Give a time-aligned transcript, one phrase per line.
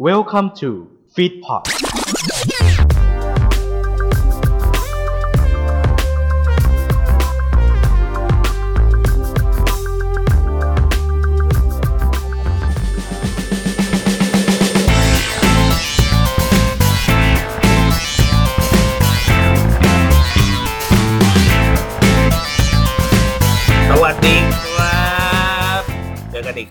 [0.00, 2.09] Welcome to Feedpot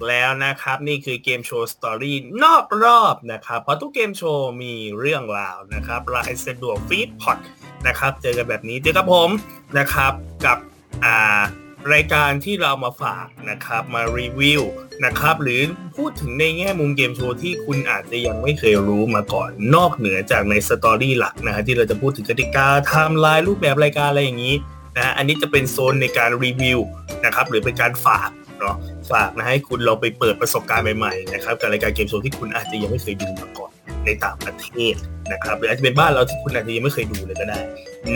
[0.07, 7.38] แล้วนะครับ นี่คือเกมโชว์ story นอกรอบนะครับ เพราะทุกเกมโชว์มีเรื่องราวนะครับรายสะดวก feed pod
[7.88, 9.30] นะครับ เจอกันแบบนี้เจอกับผม
[9.77, 10.13] นะครับ
[10.45, 10.57] กับ
[11.05, 11.40] อ่า
[11.93, 14.62] รายการที่เรามาฝากนะครับมารีวิว
[15.05, 15.62] นะครับหรือ
[15.98, 24.55] พูดถึงในแง่มุมเกมโชว์ที่คุณอาจจะยังไม่เคยรู้มาก่อน นอกเหนือจากใน story หลักนะฮะที่เราจะพูดถึงกติกาไทม์ไลน์รูปแบบรายการอะไรอย่างนี้
[24.95, 26.79] นะฮะอันนี้จะเป็นโซนในการรีวิว
[27.26, 28.29] นะครับหรือเป็นการฝาก
[28.59, 28.76] เนาะ
[29.12, 33.72] ฝากนะให้คุณลองไปเปิดประสบการณ์ใหม่ๆนะครับกับรายการเกมโชว์ที่คุณอาจจะยังไม่เคยดูมาก่อน
[34.05, 34.94] ในต่างประเทศ
[35.32, 37.60] นะครับหรืออาจจะเป็นบ้านเราที่คุณอาจจะยังไม่เคยดูเลยก็ได้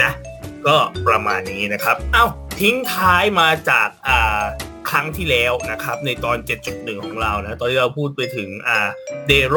[0.02, 0.12] นะ
[0.68, 0.76] ก็
[1.08, 2.26] ประมาณนี้นะครับ เอ้า
[2.62, 4.44] ทิ้งท้ายมาจากอ่า
[4.90, 6.38] ครั้งที่แล้วนะครับ ในตอน
[6.70, 8.80] 7.1 ของเรานะตอนที่เราพูดไปถึงอ่า
[9.28, 9.56] เดโร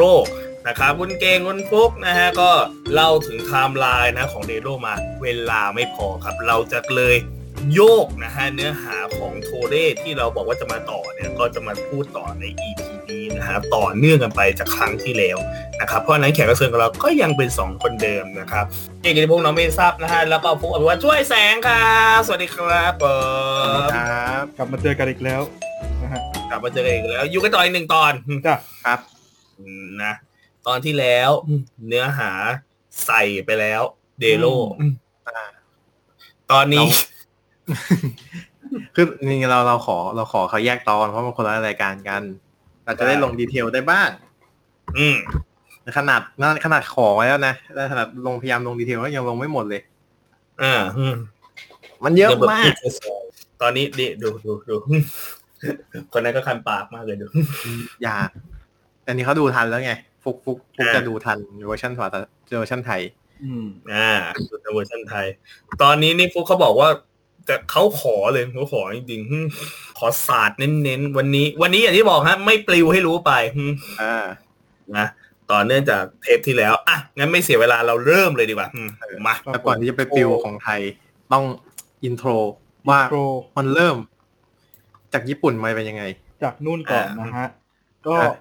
[0.67, 2.49] นะครับคุณเกงคุณฟุกนะฮะก็
[2.93, 4.93] เล่าถึงไทม์ไลน์นะของเดโรมา
[5.23, 7.15] เวลาไม่พอครับ เราจะเลย
[7.73, 15.37] โยกนะฮะเนื้อหาของโทเร่ที่เราบอกว่าจะมาต่อเนี่ยก็จะมาพูดต่อใน EP นี้นะฮะต่อเนื่องกันไปจากครั้งที่แล้ว
[15.81, 18.65] นะครับเพราะฉะนั้นแขกรับเชิญของเราก็ยังเป็น 2 คนเดิมนะครับ
[19.01, 23.05] เอกกิติพงษ์น้องเมซับนะฮะแล้วก็ฟุกอภิวัตช่วยแสงครับสวัสดีครับผ
[23.77, 25.41] มครับกลับมาเจอกันอีกแล้ว
[26.01, 28.11] นะฮะกลับมาเจอกันอีกแล้วอยู่กันต่ออีกหนึ่งตอน
[28.45, 28.55] จ้ะ
[28.85, 28.99] ครับ
[29.59, 30.13] อืมนะ
[30.67, 31.29] ตอนที่แล้ว
[31.87, 32.31] เนื้อหา
[33.05, 33.81] ใส่ไปแล้ว
[34.19, 34.45] เดโล
[35.27, 35.41] อ่า
[36.51, 36.87] ตอนนี้
[38.95, 42.21] คือจริงๆเราเราขอเราขอเขาแยกตอนเพราะมันคนละรายการกัน
[42.85, 44.09] เราจะได้ลงดีเทลได้บ้าง
[44.97, 45.17] อืม
[45.97, 49.81] ขนาดนั่นขนาดขอไว้แล้วนะแต่ขนาดลงพยายามลงดีเทลก็ยังลงไม่หมดเลย
[50.61, 51.15] อ่าอืม
[52.03, 54.75] มันเยอะดี๋วแบบมากพูดซอยๆตอนนี้ดิดูดูดู
[56.11, 57.25] คนนั้นก็คันปากมากเลยดู
[58.03, 58.15] อย่า
[59.03, 59.93] แต่นี้เขาดูทันแล้วไง
[60.23, 61.37] ฟุกฟุกฟุกอ่าจะดูทัน
[61.67, 62.19] เวอร์ชันภาษา
[62.57, 63.01] เวอร์ชันไทย
[63.43, 64.09] อืมอ่า
[64.49, 65.25] ดูในเวอร์ชันไทย
[65.81, 66.89] ตอนนี้นี่ฟุกเขาบอกว่า
[67.47, 69.39] แต่เขาขอเลยเขาขอจริงๆหึ
[69.99, 73.65] ขอศาสตร์เน้นๆวันนี้ วันนี้อย่างที่บอกฮะ ไม่ปลิวให้รู้ไปหึ
[74.01, 74.25] อ่า
[74.97, 75.07] นะ
[75.51, 78.81] ต่อเนื่องจากเทปที่แล้วอะงั้นไม่เสียเวลาเราเริ่มเลยดีกว่าหึ
[79.27, 80.81] มาแต่ก่อนที่จะไปปิวของไทย
[81.33, 81.45] ต้อง
[82.03, 82.29] intro
[82.89, 83.19] ว่าโปร
[83.57, 83.95] มันเริ่ม
[85.13, 86.03] จากญี่ปุ่นมาเป็นยังไง
[86.43, 87.49] จากนู่นก่อนอ่านนะฮะ
[88.07, 88.35] ก็อะ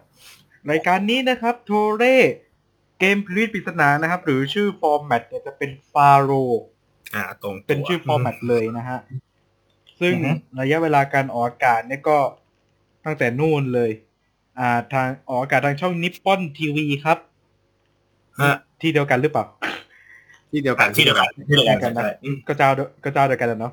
[0.71, 2.16] รายการนี้นะครับโทเร่
[2.99, 6.31] เกมพีระมิดปริศนานะครับ หรือชื่อ format เนี่ยจะเป็น Pharaoh
[7.15, 8.99] อ่าตรงตัวเป็นชื่อ forma t เลยนะฮะ
[10.00, 10.31] ซึ่งอือฮึ
[10.61, 12.19] ระยะเวลาการออกอากาศเนี่ยก็
[13.05, 13.91] ตั้งแต่นู่นเลย
[14.59, 17.19] อ่า ทางออกอากาศทางช่อง Nippon TV ครับ
[18.41, 19.45] ฮะที่เดียวกันหรือเปล่า
[20.50, 23.72] ที่เดียวกันที่เดียวกันที่เดียวกันนะใช่อืมก็เจ้าเดียวก็เจ้าเดียวกันแหละเนาะ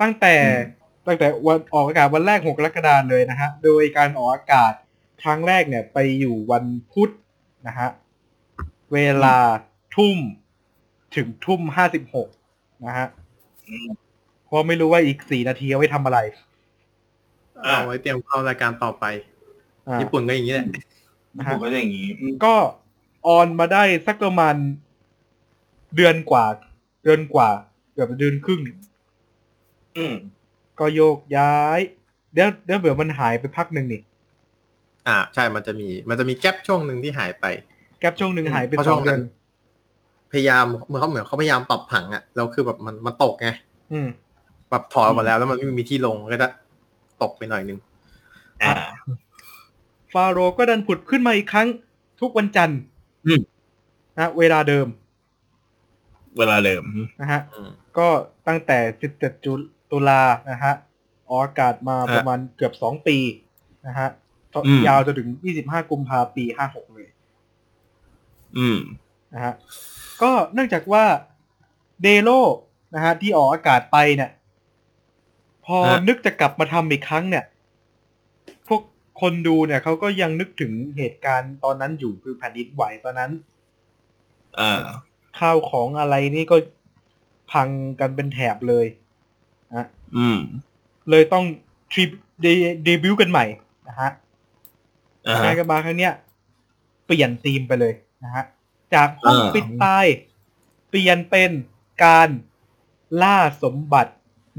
[0.00, 0.50] ตั้งแต่อื
[0.82, 4.72] มตั้งแต่วันออกอากาศวันแรกหกกรกฎาคมเลยนะฮะ โดยการออกอากาศ
[5.22, 7.10] ครั้งแรกเนี่ย ไปอยู่วันพุธ
[7.66, 7.88] นะฮะ
[8.92, 9.36] เวลา
[9.96, 10.16] ทุ่ม
[11.16, 12.28] ถึงทุ่มห้าสิบหก
[12.86, 13.08] นะฮะ
[13.68, 13.88] อืม
[14.44, 16.18] เพราะไม่รู้ว่าอีกสี่นาทีเอาไว้ทำอะไร
[17.62, 19.04] เอาไว้เตรียมเข้ารายการต่อไป
[19.88, 20.68] อ่าญี่ปุ่นก็อย่างนี้แหละ
[21.38, 22.54] นะผฮะมก็จะอย่างนี้อืมก็
[23.26, 24.54] ออนมาได้สักประมาณ
[25.96, 26.44] เดือนกว่า
[27.04, 27.50] เดือนกว่า
[27.92, 28.60] เกือบเดือนครึ่ง
[29.96, 30.14] อืม
[30.78, 31.80] ก็โยกย้าย
[32.32, 34.02] เดี๋ยวเดี๋ยวเดี๋ยวมันหายไปพักหนึ่งนี่
[35.08, 37.44] อ่า ใช่มันจะมี มันจะมีแกลบช่วงหนึ่งที่หายไป
[38.00, 39.20] แกลบช่วงหนึ่งหายไปเพราะสช่อวงงเดืนั้อนน
[40.34, 43.48] พยายามเหมือนเขาเหมือนเขาพยายามปรับผังอะแล้วคือแบบมันมันตกไง
[43.92, 44.08] อืม
[44.70, 46.48] ปรับถอยออกมาแล้วแล้วมันไม่มีที่ลงก็จะ
[47.22, 47.78] ตกไปหน่อยนึง
[48.62, 48.74] อ่า
[50.12, 51.68] ฟาโรห์ก็ดันผุดขึ้นมาอีกครั้ง
[52.20, 52.78] ทุกวันจันทร์
[53.26, 53.40] อืม
[54.16, 54.86] นะเวลาเดิม
[56.38, 56.82] เวลาเดิม
[57.20, 58.08] นะฮะอืมก็
[58.48, 58.78] ตั้งแต่
[59.12, 59.52] 17 จุ
[59.90, 60.72] ตุลานะฮะ
[61.28, 63.16] ออกอากาศมาฮะประมาณเกือบสองปี
[63.86, 64.08] นะฮะ
[64.66, 65.28] อืมยาวจนถึง
[65.60, 67.08] 25 กุมภาปี 56 เลย
[68.58, 68.78] อืม
[69.34, 69.54] นะฮะ
[70.22, 71.04] ก็เนื่องจากว่า
[72.02, 72.30] เดโล
[72.94, 74.30] นะฮะที่ออกอากาศไปเนี่ย
[75.66, 77.44] พอฮะนึกจะกลับมาทำอีกครั้งเนี่ย
[78.68, 78.82] พวก
[79.20, 83.30] คนดูเนี่ยเขาก็ยังนึกถึงเหตุการณ์ตอนนั้นอยู่คือแผ่นดินไหวตอนนั้น
[84.60, 84.82] อ่า
[85.38, 86.56] ข้าวของอะไรนี่ก็
[87.52, 87.68] พัง
[88.00, 88.86] กันเป็นแถบเลย
[89.70, 89.86] นะ
[90.16, 90.38] อืม
[91.10, 91.44] เลยต้อง
[91.92, 92.10] ทริป
[92.84, 93.44] เดบิวต์กันใหม่
[93.88, 94.10] นะฮะ
[95.26, 96.12] อ่าฮะงานกันมาครั้งเนี้ย
[97.06, 97.94] เปลี่ยนธีมไปเลย
[98.24, 98.44] นะฮะ
[98.94, 100.06] จากห้องอ่าปิดตาย
[100.88, 101.50] เปลี่ยนเป็น
[102.04, 102.28] การ
[103.22, 104.12] ล่าสมบัติ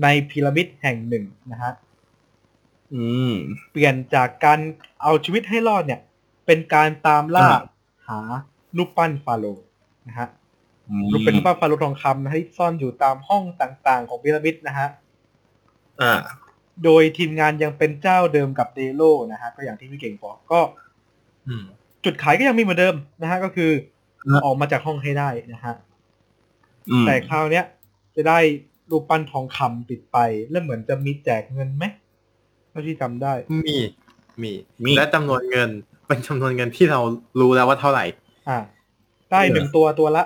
[0.04, 1.74] ในพีระมิดแห่งหนึ่งนะฮะ
[2.94, 3.34] อืม
[3.72, 4.60] เปลี่ยนจากการ
[5.02, 6.02] เอาชีวิตให้รอดเนี่ย
[6.46, 7.62] เป็นการตามล่าอ่า
[8.08, 8.20] หา
[8.78, 9.66] รูปปั้นฟาโรห์
[10.08, 10.30] นะฮะ
[11.12, 14.88] รูปเป็นรูปปั้นฟาโรห์ทองคำนะฮะที่ซ่อนอยู่ตามห้องต่างๆ ของพีระมิดนะฮะ
[16.02, 16.14] อ่า
[16.84, 19.02] โดยทีมงานยังเป็นเจ้าเดิมกับเดโล
[19.32, 20.60] นะฮะก็อย่างที่พี่เก่งบอกก็
[21.48, 21.66] อืม
[22.06, 23.95] จุดขายก็ยังมีเหมือนเดิมนะฮะก็คือนะ
[24.45, 25.75] ออกมาจากห้องให้ได้นะฮะ
[26.92, 27.66] อืมแต่คราวเนี้ย
[28.16, 28.39] จะได้
[28.92, 30.18] รูปปั้นทองคำติดไป
[30.50, 31.83] แล้วเหมือนจะมีแจกเงินไหม
[32.69, 33.33] เท่าที่จำได้
[33.68, 33.77] มี
[34.42, 34.51] มี
[34.83, 35.69] มีและจำนวนเงิน
[36.07, 37.00] เป็นจำนวนเงินที่เรา
[37.39, 38.06] รู้แล้วว่าเท่าไหร่
[38.50, 38.57] อ่า
[39.31, 40.24] ได้หนึ่งตัวตัวละ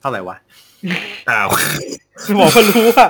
[0.00, 0.36] เท่าไหร่วะ
[1.28, 1.48] อ้าว
[2.40, 3.06] บอกว่ารู้ว่า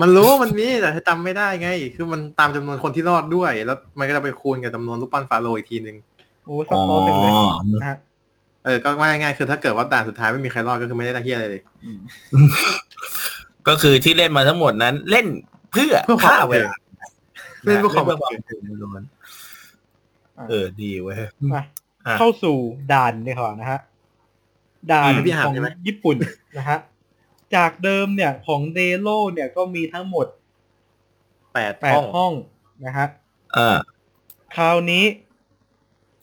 [0.00, 5.96] มันรู้ว่ามันมีแต่จำไม่ได้ไง คือมันตามจำนวนคนที่รอดด้วย แล้วมันก็จะไปคูณกับจำนวนรูปปั้นฟาโรห์อีกทีนึง
[6.46, 7.32] โอ้ซับซ้อนเป็นเลย
[7.74, 7.96] นะฮะ
[8.64, 11.62] เออก็ว่าง่ายๆคือถ้าเกิดว่าด่านสุดท้ายไม่มีใครรอดก็คือไม่ได้ตะเคียอะไรเลย
[13.68, 15.26] ก็คือที่เล่นมาทั้งหมดนั้น เล่น
[15.72, 16.74] เพื่อเพื่อความฆ่าเวลา
[17.64, 19.02] เล่นเพื่อความเล่นบัเพื่อนความเทิงตื่นล้วน
[20.38, 21.16] อะเออดีเว้ย
[21.52, 21.62] มา
[22.06, 22.56] อะเข้าสู่
[22.92, 23.80] ด่านเนี่ยก่อนนะฮะ
[24.92, 26.16] ด่านอืมพี่อ่านของใช่ไหมญี่ปุ่น
[26.56, 26.78] นะฮะ
[27.56, 30.26] จากเดิมเนี่ยของเดโลเนี่ยก็มีทั้งหมด
[31.52, 32.32] แปดแปห้ดองห้อง
[32.84, 33.06] นะฮะ
[33.56, 33.76] อ่า
[34.56, 35.04] คราวนี้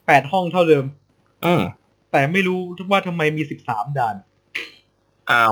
[0.07, 0.85] แปดห้องเท่าเดิม
[1.45, 1.61] อืม
[2.11, 2.59] แต่ไม่รู้
[2.91, 4.15] ว่าทำไมมีสิบสามด่าน
[5.29, 5.51] อ้าว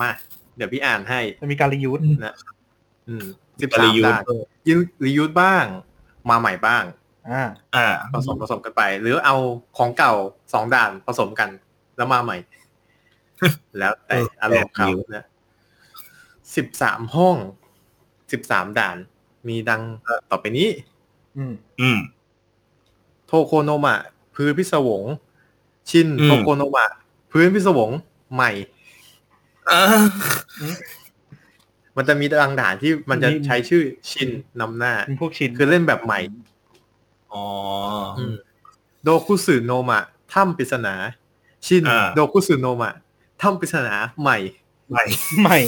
[0.00, 0.10] มา
[0.56, 2.34] เดี๋ยวพี่อ่านให้จะมีการรียูสนะ
[3.08, 3.24] อืม
[3.60, 4.26] สิบปสาริมยุทด่านธ์
[4.68, 5.64] ยิงรียูสบ้าง
[6.30, 6.84] มาใหม่บ้าง
[7.30, 7.42] อ่า
[7.74, 9.36] อ่า ผสมผสมกันไป หรือเอา
[9.78, 10.12] ของเก่า
[10.52, 11.50] สองด่านผสมกัน
[11.96, 12.36] แล้วมาใหม่
[13.78, 15.24] แล้วแต่เอออารมณ์เขาแบบนิ้วนะ
[16.56, 17.36] สิบสามห้อง
[18.32, 18.96] สิบสามด่าน
[19.48, 19.82] มีดัง
[20.30, 20.68] ต่อไปนี้
[21.36, 21.98] อืม อืม
[23.26, 23.96] โทโคโนมะ
[24.34, 25.02] พื้นพิศวง
[25.90, 26.84] ชินอืมโทโคโนมะ
[27.32, 27.90] พื้นพิศวง
[28.34, 28.50] ใหม่
[29.70, 29.82] อ่า
[31.96, 34.30] มันจะมีดังด่านที่มันจะมีใช้ชื่อชิน
[34.60, 36.20] นำหน้ามีพวกชินคือเล่นแบบใหม่
[37.32, 37.44] อ๋อ
[39.04, 40.00] โดคุสึโนมะ
[40.32, 40.94] ถ้ำปริศนา
[41.66, 42.92] ชินอ่าโดคุสึโนมะ
[43.42, 44.38] ถ้ำปริศนาใหม่
[44.90, 45.04] ไม่
[45.42, 45.58] ใหม่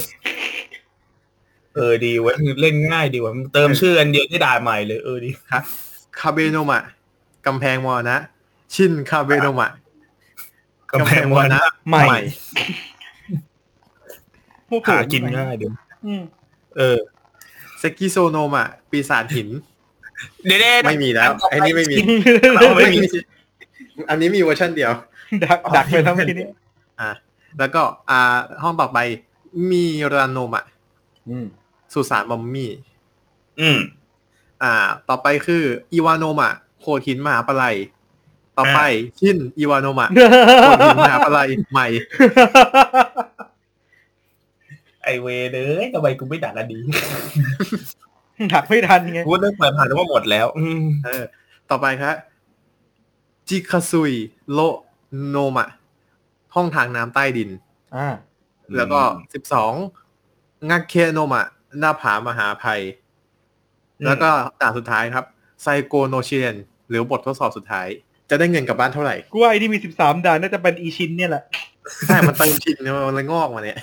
[1.75, 5.63] เออดีเว้ยเล่นง่ายดีเว่ะเติมชื่ออันเดียวที่ด่าใหม่เลยเออดีครับ
[6.19, 6.83] คาเบโนมะ
[7.47, 8.17] กำแพงมรณะ
[8.75, 9.71] ชินคาเบโนมะ
[10.93, 12.19] กำแพงวันนะใหม่
[14.69, 15.67] พวกผมหากินง่ายดี
[16.07, 16.23] อืม
[16.77, 16.99] เออ
[17.79, 19.49] เซกิโซโนมะปีศาจหิน
[20.47, 21.97] เดี๋ยวๆไม่มีแล้วไอ้นี่ไม่มี
[22.57, 23.07] เอาไม่มี
[24.11, 24.93] อันนี้มีเวอร์ชันเดียว
[25.45, 26.47] ดักดักไปทั้งทีนี้
[27.01, 27.11] อะ
[27.59, 28.21] แล้วก็อ่า
[28.63, 28.99] ห้องต่อไป
[29.71, 30.65] มีราโนมะ
[31.29, 31.47] อืม
[31.93, 32.71] สุสานมัมมี่
[33.61, 33.79] อืม
[34.63, 34.73] อ่า
[35.09, 35.63] ต่อไปคือ
[35.93, 37.77] อีวาโนมะ โคดหินมหาปลัย
[38.57, 38.81] ต่อไป
[39.19, 40.09] ชินอีวาโนมะ
[40.63, 41.87] โคดหินมหาปลัยใหม่
[45.03, 46.79] ไอเวเลยทำไมกูไม่ด่ากันดี
[48.53, 51.25] ดักไม่ทันไงกูเลิกเปิดผ่านว่าหมดแล้วอืมเออ
[51.71, 52.15] ต่อไปครับ
[53.49, 54.13] จิคาซุย
[54.53, 54.61] โล
[55.29, 55.69] โนมะ
[56.55, 57.51] ห้องทางน้ำใต้ดิน
[57.97, 58.09] อ่า
[58.77, 59.01] แล้วก็
[59.35, 59.73] สิบสอง
[60.71, 61.45] งักเคโนมะ
[61.79, 62.81] หน้าผามหาภัย
[64.05, 64.31] แล้วก็
[64.61, 65.25] ด่านสุดท้ายครับ
[65.63, 66.55] ไซโกโนเชียน
[66.89, 67.87] หรือบททดสอบสุดท้าย
[68.31, 71.43] จะได้เงินกลับบ้านเท่าไหร่กูว่าไอ้ที่มีสิบสามด่านน่าจะเป็นอีชินเนี่ยแหละ
[72.07, 73.79] ใช่มันเติมชินเนี่ยมันเลยงอกมาเนี่ย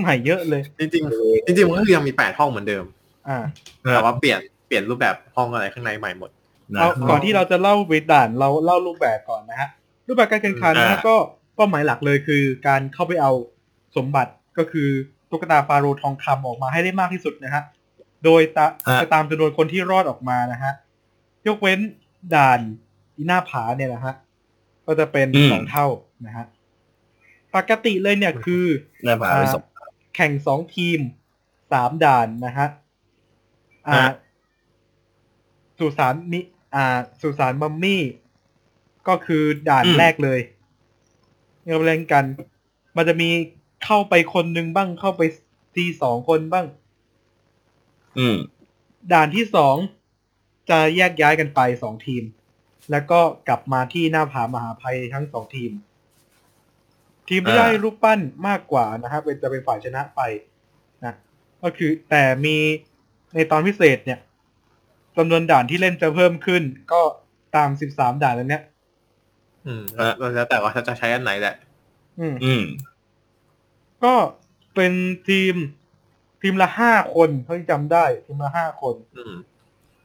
[0.00, 2.84] ใหม่เยอะเลย จริงๆจริงๆมันก็คือยังมีแปดห้องเหมือนเดิม
[3.28, 3.38] อ่า
[3.80, 6.30] แต่ว่าเปลี่ยนเปลี่ยนรูปแบบห้องอะไรข้างในใหม่หมด
[6.74, 9.68] นะเอาก่อนที่เราจะเล่าไปด่านเราเล่ารูปแบบก่อนนะฮะ
[10.08, 11.14] รูปแบบการแข่งขันนะฮะอ่าก็
[11.56, 13.32] เป้าหมายหลักเลยคือการเข้าไปเอา
[13.96, 14.88] สมบัติก็คือ
[15.30, 17.62] ตุ๊กตาฟาโรห์ทองคำออกมาให้ได้มากที่สุดนะฮะ
[18.24, 18.66] โดยตา
[19.00, 20.72] จะตามจำนวนคนที่รอดออกมานะฮะ
[21.46, 21.80] ยกเว้น
[22.34, 22.60] ด่าน
[23.16, 24.14] อีหน้าผาเนี่ยนะฮะ
[24.86, 25.86] ก็จะเป็นสองเท่า
[26.26, 26.46] นะฮะ
[27.54, 28.64] ปกติเลยเนี่ยคือ
[29.04, 29.64] หน้าผาไปสอง
[30.14, 31.00] แข่งสองทีม
[31.72, 32.68] สามด่านนะฮะ
[33.86, 34.12] อ่าฮะ
[35.78, 36.40] สุสานมิ
[36.74, 38.02] อ่า สุสานมัมมี่
[39.08, 40.40] ก็คือด่านแรกเลย
[41.64, 42.24] เราเล่นกัน
[42.96, 43.28] มันจะมี
[43.84, 45.22] เข้าไปคนหนึ่งบ้างเข้าไป
[45.76, 46.66] ทีสองคนบ้าง
[48.18, 48.36] อืม
[49.12, 49.76] ด่านที่สอง
[50.70, 52.22] จะแยกย้ายกันไปสองทีม
[52.90, 55.70] แล้วก็กลับมาที่หน้าผามหาภัยทั้งสองทีม
[57.28, 60.20] ทีมที่อ่าได้รูปปั้นมากกว่านะครับเป็นจะเป็นฝ่ายชนะไป
[61.04, 61.14] นะ
[61.62, 62.56] ก็คือแต่มี
[63.34, 64.18] ในตอนพิเศษเนี่ย
[65.16, 67.02] จำนวนด่านที่เล่นจะเพิ่มขึ้น ก็
[67.56, 68.62] ตามสิบสามด่านแล้วเนี้ย
[69.66, 71.54] อืมแล้วแล้วแต่ว่าจะใช้อันไหนแหละ
[72.20, 72.62] อืมอืม
[74.04, 74.14] ก็
[74.74, 74.92] เป็น
[75.28, 75.54] ทีม
[76.42, 79.34] ทีมละห้าคนเท่าที่จำได้ ทีมละห้าคนอืม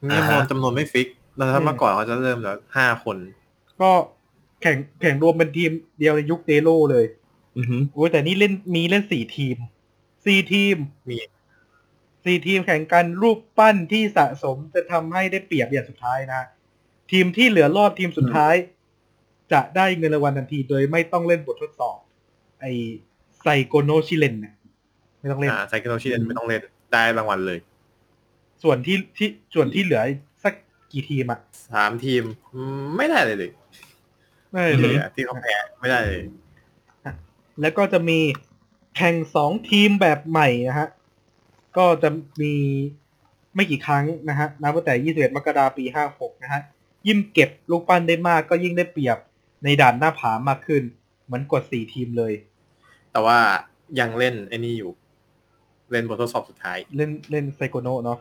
[0.10, 3.18] นี่จำนวนจำนวนไม่ฟิก แล้วถ้าเมื่อก่อนเขาจะเริ่มแล้วห้าคน
[3.82, 3.92] ก็
[4.62, 7.06] แข่งแข่งรวมเป็นทีมเดียวในยุคเดโลเลย
[7.58, 9.58] อือหือโอ้ยแต่นี่เล่นมีเล่นสี่ทีม
[10.26, 10.76] สี่ทีม
[11.10, 11.18] มี
[12.26, 16.42] สี่ทีมแข่งกันรูปปั้นที่สะสมจะทำให้ได้เปรียบอย่างสุดท้ายนะ
[17.12, 18.56] ทีมที่เหลือรอดทีมสุดท้าย
[19.54, 21.98] จะได้เงินรางวัลทันทีโดยไม่ต้องเล่นบททดสอบ
[22.62, 22.66] ไอ
[23.42, 24.56] ไซโกโนชิเลนเนี่ย
[25.28, 26.62] ไม่ต้องเล่นอ่าไซโคโนชิเดนไม่ต้องเล่น
[26.94, 27.60] ได้รางวัลเลย
[28.64, 30.02] ส่วนที่ที่ส่วนที่เหลือ
[30.44, 30.54] สัก
[30.92, 31.40] กี่ทีมอะ
[31.72, 33.52] สามทีมอืมไม่ได้เลยเลย
[34.52, 36.24] ไม่ที่เลเหยลือที่เขาแพ้ไม่ได้เลย
[37.62, 38.20] แล้วก็จะมี
[38.96, 40.88] แข่งสองทีมแบบใหม่นะฮะ
[41.78, 42.10] ก็จะ
[42.42, 42.54] มี
[43.56, 46.62] ไม่กี่ครั้งนะฮะนับตั้งแต่ 21 มกราปี 56 นะฮะ
[47.08, 49.18] ยิ่งเก็บลูกปั้นได้มากก็ยิ่งได้เปรียบ
[49.64, 50.84] ในด่านหน้าผามากขึ้น
[51.26, 52.34] เหมือนกด 4 ทีมเลย
[53.12, 53.40] แต่ว่า
[54.00, 54.92] ยังเล่นไอ้นี่อยู่
[55.92, 58.20] เล่นบททดสอบสุดท้าย เล่นเล่นไซโกโนเนาะ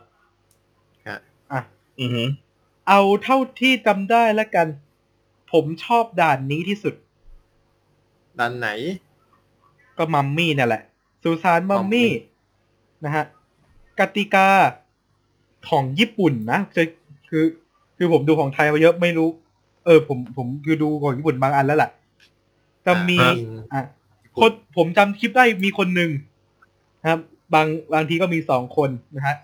[1.07, 1.19] ฮะ
[1.51, 1.61] อะ
[1.99, 2.27] อือหือ
[2.87, 4.67] เอาเท่าที่จำได้แล้วกัน
[5.51, 6.95] ผมชอบด่านนี้ที่สุด
[8.39, 8.69] ด้านไหน
[9.97, 10.83] ก็มัมมี่เนี่ยแหละ
[11.23, 13.25] สุสานมัมมี่ Mummy นะฮะ
[13.99, 14.47] กติกา
[15.69, 16.83] ของญี่ปุ่นนะจะ
[17.29, 17.45] คือ
[17.97, 19.29] คือผมดูของไทยมาเยอะไม่รู้
[19.85, 21.91] เออ ผมผมคือดูของญี่ปุ่นบางอันแล้วแหละ
[22.85, 23.33] จะมีอ่า
[23.73, 23.81] อะ
[24.41, 26.09] คนผมจำคลิปได้มีคนหนึ่ง
[27.01, 27.19] นะครับ
[27.53, 29.35] บางบางทีก็มีสองคนนะฮะ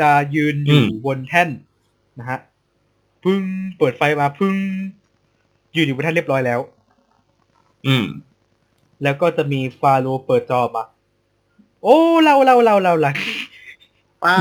[0.00, 1.48] จะยืนอยู่อืมบนแท่น
[2.18, 2.38] นะฮะ
[3.24, 3.40] พึ่ง
[3.78, 4.54] เปิดไฟมาพึ่ง
[5.76, 6.60] ยืนอยู่บนแท่นเรียบร้อยแล้ว
[7.86, 8.04] อืม
[9.02, 10.84] แล้วก็จะมีฟาโรห์เปิดจอมา
[11.82, 13.12] โอ้เราเราเราเราเรา
[14.24, 14.34] ป้า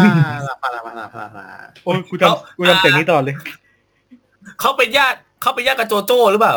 [0.48, 1.46] ลาปาลาปาลาปาลา
[1.84, 3.36] โอ้ยกูเอาจำกูจำเสียงนี้ต่อเลย
[4.60, 6.54] เขาเป็นญาติเขาเป็นญาติกับโจโจ้หรือเปล่า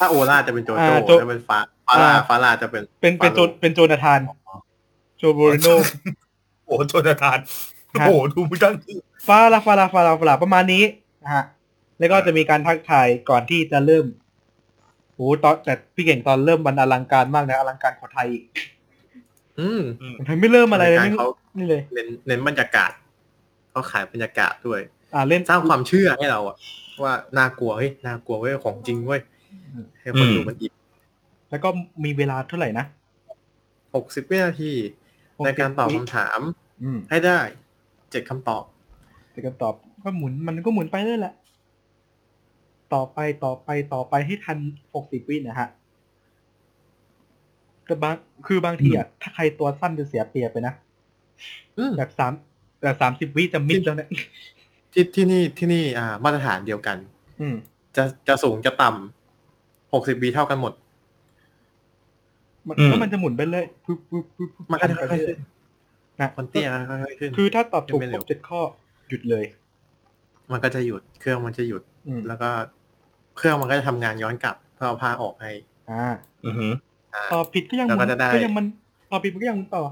[0.00, 4.20] ถ้าโอล่าจะเป็นโจโจ้อ่าโจจะเป็นฟ้าฟาลาอ่าฟาลาจะเป็น เป็นเป็นโจฟาโรห์เป็นโจนาธาน
[5.18, 5.66] โจโบรโน
[6.66, 7.38] โอ้โหโจนาธาน
[8.00, 8.74] ฮะโอ้โหดูมึงตั้ง
[9.26, 10.84] ฟาลาฟาลาฟาลาฟาลาประมาณนี้
[11.22, 11.44] นะฮะ
[11.98, 14.04] แล้วก็จะมีการทักทายก่อนที่จะเริ่ม
[15.14, 18.44] โอ้ตอนแต่พี่เก่งตอนเริ่มมันอลังการมากนะอลังการกว่าไทยอีก
[19.58, 19.82] อืม
[20.26, 22.90] ไทยไม่เริ่มอะไรเลยรายไม่การเขานี่เลยเน้นเน้นบรรยากาศ
[23.70, 24.80] เขาขายบรรยากาศด้วย
[25.14, 26.56] อ่าเล่นสร้างความเชื่อให้เราอะ
[27.02, 29.20] ว่าน่ากลัวเฮ้ยน่ากลัวเว้ยของจริงเว้ย
[30.00, 30.72] ให้คนดูมันอิน
[31.50, 31.68] แล้วก็
[32.04, 32.84] มีเวลาเท่าไหร่นะ
[33.94, 35.05] หกสิบวินาที60
[35.44, 36.40] ในการตอบคำถาม
[36.82, 37.38] อืมให้ได้
[38.10, 38.64] เจ็ดคำตอบ
[39.32, 41.34] แต่ก็ตอบก็หมุนมันก็หมุนไปเรื่อยแหละ
[42.94, 44.58] ต่อไปต่อไปต่อไปให้ทัน
[44.94, 45.68] หกสิบวินะฮะ
[47.86, 48.14] แต่บาง
[48.46, 50.74] คือบางทีอะถ้าใครตัวสั้นจะเสียเปรียบไปนะ
[51.78, 52.32] อืมแบบสาม
[52.82, 54.08] แบบสามสิบวิจะมิดแล้วเนี่ย
[54.92, 56.96] ที่ที่นี่ที่นี่อ่า มาตรฐานเดียวกัน
[57.40, 57.56] อืม
[57.96, 60.72] จะจะสูงจะต่ำหกสิบวิเท่ากันหมด
[62.68, 65.38] มันอืมแล้วมันจะหมุนไปเลยปึ๊บปึ๊บปึ๊บปึ๊บมันก็จะค่อยๆขึ้น
[66.20, 68.60] นะคนเตี้ยค่อยๆขึ้น คือถ้าตอบถูกไม่คเร็รวบเจ็ดข้อ
[69.08, 69.44] หยุดเลย
[70.52, 72.50] มันก็จะหยุดเครื่องมันจะหยุดอืมแล้วก็
[73.36, 75.50] เครื่องมันก็จะทำงานย้อนกลับเพื่อเอาผ้าออกให้
[75.90, 76.04] อ่า
[76.44, 76.72] อือหือ
[77.14, 78.66] อ่าตอบผิดก็ยังหแล้วมุก็นจะได้ก็ยังมัน
[79.10, 79.84] ตอบผิดมันก็ยังหมุนต่อ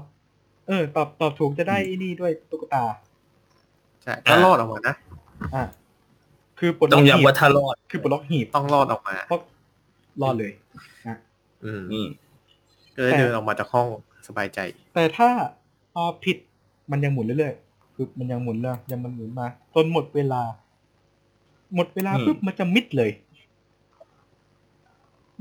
[0.67, 2.83] เออ ตอบตอบถูกจะได้ไอ้นี่ด้วยตุ๊กตา
[4.03, 4.95] ใช่ถ้ารอดออกมานะ
[5.55, 5.63] อ่า
[6.59, 9.41] คือปลดต้ล็อองกหีย้ำบว่าถ้ารอด คือปลดล็อกหีบต้องรอดออกมาเพราะ
[10.21, 10.51] รอดเลย
[11.65, 12.07] อืมอืม
[12.95, 13.87] ก็เลยเดินออกมาจากห้อง
[14.27, 14.59] สบายใจ
[14.93, 15.29] แต่ถ้า
[15.95, 16.37] ตอบผิด
[16.91, 20.41] มันยังหมุนเรื่อยๆคือมันยังหมุนเลยยังมันหมุนมาจนหมดเวลา
[21.75, 23.11] หมดเวลาอืมปุ๊บมันจะมิดเลย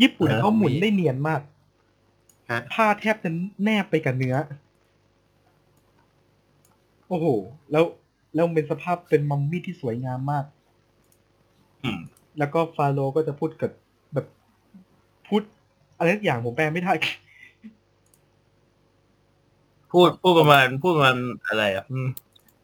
[0.02, 1.40] ญี่ปุ่นอ่าเขาหมุนได้เนียนมาก
[2.50, 3.30] ฮะผ้าแทบจะ
[3.64, 4.36] แนบไปกับเนื้อ
[7.08, 7.26] โอ้โห
[7.72, 7.84] แล้ว
[8.34, 10.44] แล้วเป็นสภาพเป็นมัมมี่ที่สวยงามมาก
[11.84, 11.98] อืม
[12.38, 13.70] แล้วก็ฟาโรห์ก็จะพูดกับ
[14.14, 14.26] แบบ
[15.28, 15.42] พูด
[15.98, 16.92] อะไรสักอย่างผมแปลไม่ได้
[19.94, 21.16] พูดพูดประมาณพูดประมาณ
[21.48, 22.08] อะไรอะอืม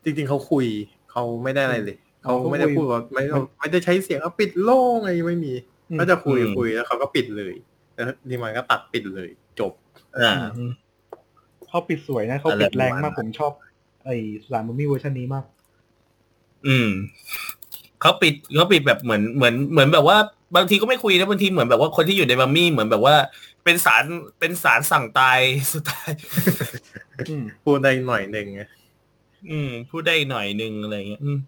[0.05, 0.67] จริง ๆเขาคุย
[1.11, 3.23] เขาไม่ได้อะไรเลยเขาเขาก็ไม่ได้คุยพูดว่าไม่
[3.61, 5.53] ไม่ได้ใช้เสียงว่าปิดโล่งอะไรไม่มี
[5.91, 7.55] อืมก็จะคุยอืมคุยแล้วเขาก็ปิดเลย
[7.95, 9.29] แล้วดีมันก็ตัดปิดเลย
[9.61, 9.73] จบ
[10.19, 10.71] อ่าอืม
[11.69, 13.53] เขาปิดสวยนะเขาอะไรปิดแรงประมาณมากนั้นผมชอบ
[14.05, 14.17] ไอ้
[14.51, 15.45] สามมัมมี่เวอร์ชันนี้มาก
[16.67, 16.91] อืม
[18.01, 20.17] เขาปิดเขาปิดแบบเหมือนเหมือนเหมือนแบบว่า
[20.57, 23.15] บางทีก็ไม่คุยนะบางทีเหมือนแบบว่าคนที่อยู่ในบัมมี่เหมือนแบบว่า
[23.65, 24.05] เป็นสาร
[24.39, 25.41] เป็นสารสั่งตาย
[25.73, 26.13] สุดท้าย
[27.29, 28.63] อืม พูดได้หน่อยหนึ่งไง
[29.51, 31.39] อืมพูดได้หน่อยนึงอะไรเงี้ยอืม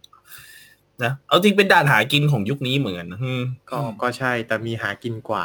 [1.03, 5.45] นะเอาจริงเป็นด่านหากินของยุคนี้เหมือนกันนะอืมก็ก็ใช่แต่มีหากินกว่า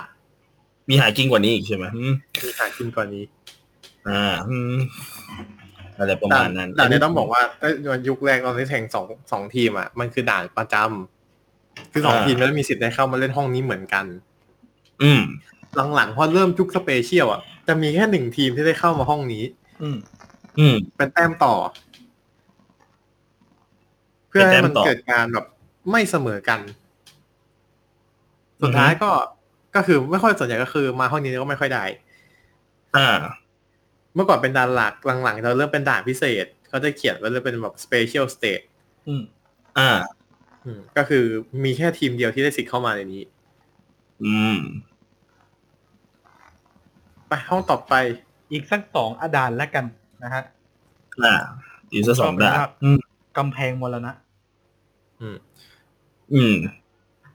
[0.89, 2.13] มีหากินกว่านี้อีกใช่ไหมอืม
[2.45, 3.23] มีหากินกว่านี้
[4.09, 4.75] อ่าอืม
[5.99, 7.73] อะไรประมาณนั้นด่านนี้ต้องบอกว่าเอ้ย
[8.07, 14.05] ยุคแรกตอนที่แข่งสองสองทีมอะมันคือด่านประจำคือสองทีมแล้วมีสิทธิ์ได้เข้ามาเล่นห้องนี้เหมือนกัน
[15.01, 15.21] อืม
[15.95, 19.43] หลังๆพอเริ่มยุค special อะจะมีแค่หนึ่งทีมที่ได้เข้ามาห้องนี้
[19.81, 19.97] อืม
[20.59, 21.55] อืม เป็นแต้มต่อ
[24.29, 25.45] เพื่อเป็นแต้ให้มันเกิดการแบบ
[25.91, 26.59] ไม่เสมอกัน
[28.61, 29.11] สุดท้ายก็
[29.75, 31.83] ก็คือไม่ค่อยส่วนใหญ่ก็คือมาห้องนี้ก็ไม่ค่อยได้
[32.95, 33.09] อ่า
[34.15, 34.93] เมื่อก่อนเป็นด่านหลัก
[35.23, 38.65] หลังๆเราเริ่มเป็นด่านพิเศษเขาจะเขียนไว้เลยเป็นแบบ special state
[39.07, 39.23] อืม
[39.77, 39.89] อ่า
[40.65, 41.23] อืม ก็คือ
[41.63, 43.23] มีแค่ทีมเดียวที่ได้สิทธิ์เข้ามาในนี้
[44.23, 44.57] อืม
[47.27, 47.93] ไปห้องต่อไป
[48.51, 49.85] อีกสักสองอาดานแล้วกัน
[50.23, 50.43] นะฮะ
[51.23, 51.35] อ่า
[51.91, 52.99] อีกสักสองดาบอืม
[53.37, 54.11] กำแพงมรณะ
[55.21, 55.37] อืม
[56.33, 56.55] อืม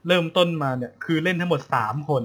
[0.07, 2.23] เริ่มต้นมาเนี่ย คือเล่นทั้งหมดสามคน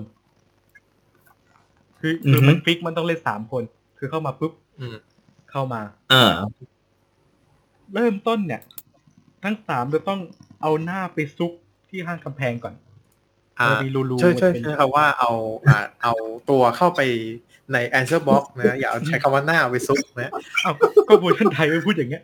[2.00, 3.64] คือคืออฮึมันฟิกมันต้องเล่นสามคน
[3.98, 4.96] คือเข้ามาปุ๊บอืม
[5.52, 5.82] เข้ามา
[6.14, 6.32] อ่า
[7.94, 8.62] เริ่มต้นเนี่ย
[9.44, 10.20] ทั้งสามจะต้อง
[10.62, 11.52] เอาหน้าไปซุก
[11.90, 12.76] ที่ข้างกำแพงก่อน
[13.60, 15.32] อ่าจะมีรูๆช่วยช่วยเป็นช่วยครับว่าเอา
[15.68, 16.14] อ่าเอา
[16.50, 17.02] ตัวเข้าไป
[17.74, 20.32] ใน answer box นะอย่าเอาใช้คำว่าหน้าไปซุกนะ
[20.64, 22.24] เอาก็ก็เวอร์ชันไทยไม่พูดอย่างเงี้ย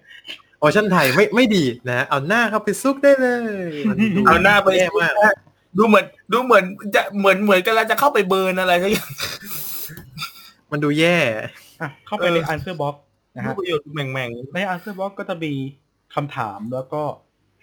[0.60, 3.28] เวอร์ชันไทยไม่ไม่ดีนะ เอาหน้าเข้าไปซุกได้เล
[3.70, 5.14] ยมันดูเอาหน้าไปแย่มาก
[5.78, 9.12] ดูเหมือน ดูเหมือนจะเหมือนเหมือนกันแล้วจะเข้าไปเบิร์นอะไรสักอย่าง
[10.72, 12.96] มันดูแย่อะเข้าไปใน answer box
[13.36, 15.52] นะรูฮะปประโยชน์แม่งใน answer box ก็จะมี
[16.16, 17.04] คำถามแล้วก็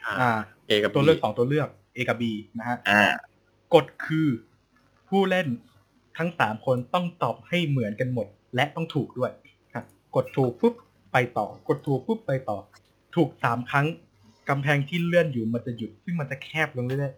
[0.05, 0.31] อ่าอ่า
[0.67, 2.23] เอกับตัวเลือกสองตัวเลือก A กับ B
[2.59, 3.03] นะฮะๆอ่า
[3.75, 4.29] กฎคือ
[5.09, 5.47] ผู้เล่น
[6.21, 9.31] ทั้งสามคนต้องตอบให้เหมือนกันหมด และต้องถูกด้วย
[9.73, 9.85] ครับ
[10.17, 10.75] กดถูกปุ๊บ
[11.12, 12.59] ไปต่อ กดถูกปุ๊บไปต่อ
[13.15, 13.87] ถูกสามครั้ง
[14.49, 17.15] กำแพงที่เลื่อนอยู่มันจะหยุด ซึ่งมันจะแคบลงเรื่อย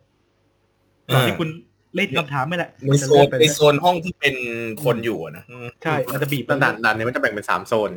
[0.53, 1.49] ๆตอนที่คุณ
[1.97, 4.35] เล่นคำถามไม่แหละในมันจะโซเลื่อนนไปในเรื่อยโซนห้องที่เป็น
[4.85, 7.91] คนอยู่อะนะอืมใช่มันจะบีบด่านด่านนี้มันจะแบ่งเป็นสามโซน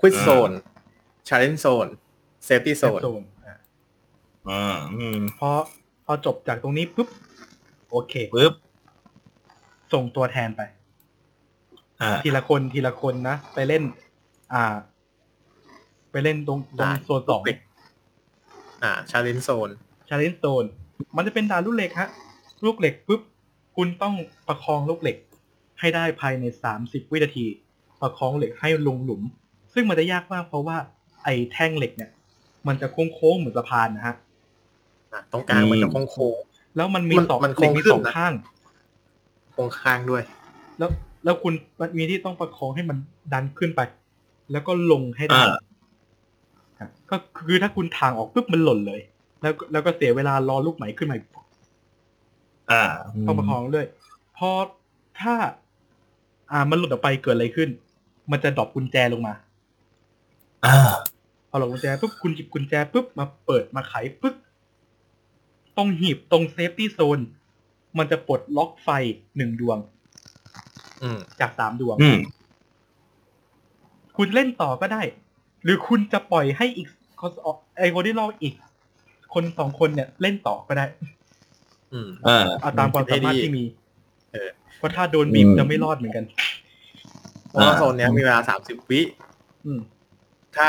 [0.00, 0.50] quiz อ่า zone
[1.28, 1.86] challenge zone
[2.44, 3.58] safety zone โซนอะ
[4.50, 5.50] อ่าอืมพอ
[6.04, 7.08] พอจบจากตรงนี้ปุ๊บ
[7.90, 8.54] โอเคปึ๊บ
[9.94, 10.62] ส่งตัวแทนไป
[12.00, 13.82] อ่าทีละคนทีละคนนะ ไปเล่น
[14.54, 14.74] อ่า
[16.10, 17.58] ไปเล่นตรงตรงด่านโซนสองเด็ก
[18.82, 19.70] อ่า challenge zone
[20.08, 20.64] challenge zone
[21.16, 22.08] มันจะเป็นด่านลูกเหล็กฮะ
[22.64, 23.20] ลูกเหล็กปุ๊บ
[23.76, 24.14] คุณต้อง
[24.48, 25.16] ประคองลูกเหล็ก
[25.80, 27.46] ให้ได้ภายในสามสิบวินาที
[28.00, 29.22] ประคองเหล็กให้ลงหลุม
[29.74, 30.76] ซึ่งมันจะยากมากเพราะว่า
[31.24, 32.10] ไอ้แท่งเหล็กเนี่ย
[32.66, 34.16] มันจะโค้งๆเหมือนสะพานนะฮะ
[35.12, 36.36] อะตรงกลางมันจะโค้ง
[36.76, 38.32] แล้วมันมีมันสองมันเหล็กมีโค้งขึ้นสองนะข้าง
[39.54, 40.22] ๆโค้งข้างด้วย
[40.78, 40.90] แล้ว
[41.24, 42.96] แล้วคุณมันมีที่ต้องประคองให้มัน
[43.32, 43.80] ดันขึ้นไป
[44.52, 45.56] แล้วก็ลงให้ได้อ่า
[46.78, 49.00] ครับก็คือถ้าคุณทางออกปุ๊บมันหล่นเลย
[49.42, 51.28] แล้วก็แล้วก็เสียเวลารอลูกใหม่ขึ้นมาอีก
[52.70, 52.82] อ่า
[53.26, 53.86] ต้องประคองเรื่อย
[54.36, 54.50] พอ
[55.20, 55.34] ถ้า
[56.52, 57.68] อ่ามันหลุดออกไปเกิดอะไรขึ้น
[58.30, 59.34] มันจะ drop กุญแจลงมา
[60.64, 60.76] อ่า
[61.48, 64.34] พอหลงกุญแจปุ๊บคุณหยิบกุญแจปุ๊บมาเปิดมาไขปุ๊บ
[65.76, 67.18] ตรงหีบตรง safety zone
[67.98, 68.88] มันจะปลดล็อกไฟ
[69.36, 69.78] หนึ่งดวง
[71.02, 72.18] อืมจากสามดวงอืม
[74.16, 75.02] คุณเล่นต่อก็ได้
[75.64, 76.88] หรือคุณจะปล่อยให้อีก
[77.20, 77.32] คน
[77.78, 78.54] ไอคนที่รออีก
[79.34, 80.86] คนสองคนเนี่ยเล่นต่อก็ได้
[81.92, 83.64] อืมอ่าเอาตามความสามารถที่มี
[84.32, 86.24] เออเพราะถ้าโดนบีบอืมจะไม่รอดเหมือนกัน
[87.48, 89.00] เพราะว่าอ่าโซนเนี้ยมีเวลาสามสิบวิ
[89.66, 89.80] อืม
[90.56, 90.68] ถ้า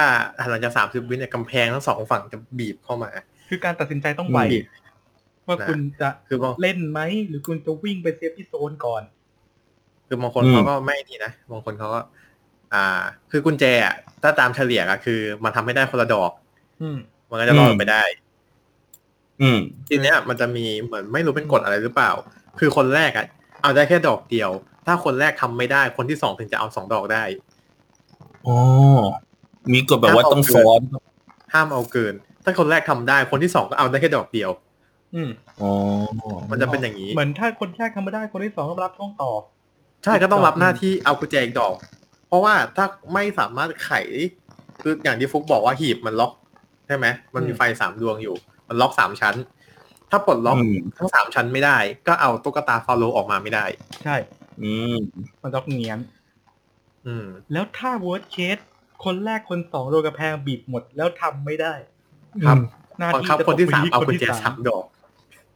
[0.50, 3.10] หลังจากสามสิบวิเนี่ยกำแพงทั้งสองฝั่งจะบีบเข้ามา
[3.50, 4.66] คือการตัดสินใจต้องไวบีบ
[5.48, 9.04] ว่านะคุณจะคือบางเล่นไหม หรือคุณจะวิ่งไปเซฟที่โซนก่อน
[10.08, 12.02] คือบางคนอืมเขาก็ไม่นี่นะบางคนเขาก็
[12.74, 16.32] อ่า คือกุญแจอะถ้าตามเฉลี่ยอะคือ มันทำให้ได้คนละดอก
[16.82, 16.98] อืม
[17.30, 18.04] มันก็จะรอดไปได้
[19.42, 22.12] อืมทีเนี้ย มันจะมีเหมือนไม่รู้เป็นกฎอะไรหรือเปล่า
[22.60, 23.26] คือคนแรกอะ
[23.62, 24.52] เอาได้แค่ดอกเดียว
[24.86, 27.24] ถ้าคนแรกทำไม่ได้ คนที่สองถึงจะเอาสองดอกได้
[28.46, 28.56] อ๋อ
[29.74, 30.82] มีกฎแบบว่าต้องซ้อน
[31.54, 34.50] ห้ามเอาเกิน ถ้าคนแรกทำได้ คนที่สองก็เอาได้แค่ดอกเดียว
[35.16, 35.30] อืม
[35.62, 35.72] อ๋อ
[36.52, 39.32] มันจะเป็นอย่างนี้ เหมือนถ้าคนแรกทำไม่ได้คนที่สองก็รับช่วงต่อ
[40.04, 41.76] ใช่ก็ต้องรับหน้าที่เอากุญแจอีกดอก
[42.28, 43.92] เพราะว่าถ้าไม่สามารถไข
[44.82, 46.32] คืออย่างที่ฟุกบอกว่าหีบมันล็อก
[46.88, 48.36] ใช่ไหมมันมีอืมไฟสามดวงอยู่
[48.68, 49.36] มันล็อกสามชั้น
[50.12, 53.66] ถ้าปลดล็อกอืมทั้งสามชั้นไม่ได้ ก็เอาตุ๊กตาฟาโลออกมาไม่ได้
[54.04, 54.16] ใช่
[54.62, 54.98] อืม
[55.44, 56.00] มันต้องเงียน
[57.06, 58.64] อืม แล้วถ้า worst case
[59.04, 61.74] คนแรกคนสองโดนกระแพงบีบหมดแล้วทำไม่ได้
[62.46, 62.58] ครับ
[63.00, 64.84] หน้าบังที่คับจะคนที่ตกสามไปเอาคนกุญที่แจสาสามมดอก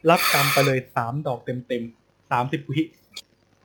[0.10, 1.84] รับกรรมไปเลยสามดอกเต็มเต็ม
[2.32, 2.82] สามสิบวิ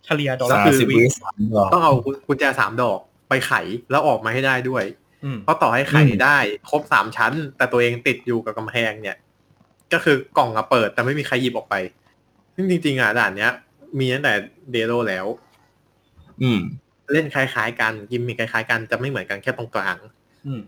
[0.05, 1.93] เฉลี่ยดอกสาละมคือสิบวิสามดอกต้องเอา
[2.27, 3.53] กุญแจสามดอกไปไข
[3.91, 4.85] แล้วออกมาให้ได้ด้วย
[5.25, 6.39] อืมเพราะต่อให้ไขอืมได้
[6.71, 9.17] ครบสามชั้น แต่ตัวเองติดอยู่กับกำแพงเนี่ย
[9.93, 11.75] ก็คือกล่องอะเปิด แต่ไม่มีใครหยิบออกไป
[12.55, 13.51] ซึ่งจริงๆอะด่านเนี้ย
[13.99, 14.35] มีตั้งแต่
[14.73, 15.27] เดโรแล้ว
[16.43, 16.61] อืม
[17.13, 19.97] เล่นคล้ายๆกันกิมมีคล้ายๆกันจะไม่เหมือนกันแค่ตรงกลาง
[20.47, 20.61] อืม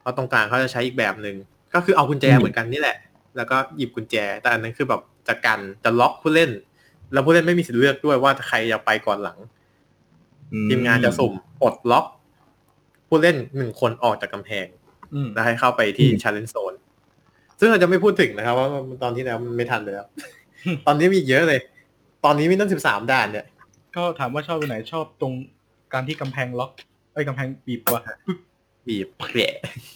[0.00, 1.36] เพราะตรงกลางเขาจะใช้อีกแบบหนึ่ง
[1.74, 2.96] ก็คือเอากุญแจอืมเหมือนกันนี่แหละ
[3.36, 6.50] แล้วก็หยิบกุญแจ แต่อันนั้นคือแบบจะกันจะล็อกผู้เล่น
[7.12, 9.38] แล้วผู้เล่นไม่มีสิทธิ์เลือกด้วยว่าใครจะไปก่อนหลัง
[10.68, 12.06] ทีมงานจะสุ่มปลดล็อก
[13.08, 14.66] ผู้เล่นหนึ่งคนออกจากกำแพง
[15.14, 16.74] อืมแล้วให้เข้าไปที่อืมชาเลนจ์โซน
[17.58, 18.68] ซึ่งเราจะไม่พูดถึงนะครับว่า
[19.02, 20.08] ตอนที่แล้วมันไม่ทันเลยครับ
[20.86, 21.60] ตอนนี้มีอีกเยอะเลย
[22.24, 23.46] ตอนนี้มีตั้งสิบสามด่านเนี่ย
[23.96, 25.32] ก็ถามว่าชอบตรงไหนชอบตรง
[25.92, 26.70] การที่กำแพงล็อก
[27.12, 28.38] ไอ้ยกำแพงบีบกว่าปึ๊บ
[28.86, 29.38] บีบแผล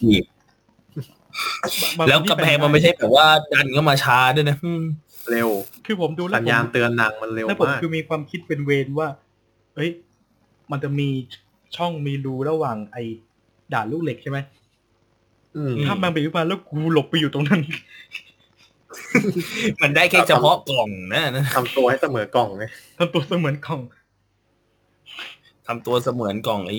[0.05, 0.36] หยิบบาง
[2.07, 4.83] แล้วกำแพงมันไม่ใช่แบบว่าดันเข้ามาช้าด้วยนะอืม
[5.31, 5.49] เร็ว
[5.85, 9.07] คือผมดูแล้วสัญผมญาณเตือนหนังมันเร็วแล้วผมมากคือมีความคิดเป็นเวรว่า
[9.75, 9.89] เอ้ย
[10.71, 11.09] มันจะมี
[11.77, 13.03] ช่องมีรูระหว่างไอ้
[13.73, 14.39] ด่านลูกเหล็กใช่ไหม
[15.55, 17.61] อืมถ้ามันไปขึ้นมาแล้วกูหลบไปอยู่ตรงนั้น
[19.81, 22.63] มันได้แค่เฉพาะกล่องนะนะทำตัวให้เสมอกล่องไง
[22.97, 23.81] ทำตัวเสมือนกล่อง
[25.67, 26.77] ทำตัวเสมือนกล่องไอ้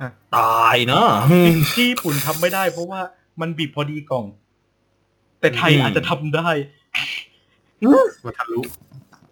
[0.00, 3.00] อะตายเนาะที่ที่ญี่ปุ่นทำไม่ได้เพราะว่า
[3.40, 4.24] มันบีบพอดีกล่อง
[5.40, 6.48] แต่ไทยอืมอาจจะทำได้
[8.24, 8.60] มันทะลุ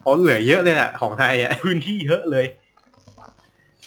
[0.01, 2.47] เพราะเหลือเยอะเลยแหละของไทยอะพื้นที่เยอะเลย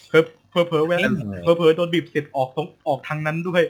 [0.08, 1.08] เพอเพอเพอเวลา
[1.42, 3.62] เพอเพอโดนบีบเสร็จออกตรงออกทางนั้นด้วย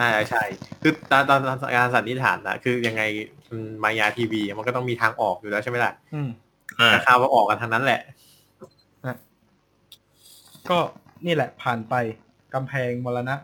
[0.00, 0.42] น่าจะใช่
[0.82, 3.02] คือตอนตอนตอนการสันนิษฐานนะคือยังไง
[3.50, 6.28] อืมมายาทีวี มันก็ต้องมีทางออกอยู่แล้วใช่ไหมล่ะอืม
[6.80, 8.00] อ่าแต่ข่าวว่าออกกันทางนั้นแหละ
[10.70, 10.78] ก็
[11.26, 11.94] นี่แหละผ่านไป
[12.54, 13.34] กำแพงมรณะ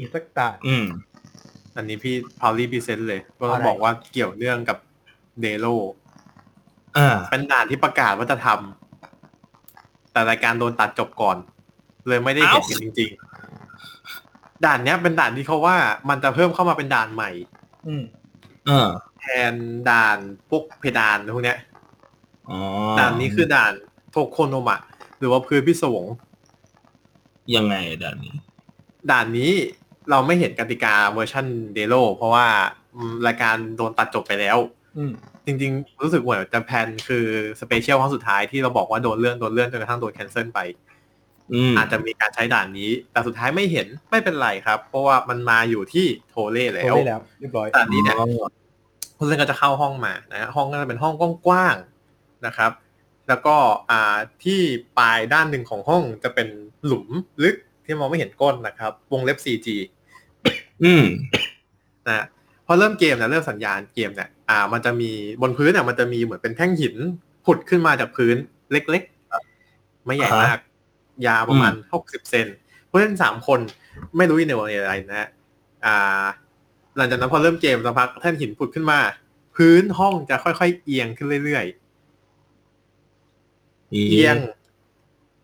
[0.00, 0.86] อีกสักตาอืม
[1.76, 4.78] อันนี้พี่พาวลี่พรีเซนต์เลยก็ต้องอะไรบอกว่าเกี่ยวเนื่องกับ
[5.40, 5.66] เดโล
[6.96, 11.36] อ่าเป็นด่านที่ประกาศว่าจะทำแต่รายการโดนตัดจบก่อน
[12.08, 13.10] เลยไม่ได้เห็นเอ้ากันจริง
[13.86, 15.76] ๆ ด่านเนี้ยเป็นด่านที่เขาว่า
[16.08, 17.30] มันจะเพิ่มเข้ามาเป็นด่านใหม่
[17.86, 18.02] อืม
[18.68, 18.88] อ่า
[19.20, 19.54] แทน
[19.90, 20.18] ด่าน
[20.50, 21.58] พวกเพดานพวกเนี้ย
[22.50, 22.58] อ๋อ
[22.98, 23.72] ด่านนี้คือด่าน
[24.10, 24.80] โทโคโนมะ
[25.18, 26.06] หรือว่าพื้นพิศวง
[27.56, 28.34] ยังไงด่านนี้
[29.10, 29.52] ด่านนี้
[30.10, 32.46] เราไม่เห็นกติกาเวอร์ชัน DERO เพราะว่า
[32.94, 34.58] อืมรายการโดนตัดจบไปแล้ว
[34.96, 35.12] อืม
[35.46, 37.26] จริงๆ รู้สึกเหมือนจะ plan คือ
[37.60, 40.60] special ครั้งสุดท้ายที่เราบอกว่าโดนเลื่อนโดนเลื่อนจนกระทั่งโดน cancel ไป
[41.52, 48.16] อืมอาจจะมีการใช้ด่านนี้ แต่สุดท้ายไม่เห็นไม่เป็นไรครับ เพราะว่ามันมาอยู่ที่ TORE แล้โทรวได้แล้วเรียบร้อยด่านนี้เนี่ย
[49.16, 51.14] ผู้เล่นก็จะเข้าห้องมานะฮะห้องก็จะเป็นห้อง
[51.46, 52.72] กว้างๆนะครับ
[53.28, 53.56] แล้วก็
[53.90, 54.60] อ่าที่
[54.98, 56.48] ปลายด้านหนึ่งของห้องจะเป็น
[56.86, 57.06] หลุม
[57.42, 59.68] ลึกที่มองไม่เห็นก้นนะครับ วงเล็บ 4G
[60.84, 61.04] อืม
[62.06, 62.26] นะฮะ
[62.66, 65.10] พอเริ่มเกมเนี่ยเริ่มสัญญาณเกมเนี่ยอ่า มันจะมี
[65.42, 66.94] บนพื้นเนี่ยมันจะมีเหมือนเป็นแท่งหิน
[67.44, 68.36] ผุดขึ้นมาจากพื้น
[68.72, 70.58] เล็กๆไม่ใหญ่มาก
[71.26, 72.46] ยาวประมาณหกสิบเซน
[72.88, 73.60] ผู้เล่นสามคน
[74.16, 75.28] ไม่รู้อินเนอร์อะไรนะฮะ
[75.84, 76.24] อ่า
[76.96, 78.98] หลังจากนั้นพอเริ่มเกมสักพักแท่นหินผุดขึ้นมา
[79.56, 84.36] พื้นห้องจะค่อยๆเอียงขึ้นเรื่อยๆเอียง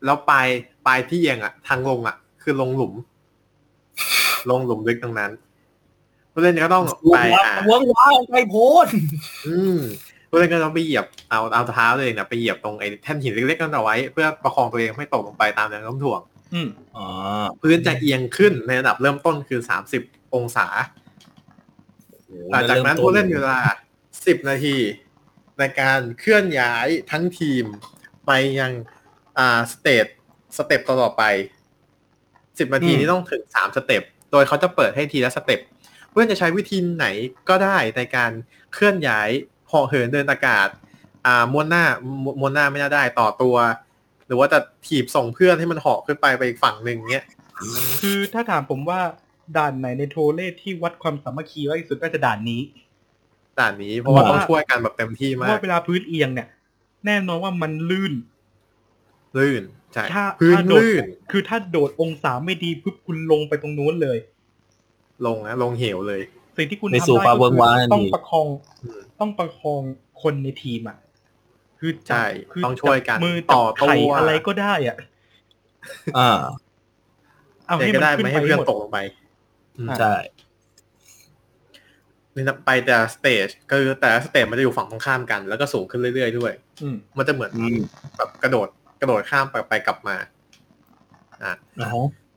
[0.05, 0.49] แล้วปลาย
[0.87, 2.92] ปลายที่เอียงอะ ทางลงอะ คือลงหลุม
[4.51, 5.33] ลงหลุมลึกตรงนั้น
[6.33, 8.55] ผู้เล่นก็ต้องวไปงว้าอ่าววงว้าวไปโพ
[8.87, 8.89] น
[9.47, 9.79] อืม
[10.31, 16.21] ผู้เล่นก็ต้องไปเหยียบเอาเอาเท้าตัวเองนะไปเหยียบตรงไอ้แท่นหินเล็กๆนั่นเอาไว้ เพื่อประคองตัวเองไม่ตกลงไปตามแรงโน้มถ่วง
[16.55, 17.07] อืมอ๋อ
[17.61, 20.03] พื้นจะเอียงขึ้นในระดับเริ่มต้นคือสามสิบ
[20.35, 20.67] องศา
[22.51, 23.63] หลังจากนั้นผู้เล่นมีเวลา
[24.27, 24.77] สิบนาที
[25.59, 27.65] ในการเคลื่อนย้ายทั้งทีม
[28.27, 28.31] ไป
[28.61, 28.73] ยัง
[29.39, 30.07] อ่า stage
[30.57, 31.23] step ต่อๆไป
[32.59, 35.61] สิบนาทีนี้ต้องถึงสาม step โดยเขาจะเปิดให้ทีละ step
[36.11, 37.07] เพื่อนจะใช้วิธีไหน
[37.49, 38.31] ก็ได้ในการ
[38.75, 39.29] เคลื่อนย้าย
[39.69, 40.69] เหาะเหินเดินอากาศ
[41.27, 41.85] อ่าม้วนหน้า
[42.25, 43.57] ม้วนม้วนหน้าไม่น่าได้ต่อตัว
[44.27, 47.25] หรือว่าจะถีบส่งเพื่อนให้มันเหาะขึ้นไปไปอีกฝั่งหนึ่งเนี้ย
[48.01, 49.01] คือถ้าถามผมว่า
[49.57, 52.62] ด่านไหนในโทเล่ที่วัดความสามัคคีมากที่สุดก็จะด่านนี้
[53.59, 56.49] ด่านนี้เพราะว่าเพราะต้องว่าช่วยกันแบบเต็มที่เพราะมากว่าเวลาพื้นเอียงเนี่ย
[57.07, 58.12] แน่นอนว่ามันลื่น
[59.39, 64.18] ลื่นใช่ถ้าพื้นถ้าโดดลื่นคือถ้าโดดองศาไม่ดีปุ๊บคุณลงไปตรงนู้นเลย
[65.27, 66.20] ลงนะลงเหวเลย
[66.57, 68.46] สิ่งที่คุณในทำสู่ได้ฟ้าก็เวิงคือว้างต้องนี่ประคอง
[68.83, 69.83] อืมต้องประคอง
[70.22, 70.99] คนในทีมอะ
[71.79, 74.99] คือจับใช่คือต้องช่วยกันจับมือต่จัอบตัวไข่อะไรก็ได้อะ
[76.18, 76.31] อ่า
[77.66, 78.99] เอาแต่ให้ก็มันได้ขึ้นไม่ไปให้เพื่อนหมดตกลงไป
[79.79, 80.14] อืมอะใช่
[82.35, 87.79] นี่นะไปแต่สเตจก็คือแต่ละสเตจมันจะอยู่ฝั่งตรงข้ามกัน แล้วก็สูงขึ้นเรื่อยๆด้วยอืมมันจะเหมือนอืม
[88.16, 88.68] แบบกระโดด
[89.01, 90.17] กระโดดข้ามไปไปกลับมา
[91.45, 91.91] อะอ๋อ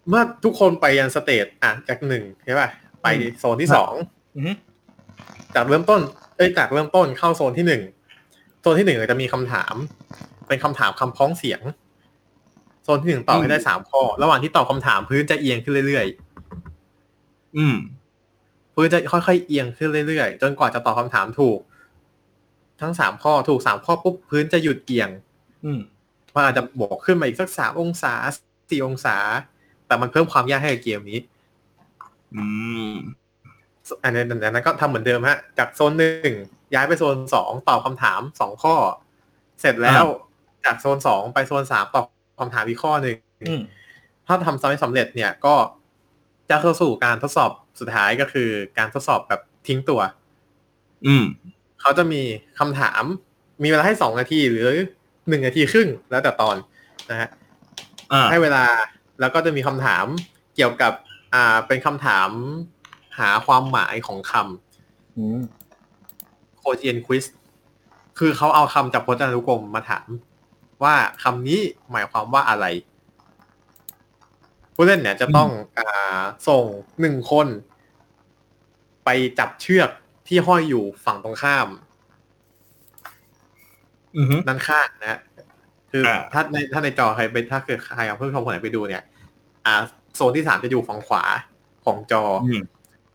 [0.09, 2.69] เมื่อทุกคนไปยันสเตจอะจากหนึ่งใช่ป่ะ
[3.01, 3.07] ไป
[3.39, 3.93] โซนที่สอง
[4.35, 4.51] อือฮึ
[5.55, 6.01] จากเริ่มต้น
[6.37, 7.81] เอ้ยจากเริ่มต้นเข้าโซนที่หนึ่ง
[8.61, 9.75] โซนที่หนึ่งจะมีคำถาม
[10.47, 11.61] เป็นคำถามคำพ้องเสียง
[12.83, 16.05] โซนที่หนึ่งตอบให้ได้สามข้อ ระหว่างที่ตอบคำถามพื้นจะเอียงขึ้นเรื่อย
[17.57, 21.59] อืมๆพื้นจะค่อยๆเอียงขึ้นเรื่อยๆจนกว่าจะตอบคำถามถูก
[22.81, 25.09] ทั้งสามข้อถูกสามข้อปุ๊บพื้นจะหยุดเอียง
[25.65, 25.79] อืม
[26.35, 28.13] มันอาจจะบวกขึ้นมาอีกสักสามองศา
[28.69, 29.17] สี่องศา
[29.87, 31.19] แต่มันเพิ่มความยากให้กับเกมนี้
[32.35, 32.43] อื
[32.89, 32.93] ม
[34.03, 36.33] อันนั้นอันนั้นก็ทำเหมือนเดิมฮะ จากโซนหนึ่ง
[36.73, 38.75] ย้ายไปโซนสองตอบคำถามสองข้อ
[39.61, 40.03] เสร็จแล้ว
[40.65, 42.05] จากโซนสองไปโซนสามตอบ
[42.39, 43.61] คำถามอีกข้อหนึ่งอืม
[44.27, 45.55] ถ้าทำสำเร็จเนี่ยก็
[46.49, 50.01] จะเข้าสู่การทดสอบสุดท้ายก็คือการทดสอบแบบทิ้งตัว
[51.07, 51.25] อืม
[51.81, 52.21] เขาจะมี
[52.59, 53.03] คำถาม
[53.63, 54.67] มีเวลาให้สองนาทีหรือ
[55.29, 56.55] หนึ่งนาทีครึ่งแล้วแต่ตอน
[57.09, 57.29] นะฮะ
[58.11, 58.63] อ่าให้เวลา
[59.19, 60.05] แล้วก็จะมีคำถาม
[60.55, 60.93] เกี่ยวกับ
[61.33, 62.29] อ่าเป็นคำถาม
[63.19, 64.33] หาความหมายของค
[65.17, 67.25] อืมำโคเจียนควิส
[68.17, 70.07] คือเขาเอาคำจากพจนานุกรมมาถาม
[70.83, 71.59] ว่าคำนี้
[71.91, 72.65] หมายความว่าอะไร
[74.75, 76.63] ผู้เล่นเนี่ยจะต้องอ่าส่ง
[76.99, 77.47] หนึ่งคน
[79.05, 79.89] ไปจับเชือก
[80.27, 81.88] ที่ห้อยอยู่ฝั่งตรงข้ามอือฮึ
[84.47, 85.19] ด้านข้างนะฮะ
[85.91, 89.03] คืออาถ้าในถ้าในจอใครไปถ้าเกิดใครเอาเพื่อนชมคนไหนไปดูเนี่ย
[89.65, 89.73] อ่า
[90.15, 91.23] โซนที่สามจะอยู่ฝั่งขวา
[91.85, 92.61] ของจอออืม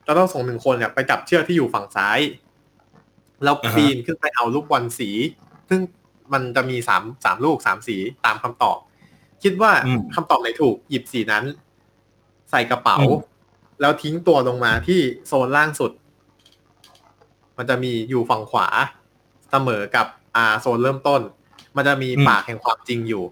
[0.07, 2.19] จะต้องส่งหนึ่งคนเนี่ยไปจับเชือกที่อยู่ฝั่งซ้าย
[3.45, 5.11] แล้วอ่าฮะปีนขึ้นไปเอาลูกบอลสี
[5.69, 5.81] ซึ่ง
[6.33, 8.79] มันจะมีสามสามลูกสามสีตามคำตอบ
[9.43, 9.73] คิดว่า
[10.15, 11.45] คำตอบไหนถูกหยิบสีนั้น
[12.51, 12.99] ใส่กระเป๋า
[13.81, 15.93] แล้วทิ้งตัวลงมาที่โซนล่างสุด
[17.57, 18.69] มันจะมีอยู่ฝั่งขวา
[19.51, 21.21] เสมอกับ อ่า โซนเริ่มต้น
[21.77, 23.25] มันจะมีปากแห่งความจริงอยู่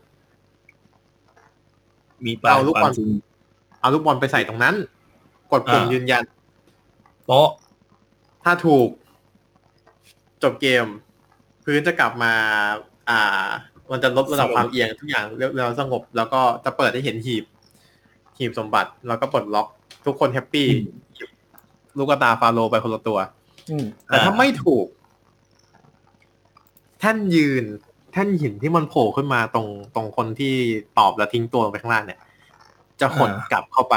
[2.26, 3.08] มีปลาเอาลูกบอลความจริง
[3.80, 4.74] เอาลูกบอลไปใส่ตรงนั้น
[5.52, 6.22] กดปุ่มอ่ายืยืนยัน
[7.26, 7.48] โป๊ะ
[8.44, 8.88] ถ้าถูก
[10.42, 10.86] จบเกม
[11.64, 12.32] พื้นจะกลับมา
[13.10, 13.46] อ่า
[13.90, 17.44] มันจะลดระดับความเอียงทุกอย่างเรียบร้อยสงบ แล้วก็จะเปิดให้เห็นหีบ
[18.38, 19.66] หีบสมบัติ แล้วก็ปลดล็อก
[20.06, 20.66] ทุกคนแฮปปี้
[21.14, 21.30] หยิบ
[21.98, 23.18] ลูกกระตาฟาโลไปคนละตัว
[23.70, 24.86] อืมแต่ถ้าไม่ถูก
[27.02, 27.64] แท่นยืน
[28.12, 30.54] แท่นหินที่มันโผล่ขึ้นมาตรงตรงคนที่
[30.98, 32.20] ตอบแล้วทิ้งตัวลงไปข้างล่างเนี่ย
[33.00, 33.96] จะขนกลับเข้าไป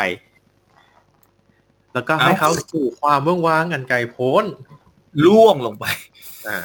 [1.93, 4.45] แล้วก็ให้เขาสู่ความเมื่องว้างอันไกลโพ้น
[5.25, 5.85] ล่วงลงไป
[6.47, 6.57] อ่า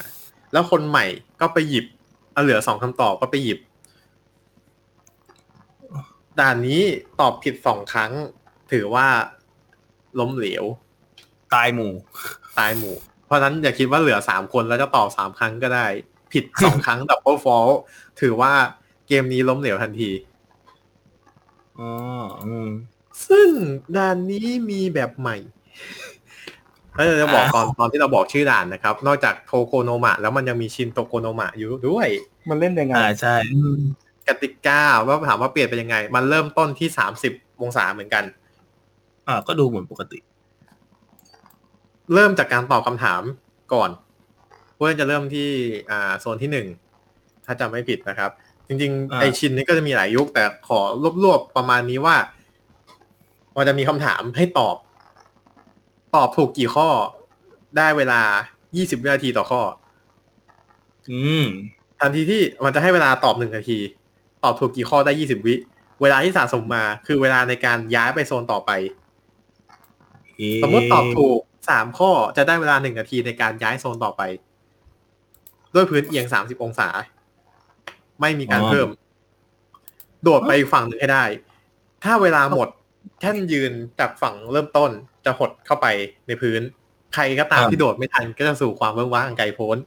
[0.52, 1.04] แล้วคนใหม่
[1.40, 1.86] ก็ไปหยิบ
[2.32, 3.58] เอาเหลือสองคำตอบก็ไปหยิบ
[6.40, 6.82] ด่านนี้
[7.20, 8.12] ตอบผิดสองครั้ง
[8.72, 9.06] ถือว่า
[10.18, 10.64] ล้มเหลว
[11.54, 11.92] ตายหมู่
[12.58, 15.86] ตายหมู่ เพราะฉะนั้นอย่าคิดว่าเหลือสามคนแล้วจะตอบสามครั้งก็ได้
[16.32, 17.68] ผิดสองครั้ง double fault
[18.20, 18.52] ถือว่า
[19.08, 20.10] เกมนี้ล้มเหลวทันที
[21.78, 21.90] อ๋อ
[22.44, 22.68] อืม
[23.28, 23.48] ซึ่ง
[23.96, 25.36] ด่านนี้มีแบบใหม่
[26.94, 32.08] แล้วจะบอกตอนตอนที่เราบอกชื่อด่านนะครับ นอกจากโทโคโนมะ แล้วมันยังมีชินโทโคโนมะอยู่ด้วย
[32.48, 33.36] มันเล่นยังไงอ่าใช่
[34.28, 38.24] กติกาว่าถามว่าเปลี่ยนไปยังไง มันเริ่มต้นที่สามสิบองศาเหมือนกัน
[39.28, 40.18] อ่าก็ดูเหมือนปกติ
[42.14, 43.22] เริ่มจากการตอบคำถาม
[43.72, 43.90] ก่อน
[44.80, 45.48] เพื่อนจะเริ่มที่
[45.90, 46.66] อ่าโซนที่หนึ่ง
[47.46, 48.30] ถ้าจำไม่ผิดนะครับ
[48.68, 50.80] จริงอ่าๆไอชินนี่ก็จะมีหลายยุค แต่ขอ
[51.24, 52.16] รวบๆประมาณนี้ว่า
[53.56, 54.76] มันจะมีคำถามให้ตอบ
[56.14, 56.88] ตอบถูกกี่ข้อ
[57.76, 58.20] ได้เวลา
[58.64, 59.62] 20 วินาทีต่อข้อ
[61.10, 61.46] อืม
[62.00, 63.78] ทันทีที่มันจะให้เวลาตอบหนึ่งนาที
[64.44, 65.54] ตอบถูกกี่ข้อได้ 20 วิ
[66.00, 68.70] เวลาที่สะสมมา คือเวลาในการย้ายไปโซนต่อไป
[70.62, 74.22] สมมติตอบถูกสามข้อจะได้เวลาหนึ่งนาทีในการย้ายโซนต่อไป
[75.74, 76.88] ด้วยพื้นเอียงสามสิบองศา
[78.20, 78.88] ไม่มีการเพิ่ม
[80.22, 81.24] โดดไปอีกฝั่งหนึ่งให้ได้
[82.04, 82.68] ถ้าเวลาหมด
[83.20, 84.90] แท่นยืนจากฝั่งเริ่มต้น
[85.24, 85.86] จะหดเข้าไป
[86.26, 86.60] ในพื้น
[87.14, 89.78] ใครก็ตามที่โดดไม่ทันก็จะสู่ความเวิ้งว้างอันไกลโพ้น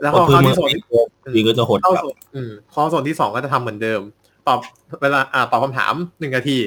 [0.00, 4.00] แล้วพอเข้าที่โซนที่ดีก็จะหดเข้ากลับโซนอืมเข้าโซนที่สองก็จะทำเหมือนเดิม
[4.46, 4.58] ตอบ
[5.02, 6.58] เวลาอ่าตอบคำถามหนึ่งนาที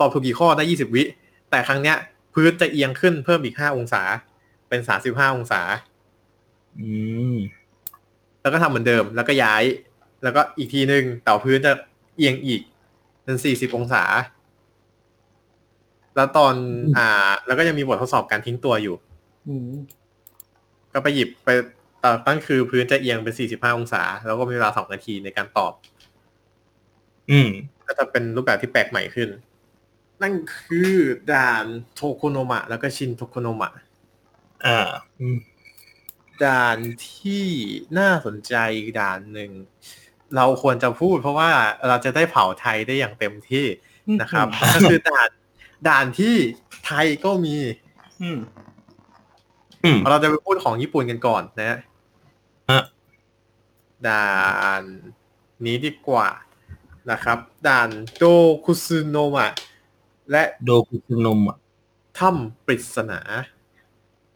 [0.00, 1.02] ตอบถูกกี่ข้อได้ยี่สิบวิ
[1.50, 1.96] แต่ครั้งเนี้ย
[2.34, 4.02] พื้นจะเอียงขึ้นเพิ่มอีกห้าองศา
[4.72, 5.62] เป็นสาสิบห้าองศา
[6.80, 6.90] อื
[7.34, 7.36] ม
[8.42, 9.62] แล้วก็ทำเหมือนเดิม แล้วก็ย้าย
[10.22, 11.72] แล้วก็อีกทีหนึ่งแต่พื้นจะ
[12.16, 12.60] เอียงอีก
[13.24, 14.02] เป็นสี่สิบองศา
[16.16, 16.54] แล้วตอน
[16.96, 18.96] อ่า แล้วก็ยังมีบททดสอบการทิ้งตัวอยู่
[19.48, 19.70] อืม
[20.92, 21.48] ก็ไปหยิบไป
[22.00, 25.72] แต่ตั้งคือพื้นจะเอียงเป็นสี่สิบห้าองศา แล้วก็มีเวลาสองนาทีในการตอบ
[27.30, 27.48] อืม
[27.86, 29.28] ก็จะเป็นรูปแบบที่แปลกใหม่ขึ้น
[30.22, 30.92] นั่นคือ
[31.32, 33.70] ด่านโทโคโนมะ แล้วก็ชินโทโคโนมะ
[34.66, 34.78] อ่า
[35.20, 35.38] อืม
[36.44, 36.78] ด่าน
[37.10, 37.46] ที่
[37.98, 39.50] น่าสนใจอีกด่านหนึ่ง
[40.36, 41.50] เราควรจะพูดเพราะว่า
[41.88, 43.66] เราจะได้เผาไทยได้อย่างเต็มที่
[44.20, 45.28] นะครับ ก็คือด่าน
[45.88, 46.34] ด่านที่
[46.84, 47.56] ไทยก็มี
[48.22, 48.38] อืม
[49.84, 52.82] อืมเราจะไปพูดของญี่ปุ่นกันก่อนนะฮะ
[54.08, 54.28] ด่า
[54.80, 54.82] น
[55.64, 56.28] นี้ดีกว่า
[57.10, 58.24] นะครับ ด่านโด
[58.64, 59.52] คุซึโนมะ
[60.30, 61.58] และโดคุซึนมอะ
[62.18, 63.20] ถ้ำปริศนา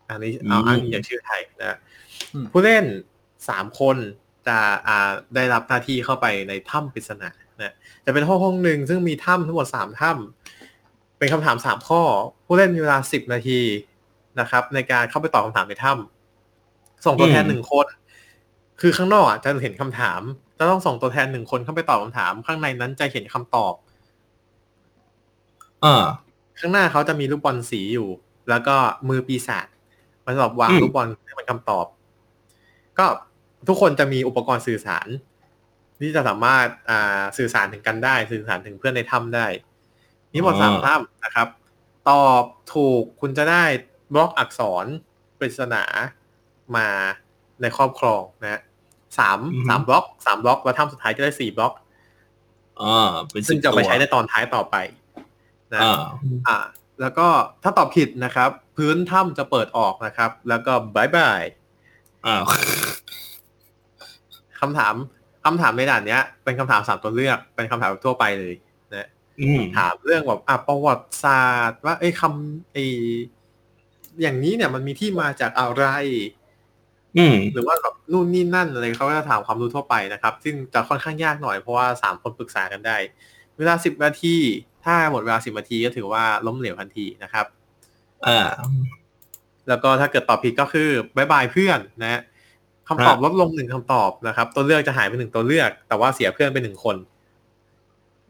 [0.08, 1.78] อันนี้เอาอืมอ้างอิงจากชื่อไทยนะ
[2.32, 2.84] อืมผู้เล่น
[3.48, 3.96] สามคน
[4.46, 7.30] จะอ่าได้รับหน้าที่เข้าไปในถ้ำปริศนา
[7.62, 12.02] นะจะเป็นห้องห้องหนึ่งซึ่งมีถ้ำทั้งหมดสามถ้ำเป็นคำถามสามข้อ
[12.46, 13.60] ผู้เล่นมีเวลาสิบนาที
[14.40, 17.86] นะครับ ในการเข้าไปตอบคำถามในถ้ำส่งตัวแทนหนึ่งคน
[18.80, 20.20] คือข้างนอกอะจะเห็นคำถาม
[20.58, 23.74] จะต้องส่งตัวแทนหนึ่งคนเข้าไปตอบคำถาม ข้างในนั้นจะเห็นคำตอบ
[25.84, 26.04] อ่า
[26.58, 28.08] ข้างหน้าเขาจะมีลูกบอลสีอยู่
[28.48, 28.76] แล้วก็
[29.08, 29.66] มือปีศาจ
[30.26, 31.86] มันสำหรับวางอืมลูกบอลให้มันคำตอบ
[32.98, 33.06] ก็
[33.68, 35.08] ทุกคนจะมีอุปกรณ์สื่อสาร
[36.00, 39.46] ที่จะสามารถอ่าสื่อสารถึงกันได้ สื่อสารถึงเพื่อนในถ้ำได้
[40.32, 41.48] จมีหมดอ๋อสามถ้ำนะครับ
[42.08, 42.42] ตอบ
[42.74, 43.64] ถูกคุณจะได้
[44.14, 44.86] บล็อกอักษร
[45.38, 45.84] ปริศนา
[46.76, 46.88] มา
[47.60, 48.60] ในครอบครองนะฮะ
[49.18, 51.72] สามสามบล็อกสามบล็อก แล้วถ้ำสุดท้ายจะได้สี่บล็อก
[52.82, 54.76] อ่าเป็นซึ่งจะ10ไปตัวใช้ในตอนท้ายต่อไป
[55.74, 56.04] นะอ่า
[56.48, 56.58] อ่า
[57.00, 57.26] แล้วก็
[57.62, 61.42] ถ้าตอบผิดนะครับ พื้นถ้ำจะเปิดออกนะครับ แล้วก็บายบาย
[62.26, 62.40] อ่า
[64.60, 64.94] คำถาม
[65.44, 68.54] คำถามในด่านเนี้ย เป็นคำถามสามตัวเลือก เป็นคำถามทั่วไปเลย
[68.94, 69.08] นะ
[69.40, 72.84] อืมถามเรื่องแบบอะประวัติศาสตร์ว่าไอ้ยคำไอ้
[74.22, 75.84] อย่างนี้เนี่ยมันมีที่มาจากอะไร
[77.16, 82.96] อืมหรือว่าแบบนู่นนี่นั่นอะไรเขาก็จะถามความรู้ทั่วไปนะครับ ซึ่งจะค่อนข้างยากหน่อยเพราะว่าสามคนปรึกษากันได้
[83.58, 84.36] เวลาสิบนาที
[84.86, 87.46] ถ้าหมดเวลาสิบนาทีก็ถือว่าล้มเหลวทันทีนะครับ
[88.26, 88.48] อ่า
[89.68, 92.20] แล้วก็ถ้าเกิดตอบผิดก็คือบายบายเพื่อนนะฮะ
[92.88, 96.96] คำตอบครับลดลงหนึ่งคำตอบนะครับ ตัวเลือกจะหายไปหนึ่งตัวเลือก แต่ว่าเสียเพื่อนไปหนึ่งคน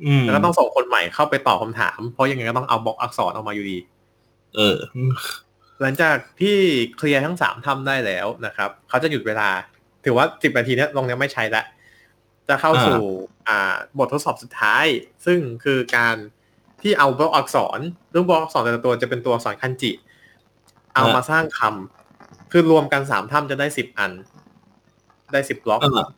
[0.05, 3.79] อืมแล้วก็ต้องส่งคนใหม่เข้าไปตอบคำถาม เพราะยังไงก็ต้องเอาบล็อกอักษรออกมาอยู่ดี
[4.57, 4.77] เออ
[5.81, 6.57] หลังจากที่
[6.97, 9.49] เคลียร์ทั้งสามทำได้แล้วนะครับ เขาจะหยุดเวลา
[10.05, 11.63] ถือว่าสิบนาทีเนี้ยลงเนี้ยไม่ใช้ละ
[12.49, 13.03] จะเข้าอ่าสู่
[13.49, 14.87] อ่า บททดสอบสุดท้าย
[15.27, 16.17] ซึ่งคือการ
[16.83, 17.79] ที่เอาบล็อกอักษร
[18.11, 19.93] เรื่องบล็อกอักษรแต่ละตัวจะเป็นตัวอักษรคันจิ
[20.95, 24.13] เอามาสร้างคำคือรวมกันสามถ้ำจะได้สิบอัน
[25.33, 26.09] ได้สิบบล็อกอ่า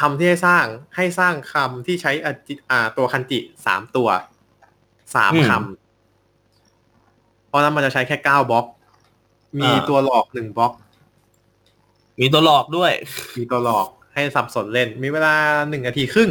[0.00, 0.64] คำที่ให้สร้าง
[0.96, 4.08] ให้สร้างคำที่ใช้อาจิอ่าตัวคันจิสามตัว
[5.14, 8.66] สามอืมคำเพราะนั้นมันจะใช้แค่เก้าบล็อก
[9.58, 10.72] มีอ่าตัวหลอกหนึ่งบล็อก
[12.20, 12.92] มีตัวหลอกด้วย
[13.36, 15.34] มีตัวหลอกให้สับสนเล่น มีเวลา
[15.68, 16.30] หนึ่งนาทีครึ่ง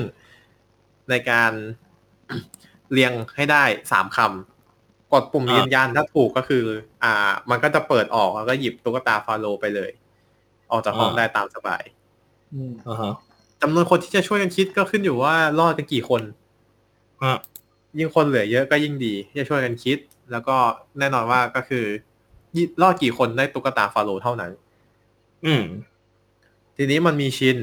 [1.10, 1.52] ในการ
[2.92, 6.64] เรียงให้ได้สามคำกดปุ่มอ่ายืยืนยันถ้าถูกก็คือ
[7.04, 9.92] อ่า มันก็จะเปิดออกแล้วก็หยิบตุ๊กตาฟาโรห์ไปเลย
[10.72, 11.84] ออกจากห้องได้ตามสบาย
[12.54, 13.14] อืมอ่าฮะ
[13.62, 16.22] จำนวนคนที่จะช่วยกันคิดก็ขึ้นอยู่ว่ารอดกันกี่คน
[17.24, 17.38] ฮะ
[17.98, 19.98] ยิ่งคนเหลือเยอะก็ยิ่งดีที่จะช่วยกันคิด
[20.32, 20.56] แล้วก็
[21.00, 21.86] แน่นอนว่าก็คือ
[22.56, 24.52] ยิ่งรอดกี่คนได้ตุ๊กตาฟาโรห์เท่านั้น
[25.46, 25.64] อืม
[26.78, 27.58] ทีนี้มันมีชิน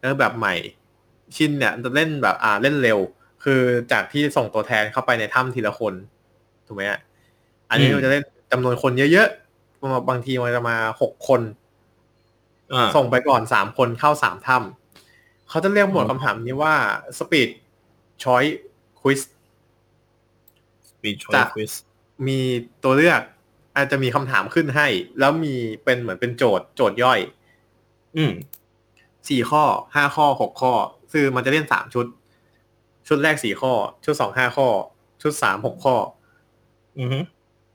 [0.00, 0.54] เออแบบใหม่
[1.36, 2.98] ชินเนี่ยจะเล่นแบบอ่าเล่นเร็ว
[3.44, 5.94] คือจากที่ส่งตัวแทนเข้าไปในถ้ำทีละคน
[6.66, 7.00] ถูกไหมฮะ
[7.70, 11.40] อันนี้อืมมันจะเล่นจำนวนคนเยอะๆประมาณบางทีมันจะมาหกคน
[12.72, 16.74] อ่าส่งไปก่อนสามคนเข้าสามถ้ำเขาจะเรียกหมวดอืมคำถามนี้ว่า
[17.18, 17.48] Speed
[18.22, 18.54] Choice
[19.00, 19.20] Quiz
[21.02, 21.72] มีชอยจะควิส
[22.26, 22.38] มี
[22.84, 23.20] ตัวเลือก
[23.76, 24.86] อาจจะมีคำถามขึ้นให้
[25.18, 25.54] แล้วมี
[25.84, 27.20] เป็นเหมือนเป็นโจทย์โจทย์ย่อย
[28.16, 28.32] อืม
[29.28, 29.62] สี่ข้อ
[29.94, 30.72] ห้าข้อหกข้อ
[31.12, 32.06] คือมันจะเล่นสามชุด
[33.08, 33.72] ชุดแรกสี่ข้อ
[34.04, 34.68] ชุดสองห้าข้อ
[35.22, 35.96] ชุดสามหกข้อ
[36.98, 37.18] อือฮึ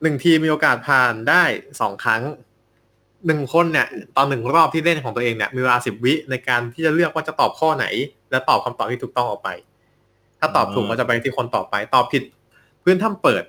[0.01, 1.43] หนึ่งทีมมีโอกาสผ่านได้
[1.81, 2.21] สองครั้ง
[3.25, 3.87] หนึ่งคนเนี่ย
[4.17, 7.85] ตอนหนึ่งรอบที่เล่นของตัวเองเนี่ยมีเวลาสิบวิในการที่จะเลือกว่าจะตอบข้อไหน
[8.31, 9.49] และตอบคำตอบที่ถูกต้องออกไป
[10.39, 12.23] ถ้าตอบถูกก็จะไปที่คนต่อไป ตอบผิด
[12.83, 13.43] พื้นถ้ำเปิด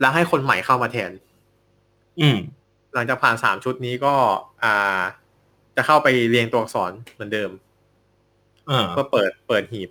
[0.00, 1.10] แล้วให้คนใหม่เข้ามาแทน
[2.20, 2.38] อืม
[2.94, 4.14] หลังจากผ่านสามชุดนี้ก็
[4.62, 5.02] อ่า
[5.76, 7.50] จะเข้าไปเรียงตัวอักษรเหมือนเดิม
[8.70, 9.90] อ่าเพื่อเปิดเปิดหีบ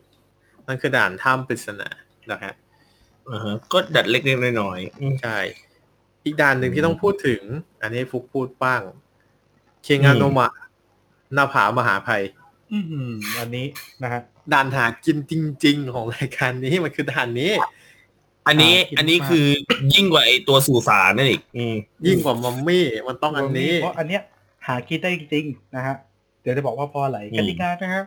[0.71, 1.89] นั่นคือด่านถ้ำปริศนา
[2.31, 2.53] นะฮะ
[3.31, 5.37] อ่าฮะก็ดัดเล็กๆน้อยๆอืมใช่
[6.25, 7.41] อีกด่านหนึ่งที่ต้องพูดถึง
[7.81, 8.81] อันนี้ฟุกพูดบ้าง
[9.83, 10.51] เคงานโนมะ
[11.33, 12.23] หน้าผามหาภัย
[12.71, 12.77] อื
[13.09, 13.65] มอันนี้
[14.03, 14.21] นะฮะ
[14.53, 15.33] ด่านหากินจ
[15.65, 17.51] ริง ๆ ของรายการนี้มันคือด่านนี้
[18.47, 19.47] อันนี้อ่าคิดอันนี้มากคือ
[19.93, 21.75] ยิ่งกว่าไอตัวสู่สารนั่นอีกอืม
[22.07, 24.21] ยิ่งกว่ามัมมี่มันต้องอันนี้เพราะอันเนี้ย
[24.67, 25.95] หาคิดได้จริงๆนะฮะ
[26.41, 28.05] เดี๋ยวจะบอกว่าเพราะอะไรอืมกติกานะครับ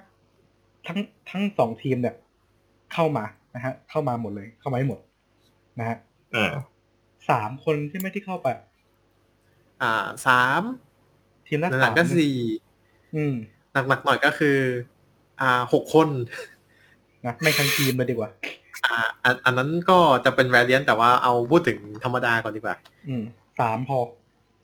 [0.86, 0.98] ทั้ง
[1.30, 2.14] ทั้งสองทีมเนี่ย
[2.94, 5.00] เข้ามานะฮะเข้ามาหมดเลย เข้ามาให้หมด
[5.78, 5.96] นะฮะ
[6.34, 6.52] อ่า
[7.30, 8.48] สามคนใช่ไหมที่เข้าไป
[9.82, 10.62] อ่าสาม
[11.46, 12.36] ทีมละหสาลัมงๆก็สี่
[13.16, 13.34] อืม
[13.88, 14.58] หนักๆหน่อยก็คือ
[15.40, 16.08] อ่าหกคน
[17.26, 18.30] นะไม่ทั้งทีมเลยดีกว่า
[18.84, 22.76] อ่าอันอันนั้นก็จะเป็นแวรเลียนแต่ว่าเอาพูดถึงธรรมดาก่อนดีกว่า
[23.08, 23.22] อืม
[23.60, 23.98] สามพอ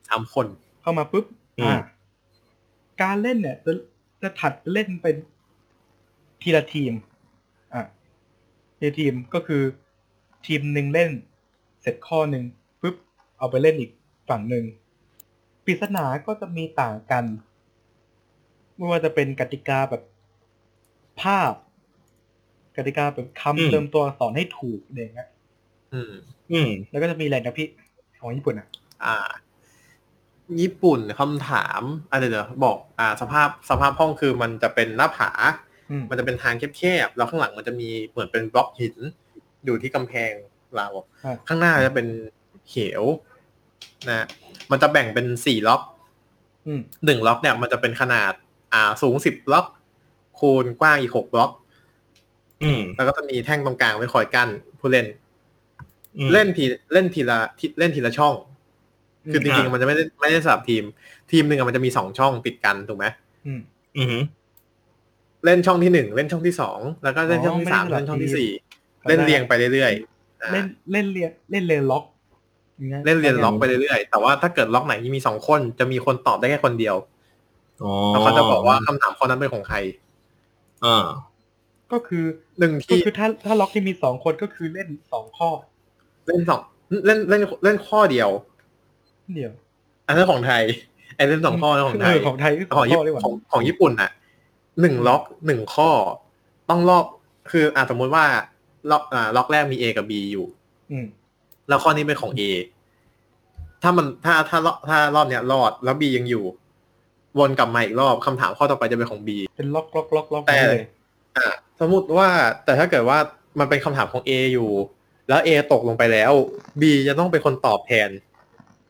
[0.09, 0.47] สามคน
[0.83, 1.25] เข้ามาปุ๊บ
[1.59, 1.77] อืมอ่า
[3.03, 3.73] การเล่นเนี่ยจะ
[4.23, 5.17] จะถัดเล่นเป็น
[6.43, 7.10] ทีละทีมอะ
[8.81, 9.63] ทีละทีมก็คือ
[10.47, 11.11] ทีมหนึ่งเล่น
[11.81, 12.45] เสร็จข้อหนึ่ง
[12.81, 12.97] ปุ๊บ
[13.39, 13.91] เอาไปเล่นอีก
[14.29, 14.65] ฝั่งหนึ่ง
[15.65, 17.25] ปริศนาก็จะมีต่างกัน
[18.77, 20.03] ไม่ว่าจะเป็นกติกาแบบ
[21.23, 21.53] ภาพ
[22.77, 25.29] กติกาแบบอืมคำเติมตัวอักษรให้ถูกอย่างเงี้ย
[25.95, 26.13] อืม
[26.53, 27.69] อืม แล้วก็จะมีแรงนะพี่
[28.21, 28.69] ของญี่ปุ่นอะ
[29.05, 29.17] อ่า
[30.61, 35.31] ญี่ปุ่นคำถามอะเดี๋ยวเดี๋ยวบอก อ่า สภาพสภาพห้องคือมันจะเป็นหน้าผา
[35.70, 35.70] อื
[36.01, 38.97] มมันจะเป็นทางแคบๆแล้วข้างหลังมันจะมีเหมือนเป็นบล็อกหิน
[39.65, 40.33] อยู่ที่กำแพง
[40.77, 41.07] เราอะ
[41.49, 42.07] ข้างหน้าจะเป็น
[42.71, 43.03] เหว
[44.09, 44.27] นะ
[44.71, 45.83] มันจะแบ่งเป็นสี่ล็อก
[46.67, 48.33] อืมหนึ่งล็อกเนี่ย มันจะเป็นขนาด
[48.73, 49.67] อ่า สูงสิบล็อก
[50.39, 51.51] คูณกว้างอีกหกล็อก
[52.63, 54.49] อืมแล้วก็จะมีแท่งตรงกลางไว้คอยกั้น
[54.81, 55.07] ผู้เล่น
[56.17, 58.35] อืมเล่นทีเล่นทีละทีเล่นทีละช่อง
[59.33, 60.85] คือจริงๆมันจะไม่ได้ไม่ได้สลับทีม
[61.31, 63.07] ทีมหนึ่งอะมันจะมีสองช่องติดกันถูกไหม
[63.47, 63.61] อืม
[63.97, 64.07] อืม
[65.45, 68.49] เล่นช่องที่หนึ่งเล่นช่องที่สองแล้วก็เล่นอ๋อช่องที่สามไม่ได้สลับเล่นช่องที่ทีมสี่
[69.09, 72.05] เล่นเรียงไปเรื่อยๆอ่าเล่นเล่นเรียนเล่นเรียนล็อก
[72.77, 76.97] อย่างงี้ยเล่นเรียนล็อกไปเรื่อยๆแต่ว่าถ้าเกิดล็อกไหนที่มีสองคนจะมีคนตอบได้แค่คนเดียว
[77.83, 79.77] อ๋อแล้วเขาจะบอกว่าคำถามข้อนั้นเป็นของใคร
[80.85, 81.07] อ่า
[81.93, 82.25] ก็คือ
[82.59, 85.51] หนึ่งก็ทีคือถ้าถ้าล็อกที่มีสองคนก็คือเล่นสองข้อ
[86.27, 86.61] เล่นสอง
[87.07, 88.31] เล่นเล่นเล่นข้อเดียว
[89.37, 89.53] เดียว
[90.07, 90.63] อันนั้นของไทย
[91.17, 94.11] ไอ้เล่นสองข้อนั่นของไทยเของไทยคือสขอองงญี่ข้อปุ่ดีนกว่าของของญี่ปุ่นน่ะ
[94.81, 95.91] หนึ่งล็อกหนึ่งข้อ
[96.71, 97.05] ต้องรอบ
[97.51, 98.25] คืออ่าสมมติว่า
[98.91, 100.47] ล็อกอ่าล็อกแรกมี A กับ B อยู่
[100.91, 101.07] อืม
[101.69, 102.43] แล้วข้อนี้เป็นของ A
[103.83, 106.45] ถ้ามันถ้าถ้ารอบถ้ารอบเนี้ยรอดแล้ว B ยังอยู่
[107.39, 110.83] วนกลับมาอีกรอบคำถามข้อต่อไปจะเป็นของ B เป็นล็อกล็อกล็อกล็อกแต่เลย
[111.37, 111.49] อ่า
[111.81, 112.29] สมมติว่า
[112.65, 113.19] แต่ถ้าเกิดว่า
[113.59, 114.71] มันเป็นคำถามของ A อยู่
[115.29, 116.33] แล้ว A ตกลงไปแล้ว
[116.81, 118.11] B จะต้องเป็นคนตอบแทน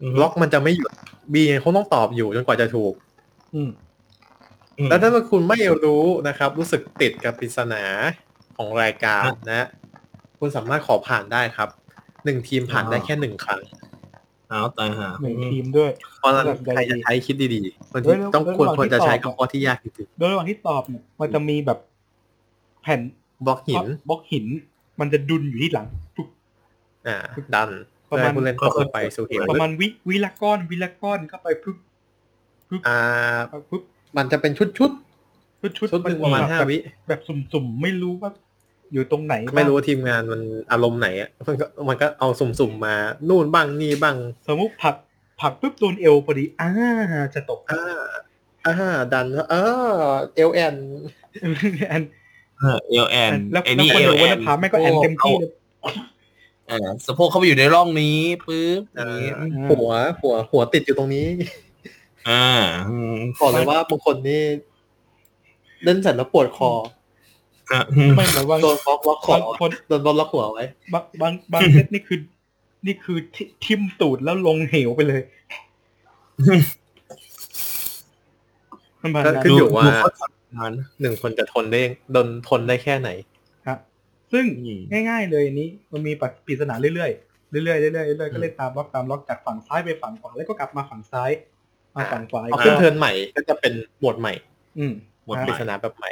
[0.03, 0.91] อืมล็อกมันจะไม่หยุด
[1.32, 2.95] B ยังคงต้องตอบอยู่จนกว่าจะถูก
[3.55, 3.89] อืมอืม
[4.89, 7.83] แล้วถ้าคุณไม่รู้นะครับ รู้สึกติดกับปริศนา
[8.57, 9.68] ของรายการอะนะ
[10.39, 11.68] คุณสามารถขอผ่านได้ครับ
[12.24, 13.61] หนึ่งทีมผ่านอ๋อได้แค่หนึ่งครั้ง
[14.49, 21.78] เอาตายหาหนึ่งทีมด้วยเพราะฉะนั้นแบบใดใครจะดีใช้คิดดีๆบางโดทียต้องโดยควรระหว่างควรจะที่ใช้ตอบกับข้อที่ยากจริงโดยระหว่างที่ตอบเนี่ยมันจะมีแบบ
[22.83, 24.47] แผ่นๆบล็อกหินบล็อกหิน
[25.01, 26.28] มันจะดุนอยู่ที่หลังปุ๊บ
[27.07, 27.18] อ่า
[27.55, 27.70] ดัน
[28.11, 31.76] ประเพื่อมาณให้ผู้เล่นตกลงไปสู่เหวประมาณวิวิละก้อนวิละก้อนเข้าไปปุ๊บ
[32.68, 32.99] ปุ๊บอ่า
[33.70, 33.83] ปุ๊บ
[34.16, 34.80] มันจะเป็นชุดๆ
[35.61, 36.76] ชุดชุดชุดหนึ่งประมาณห้าวิ
[37.08, 38.30] แบบสุ่มๆ ไม่รู้ว่า
[38.92, 40.40] อยู่ตรงไหนบ้างไม่รู้ว่าทีมงานมัน
[40.72, 42.94] อารมณ์ไหนอะมันก็มันก็เอาสุ่มๆมา
[43.28, 44.94] นู่นบ้างนี่บ้าง สมมุติผลัก
[45.40, 46.70] ผลักปุ๊บโดนเอวพอดีอ่า
[47.34, 47.82] จะตกอ่า
[48.66, 48.74] อ่า
[49.12, 49.54] ดันเอ
[49.92, 49.96] อ
[50.36, 50.74] เอลแอน
[51.92, 52.02] อัน
[52.90, 55.50] เอลแอนแล้วไอ้แล้วนี่คนเอดูลแอว่านนภาแม่งก็แอนเต็มที่เลย
[56.70, 61.26] อ่าสะโพกเข้าไปอยู่ในร่องนี้ปึ๊บอย่างนี้อืมหัวหัวหัวติดอยู่ตรงนี้
[62.29, 62.45] อ่า
[62.91, 64.43] อืมบอกเลยว่าบางคนนี่
[65.85, 66.71] เล่นเสร็จแล้วปวดคอ
[67.73, 67.83] อะ
[68.16, 72.18] ไม่หมายว่าโดนบล็อกล็อกคอบางคนโดนบล็อกล็อกหัวไว้บางบางบางเซตนี่คือ
[72.87, 75.23] นี่คือทิทิมตูดแล้วลงเหวไปเลย
[79.03, 83.09] มันผ่านก็การขึ้นอยู่ว่าดูข้อสอบงานหนึ่งคนจะทนได้โดนทนได้แค่ไหน
[83.66, 83.79] ครับ
[84.33, 86.12] ซึ่งอืมง่าย ๆ เลยอันนี้ มันมี
[86.47, 91.31] ปริศนาเรื่อยๆเรื่อยๆเรื่อยๆเรื่อยๆก็เล่นตามล็อกตามล็อกจากฝั่งซ้ายไปฝั่งขวาแล้วก็กลับมาฝั่งซ้าย
[91.97, 94.34] มาฝั่งขวาอีพอกรขึ้นอบเทิร์นใหม่ก็จะเป็นหมวดใหม่
[94.78, 94.93] อืม
[95.26, 96.11] หมดฮะใหปริม่ศนาแบบใหม่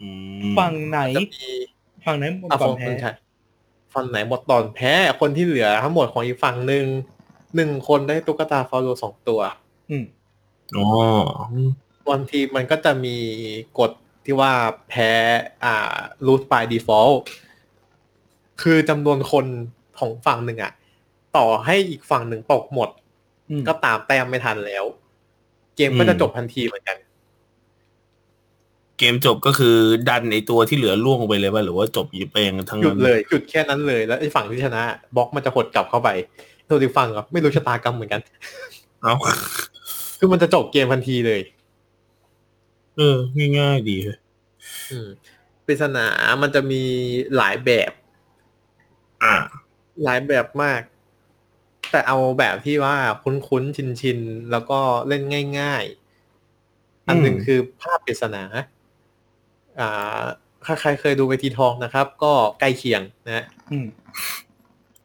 [0.00, 0.08] อื
[0.52, 1.46] มฝั่งไหนจะมี
[2.04, 3.12] ฝั่งไหนหมดอะก่ฝั่องนคแพ้นใช่
[3.94, 6.84] ฝั่งไหนหมดตอนแพ้คนที่เหลือทั้งหมดของอีกฝั่งหนึ่ง
[7.56, 9.40] หนึ่งคนได้ตุ๊กตาฟาโรสองตัว
[9.90, 10.04] อืม
[10.76, 10.86] อ๋อ
[12.10, 13.16] บางทีมันก็จะมี
[13.78, 13.90] กฎ
[14.24, 14.52] ที่ว่า
[14.88, 15.10] แพ้
[15.64, 17.16] อ่า lose by default
[18.62, 19.46] คือจำนวนคน
[19.98, 20.72] ของฝั่งหนึ่งอะ
[21.36, 23.05] ต่อให้อีกฝั่งหนึ่งตกหมดอืม
[23.68, 24.84] ก็ตามแต้มไม่ทันแล้ว
[25.76, 26.96] เกมก็จะจบทันทีเหมือนกัน
[28.98, 29.76] เกมจบก็คือ
[30.08, 34.82] ดันไอตัวที่เหลือล่วงไปเลยป่ะหรือว่าจบหยิบเองทั้งหยุนั้ดนเลยหยุดแค่นั้นเลยแล้วไอ้ฝั่งที่ชนะ
[35.16, 36.08] บล็อกมันจะหดกลับเข้าไป
[36.68, 38.20] ตัวอีกฝั่งก็ไม่รู้ชะตากรรมเหมือนกัน
[39.02, 39.14] เอา
[40.18, 41.40] คือมันจะจบเกมทันทีเลย
[42.96, 43.16] เออ
[43.58, 44.18] ง่ายๆดีเลย
[44.90, 45.08] อืม
[45.66, 46.06] ปริศนา
[46.42, 46.82] มันจะมี
[47.36, 47.92] หลายแบบ
[49.22, 49.34] อ่า
[50.04, 50.80] หลายแบบมาก
[51.90, 55.22] แต่เอาแบบที่ว่าคุ้นๆชินๆแล้วก็เล่น
[55.60, 55.84] ง่าย
[56.46, 58.42] ๆ อันหนึ่งอืมคือภาพปริศนา
[59.80, 60.22] อ่า
[60.64, 63.86] ถ้าใครเคยดูเวทีทองนะครับ ก็ใกล้เคียงนะฮะอืม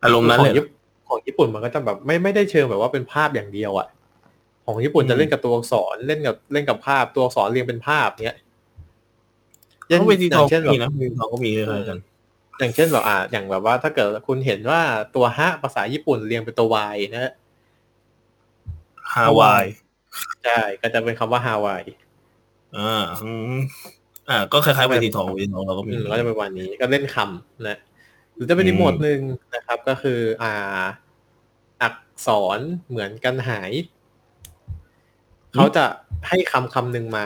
[0.03, 0.77] อารมณ์นั้นขอเลงยญี่ปุ่น
[1.07, 3.87] ของญี่ปุ่นมันก็จะแบบไม่ไม่ได้เชิงแบบว่าเป็นภาพอย่างเดียวอะ
[4.65, 8.37] ของญี่ปุ่นจะเล่นกับตัวอักษรเล่นกับเล่นกับภาพตัวอักษรเรียงเป็นภาพเนี้ย
[9.85, 11.97] เขาเวทีทองย่าเช่นก็แบบมีนะเวทีทองก็มีคล้ายๆกัน
[12.59, 14.81] อย่างเช่นแบบอ่าอย่างแบบว่าถ้าเกิดคุณเห็นว่า
[15.15, 17.33] ตัวฮะภาษาญี่ปุ่นเรียงเป็นตัววายนะฮะ
[19.13, 19.65] ฮาวาย
[20.43, 21.83] ใช่ก็จะเป็นคำว่าฮาวาย
[22.77, 23.55] อ่าอืม
[24.29, 27.77] อ่า ก็คล้ายๆเวทีทองเวทีทองเราก็มีอืมก็จะเป็นวันนี้ก็เล่นคำนะ
[28.33, 29.19] หรือจะเป็นอีกอืมโหมดหนึ่ง
[29.55, 30.81] นะครับ ก็คือ อ่า
[31.81, 31.95] อัก
[32.25, 33.71] ษรเหมือนกันหาย
[35.53, 35.85] เขาจะ
[36.29, 37.25] ให้คำคำหนึ่งมา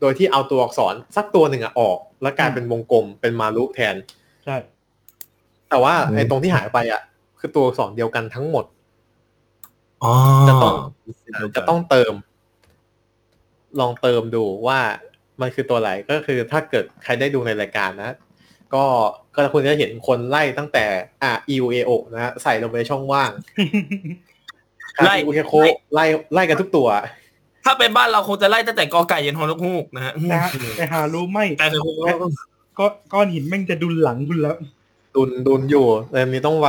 [0.00, 3.96] โดยที่เอาตัวอักษรสักตัวหนึ่งอะออก แล้วกลายเป็นวงกลมเป็นมารุแทน
[4.44, 4.56] ใช่
[5.70, 7.02] แต่ว่าไอ้ตรงที่หายไปอะ
[7.38, 8.64] คือตัวอักษรเดียวกันทั้งหมด
[10.04, 10.12] อ๋อ
[10.48, 10.74] จะต้อง
[11.56, 12.12] จะต้องเติม
[13.80, 14.80] ลองเติมดูว่า
[15.40, 18.16] มันคือตัวอะไรก็คือถ้าเกิดใครได้ดูในรายการนะ
[18.74, 18.84] ก็
[19.34, 20.84] ก็คุณจะเห็นคนไล่ตั้งแต่
[21.22, 23.30] อ่า e u a o นะฮะใส่ลงไปในช่องว่าง
[25.04, 25.52] ไล่อูเคโค
[25.94, 26.88] ไล่ไล่กันทุกตัว
[27.64, 31.92] ถ้าเป็นบ้านเราคงจะไล่ตั้งแต่กอไก่ยันฮอนกฮูกนะฮะนะฮะแต่หารู้ไหมแต่คือ
[32.78, 34.56] ก็ก้อนหินแม่งจะดุลหลังคุณแล้ว
[35.16, 36.68] ดุนดุนอยู่แต่อันนี้ต้องไว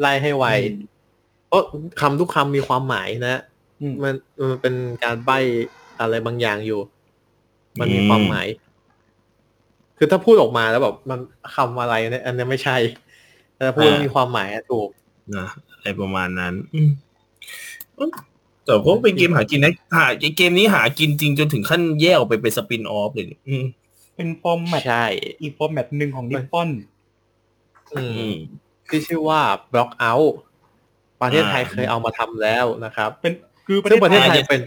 [0.00, 0.46] ไล่ให้ไว
[1.48, 1.62] เพราะ
[2.00, 3.42] คำทุกคำมีความหมายนะ
[3.80, 4.14] อืมมัน
[4.50, 4.74] มันเป็น
[5.04, 5.38] การใบ้
[6.00, 6.80] อะไรบางอย่างอยู่
[7.78, 8.46] มันมีความหมาย
[9.98, 11.18] คือถ้าพูดออกมาแล้วแบบมัน
[11.54, 12.76] คำอะไรเนี่ยอันนี้ไม่ใช่
[13.54, 14.88] แต่ถ้าพูดแล้วมีความหมายอะถูก
[15.36, 16.90] นะอะไรประมาณนั้นอืม
[18.64, 20.06] แต่ก็เป็นเกมหากินนะหา
[20.36, 23.64] เกมนี้หากินจริงจนถึงขั้นแยกออกไปเป็นสปินออฟเลยเนี่ยอืม
[24.16, 25.04] เป็นฟอร์แมตใช่
[25.42, 26.68] อีกฟอร์แมตหนึ่งของนิปปอน
[27.94, 28.34] อืมอืม
[28.88, 29.40] ที่ชื่อว่า
[29.72, 30.30] Block Out
[31.20, 33.32] ประเทศไทยอ่าเคยเอามาทำแล้วนะครับ เป็น
[33.66, 34.60] คือประซึ่งประเทเทศศไทไทยยเป็น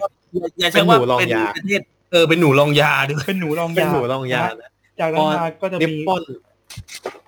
[0.60, 1.82] อย่าใช้ว่าเป็นหนูลองเป็นยาประเทศ
[2.12, 4.70] เออเป็นหนูลองยาด้วยเป็นหนูลองเป็นยาหนูลองยานะนะ
[5.00, 6.22] จากนั้นมาก็จะนิปมีปอน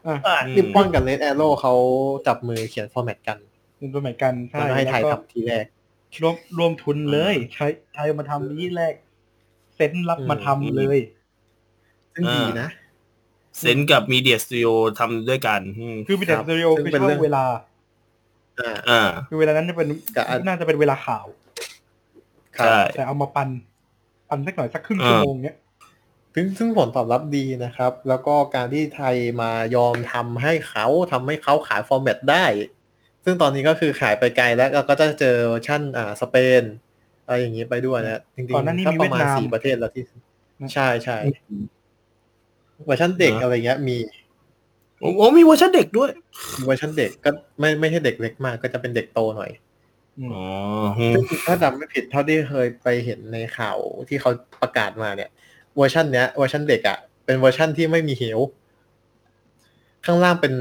[0.08, 1.74] อะอะนิปปอนกับเลดแอโร่เขา
[2.28, 3.38] จับมือเขียนฟอร์แมตกัน
[3.78, 5.66] เป็นตัวใหม่กันใช่แล้วก็ให้ไทยแล้วก็ทำทีแรก
[6.22, 8.94] รวมรวมทุนเลย ใช้ไทยมาทำที่แรก
[9.76, 10.98] Zense รับมาทำเลย
[12.22, 12.70] ซึ่งดีนะ
[13.60, 17.44] Zenseกับ Media Studio ทำด้วยกันอืมคือมีแต่ครับสตูดิโอซึ่งคือเป็นช่วเรื่องงเวลา
[18.60, 21.26] อ่าอ่าคือเวลานั้นจะเป็นกับอันน่าจะเป็นเวลาข่าว
[22.58, 23.50] ครับใช่แต่เอามาปัน
[24.30, 25.58] ปันสักหน่อยสักครึ่งอ่าชั่วโมงเนี้ย
[26.36, 32.46] ซึ่งซึ่งผลตอบรับดีนะครับ แล้วก็การที่ไทยมายอมทำให้เขาทำให้เขาขาย format ได้
[33.24, 36.64] ซึ่งตอนนี้ก็คือขายไปไกลแล้วแล้วก็จะเจอเวอร์ชั่นอ่าสเปน
[37.26, 40.04] อะไรอย่างนี้ไปด้วยนะจริงก่อนหน้านี้ๆก็มีปเวีระยดมาณนามสี่ประเทศแล้วที่
[40.62, 41.18] นะใช่ใช่
[42.86, 43.98] เวอร์ชันเด็กนะอะไรเงี้ยมี
[45.00, 46.12] โอ้โหมีเวอร์ชันเด็กด้วย
[46.66, 47.30] เวอร์ชันเด็กก็
[47.60, 49.52] ไม่ไม่ใช่เด็กเล็กมาก ก็จะเป็นเด็กโตหน่อย
[50.18, 50.44] อืมอ๋อ
[50.98, 53.78] อืมซึ่งถ้าจำไม่ผิดเท่าที่เคยไปเห็นในข่าว
[54.08, 55.30] ที่เขาประกาศมาเนี่ย
[55.76, 58.40] เวอร์ชันเนี้ยเวอร์ชันเด็กอะ่ะเป็นเวอร์ชันที่ไม่มีเหว
[60.06, 60.54] ข้างล่างเป็น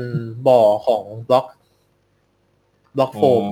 [0.48, 1.46] บ่อของบล็อก
[2.96, 3.42] บล็อกโฟม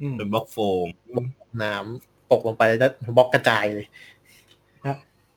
[0.00, 0.86] อืมเป็นบล็อกโฟม
[1.62, 3.86] น้ำตกลงไปแล้วบล็อกกระจายเลย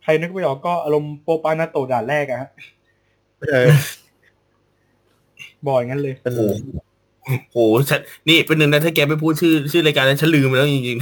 [0.03, 2.49] ใครนึกไม่ออกก็อารมณ์โปปานาโตด่านแรกอะฮะ
[3.49, 3.67] เออ
[5.67, 6.33] บ่อยงั้นเลยเป็น
[7.23, 7.57] โอ้โห
[7.89, 10.99] ฉันนี่เป็นหนึ่งนะถ้าแกไม่พูดชื่อ ชื่อรายการนั้นฉันลืมไปแล้วจริง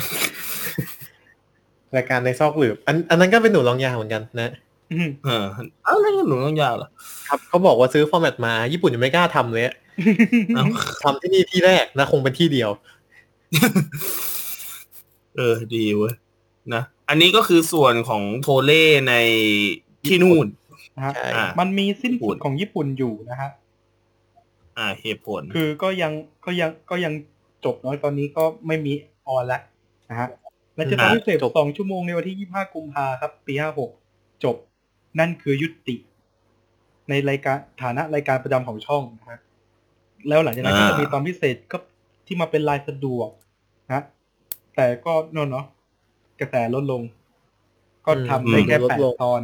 [1.97, 4.51] รายการในซอกหลืบอันอันนั้นก็เป็นหนูลองยาเหมือนกันนะ
[4.91, 5.45] อืมๆเออ
[5.85, 6.89] อ้าวแล้วหนูต้องยาวเหรอ
[7.27, 9.75] ครับเขาบอกว่าซื้อฟอร์แมตมา ญี่ปุ่นยังไม่กล้าทำเลยอะ
[10.55, 10.65] เอ้า
[11.03, 12.69] ทำที่นี่ที่แรกนะ คงเป็นที่เดียว
[15.37, 16.13] เออ ดีเว้ย
[16.73, 19.13] นะ อันนี้ก็คือส่วนของโทเล่ใน
[20.07, 20.47] ที่นู่น
[20.95, 23.49] นะฮะใช่อ่ามันมีสิ้นญี่ปุ่สุดนของญี่ปุ่นอยู่นะฮะ
[24.77, 26.11] อ่าเหตุผล คือก็ยัง
[26.45, 27.13] ก็ยังก็ยัง
[27.65, 28.93] จบเน้อยตอนนี้ก็ไม่มี
[29.27, 29.61] ออนแล้ว
[30.09, 30.27] นะฮะ
[30.75, 33.91] และจะอ่าทำให้เสร็จจบสองชั่วโมงในวันที่ยี่ห้ากุมภาครับ ปีห้าหก
[34.43, 34.55] จบ
[35.19, 35.95] นั่นคือยุติ
[37.09, 39.39] ในรายการฐานะรายการประจำของช่องนะฮะ
[40.27, 41.77] แล้วหลังจากนั้นก็จะมีตอนพิเศษก็
[42.27, 43.29] ที่มาเป็นลายสะดวก
[43.87, 44.03] นะ
[44.75, 45.65] แต่ก็โน่นเนาะ
[46.39, 47.01] กระแสลดลง
[48.05, 49.41] ก็ทำได้แค่อืมลดแปดลงตอน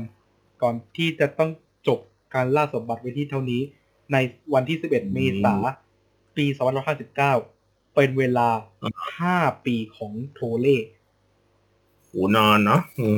[0.61, 1.49] ก่อนที่จะต้อง
[1.87, 1.99] จบ
[2.33, 3.61] การล่าสมบัติไว้ที่เท่านี้
[4.13, 4.17] ใน
[4.53, 5.55] วันที่ 11 เมษา
[6.37, 6.45] ปี
[7.21, 8.49] 2559 เป็นเวลา
[9.07, 10.77] 5 ปีของโทเล่
[12.07, 13.17] โหนอนเนาะอืม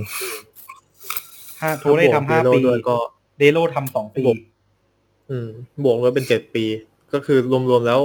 [1.62, 2.98] ห้าโทเล่ทำห้าบวกปีเดโลด้วยก็
[3.40, 4.38] เดโลทำสองปีบวก
[5.30, 5.50] อืม
[5.84, 6.66] บวกแล้วเป็นเจ็ดปี
[7.14, 7.38] ก็คือ
[7.70, 8.02] รวมๆแล้ว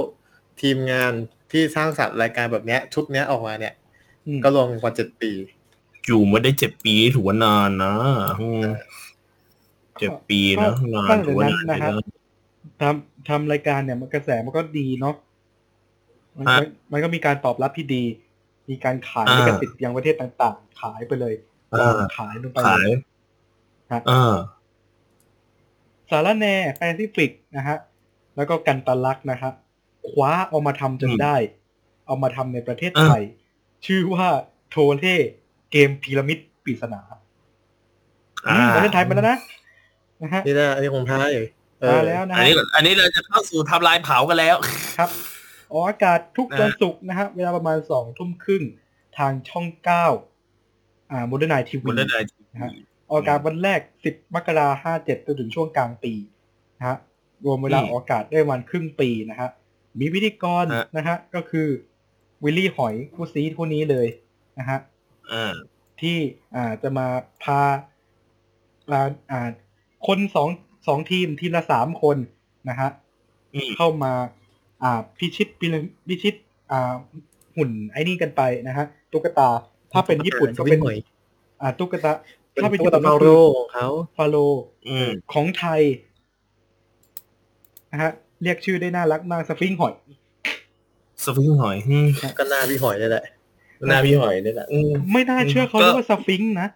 [0.61, 1.11] ทีมงาน
[1.51, 3.73] ที่สร้างสรรค์รายการแบบเนี้ย ชุดเนี้ยออกมาเนี่ย
[4.27, 5.31] อืมก็รวมกว่าเจ็ดปี
[6.05, 7.93] อยู่มาได้เจ็ดปีถือว่านานนะ
[8.41, 8.63] อืม
[9.99, 11.97] เจ็ดปีนะนานถือว่านานเลยนะ
[12.81, 15.15] ทำทำรายการเนี่ยมันกระแสมันก็ดีเนาะ
[16.37, 18.03] มันฮะก็มันก็มีการตอบรับที่ดี
[18.69, 21.33] มีการขายอ่าลิขสิทธิ์ยังประเทศต่างๆ ขายไปเลย
[21.73, 22.97] อ่าขายลงไปขายเลย
[23.91, 24.35] ฮะอ่า
[26.09, 27.77] สารแหน่แปซิฟิกนะฮะ
[28.35, 29.51] แล้วก็กันตาลักนะฮะ
[30.09, 31.35] คว้าเอามาทำจนอืมได้
[32.07, 33.21] เอามาทำในประเทศอ่าไทย
[33.85, 34.27] ชื่อว่า
[34.69, 35.17] โทเล่
[35.73, 37.01] เกมพีระมิดปริศนา
[38.47, 39.37] อ่าประเทศไทยมาแล้วนะ
[40.21, 41.27] นะฮะนี่นะอันนี้ของท้าย
[41.81, 44.55] เออมาแล้วนะอันฮะนี้อันนี้เราจะเข้าสู่ไทำลายเผากันแล้ว
[44.97, 45.09] ครับ
[45.71, 48.63] ออกอากาศทุกนะวันศุกร์นะฮะเวลาประมาณสองทุ่มครึ่ง
[49.17, 50.05] ทางช่องเก้า
[51.11, 52.15] อ่าโมเดิร์นไนทีบวีนได้ไหน
[52.53, 52.71] นะฮะ
[53.09, 56.13] ออกอากาศวันแรก10มกราห้าเจ็ดจนถึงช่วงกลางปี
[56.77, 56.97] นะฮะ
[57.45, 59.49] รวมเวลาออกอากาศได้ประมาณครึ่งปีนะฮะ
[59.99, 60.65] มีพิธีกร
[60.97, 61.67] นะฮะก็คือ
[62.43, 64.07] วิลลี่หอยผู้ซีผู้นี้เลย
[64.59, 64.92] นะฮะอ่า
[66.01, 66.17] ที่
[66.55, 67.07] อ่าจะมา
[67.43, 67.61] พา
[68.91, 69.01] อ่า
[69.31, 69.49] อ่า
[70.07, 70.49] คนสอง
[70.87, 72.17] สองทีมทีมละสามคน
[72.69, 72.89] นะฮะ
[73.53, 74.13] อืมเข้ามา
[74.83, 75.75] อ่าพิชิตพิล
[76.07, 76.35] พิชิต
[76.71, 76.93] อ่า
[77.55, 79.49] หุ่นไอ้นี่กันไปนะฮะตุ๊กตา
[79.93, 80.97] ถ้าเป็นญี่ปุ่นก็เป็นหน่อย
[81.61, 82.11] อ่าตุ๊กตา
[82.53, 84.37] เป็นถ้าเป็นตุ๊ญี่กปุ่ตานเมาก็โรคือของเขาฟาโล
[84.87, 85.81] อืมของไทย
[87.91, 88.11] นะฮะ
[88.43, 89.93] เรียกชื่อได้น่ารักมากสฟิงค์หอย
[91.23, 92.07] สฟิงค์หอยอืม
[92.37, 93.25] ก็หน้าพี่หอยนี่แหละ
[93.89, 96.67] หน้าพี่หอยนี่แหละอืมไม่น่าเชื่อเขาก็เรียกว่าสฟิงค์นะ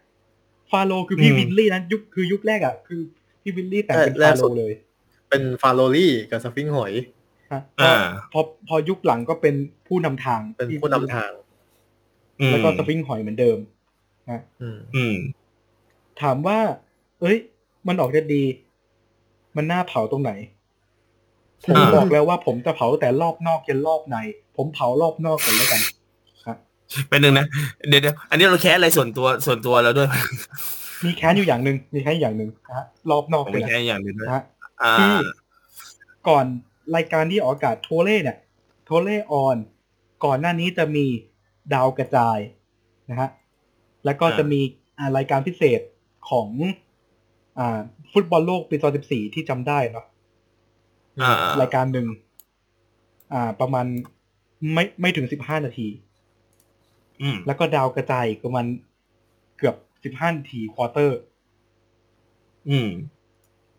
[0.72, 3.02] ฟาโรห์คือพี่อืมวิลลี่นะยุคคือยุคแรกอะคือ
[3.42, 4.74] พพี่วิลลี่แต่งใช่เป็นฟาโรห์สุดเลย
[5.30, 6.94] เป็นฟาโรลี่กับสฟิงค์หอย
[7.52, 7.96] ฮะพออ่า
[8.34, 9.56] พอพอยุคหลังก็เป็น
[9.88, 11.32] ผู้นำทางเป็นผู้นำทาง
[12.52, 13.58] แล้วก็สฟิงค์หอยเหมือนเดิม
[14.62, 15.16] อืมอืม
[16.22, 16.60] ถามว่า
[17.22, 17.38] เอ้ย
[17.88, 18.44] มันออกจะดี
[19.56, 20.32] มันน่าเผาตรงไหน
[21.66, 24.18] ผมอ่าบอกแล้วว่าผมจะเผาแต่รอบนอกยันรอบใน
[24.58, 25.82] ผมเผารอบนอกก่อนแล้วกัน
[27.10, 27.46] เป็นหนึ่งนะ
[27.90, 30.10] เดี๋ยวเดี๋ยวอันนี้เราแค่อะไรส่วนตัวส่วนตัวแล้วด้วย
[31.06, 34.44] มีแค้นอยู่อย่างหนึ่งมีแค้นอยู่อย่างหนึ่งนะฮะรอบนอกผมเลยมีนะแค่อย่างหนึ่งด้วยนะฮะ
[34.84, 35.16] อ่าคือ
[36.28, 36.46] ก่อน
[36.96, 38.38] รายการที่ออกอากาศโทเล่เนี่ย
[38.86, 39.58] โทเล่ออน
[40.26, 41.06] ก่อนหน้านี้จะมี
[41.74, 42.38] ดาวกระจาย
[43.10, 43.30] นะฮะ
[44.06, 44.60] แล้วก็อ่าจะมี
[44.98, 45.82] อ่ารายการพิเศษ
[46.30, 46.50] ของ
[47.60, 47.80] อ่า
[48.14, 48.76] ฟุตบอลโลกปี
[49.06, 50.06] 2014 ที่จำได้เนาะ
[51.22, 52.08] อ่ารายการหนึ่ง
[53.34, 53.86] อ่า ประมาณ
[54.74, 56.07] ไม่ไม่ถึง 15 นาทีอืม
[57.46, 58.66] แล้วก็ดาวกระจายอีกประมาณ
[59.58, 59.76] เกือบ
[60.18, 61.20] 15นาที quarter
[62.70, 62.90] อืม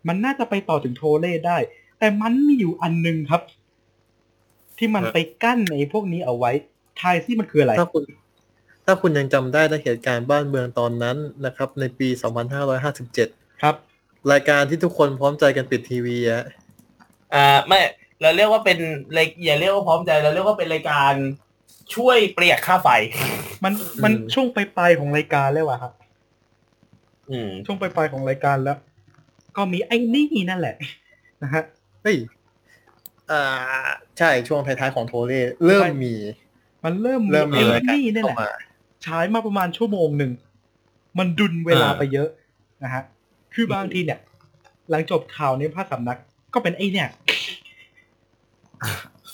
[0.07, 1.57] มันน่าจะไปต่อถึงโทเรได้
[1.99, 3.41] แต่มันมีอยู่อันหนึงครับ
[4.77, 6.51] ที่มันเออไปกั้นในพวกนี้เอาไว้
[7.01, 8.03] ทายซิมันคืออะไร ถ้าคุณ
[8.85, 12.07] ถ้าคุณยังจำได้ในเหตุการณ์บ้านเมืองตอนนั้นนะครับ ในปี
[12.85, 13.75] 2557 ครับ
[14.31, 16.43] รายการที่ทุกคนพร้อมใจกันปิดทีวีอะ
[17.33, 17.79] อ่าไม่
[18.21, 18.77] เราเรียกว่าเป็น
[19.17, 21.13] รายอย่าเรียกว่าพร้อมใจ เราเรียกว่าเป็นรายการ
[21.95, 22.89] ช่วยเปรียกค่าไฟ
[23.63, 23.73] มัน
[24.03, 25.93] มันช่วงปลายๆของรายการแล้วอะครับ
[27.29, 28.77] อืม ช่วงปลายๆของรายการแล้ว
[29.55, 30.75] ก็มีไอ้นี่นั่นแหละ
[31.43, 31.63] นะฮะ
[32.03, 32.17] เฮ้ย
[33.31, 33.43] อ่า
[34.17, 36.15] ใช่ช่วงท้ายๆของโทเล่เริ่มมี
[36.83, 38.51] มันเริ่มเริ่มมีไอ้รายการนี่นี่แหเข้าละมา
[39.05, 40.31] ฉายมาประมาณชั่วโมงหนึ่ง
[41.17, 42.29] มันดุนเวลาอ่าไปเยอะ
[42.83, 43.03] นะฮะ
[43.53, 44.19] คือบางทีเนี่ย
[44.89, 46.17] หลังจบข่าวในภาคสำนัก
[46.53, 47.09] ก็เป็นไอ้เนี่ย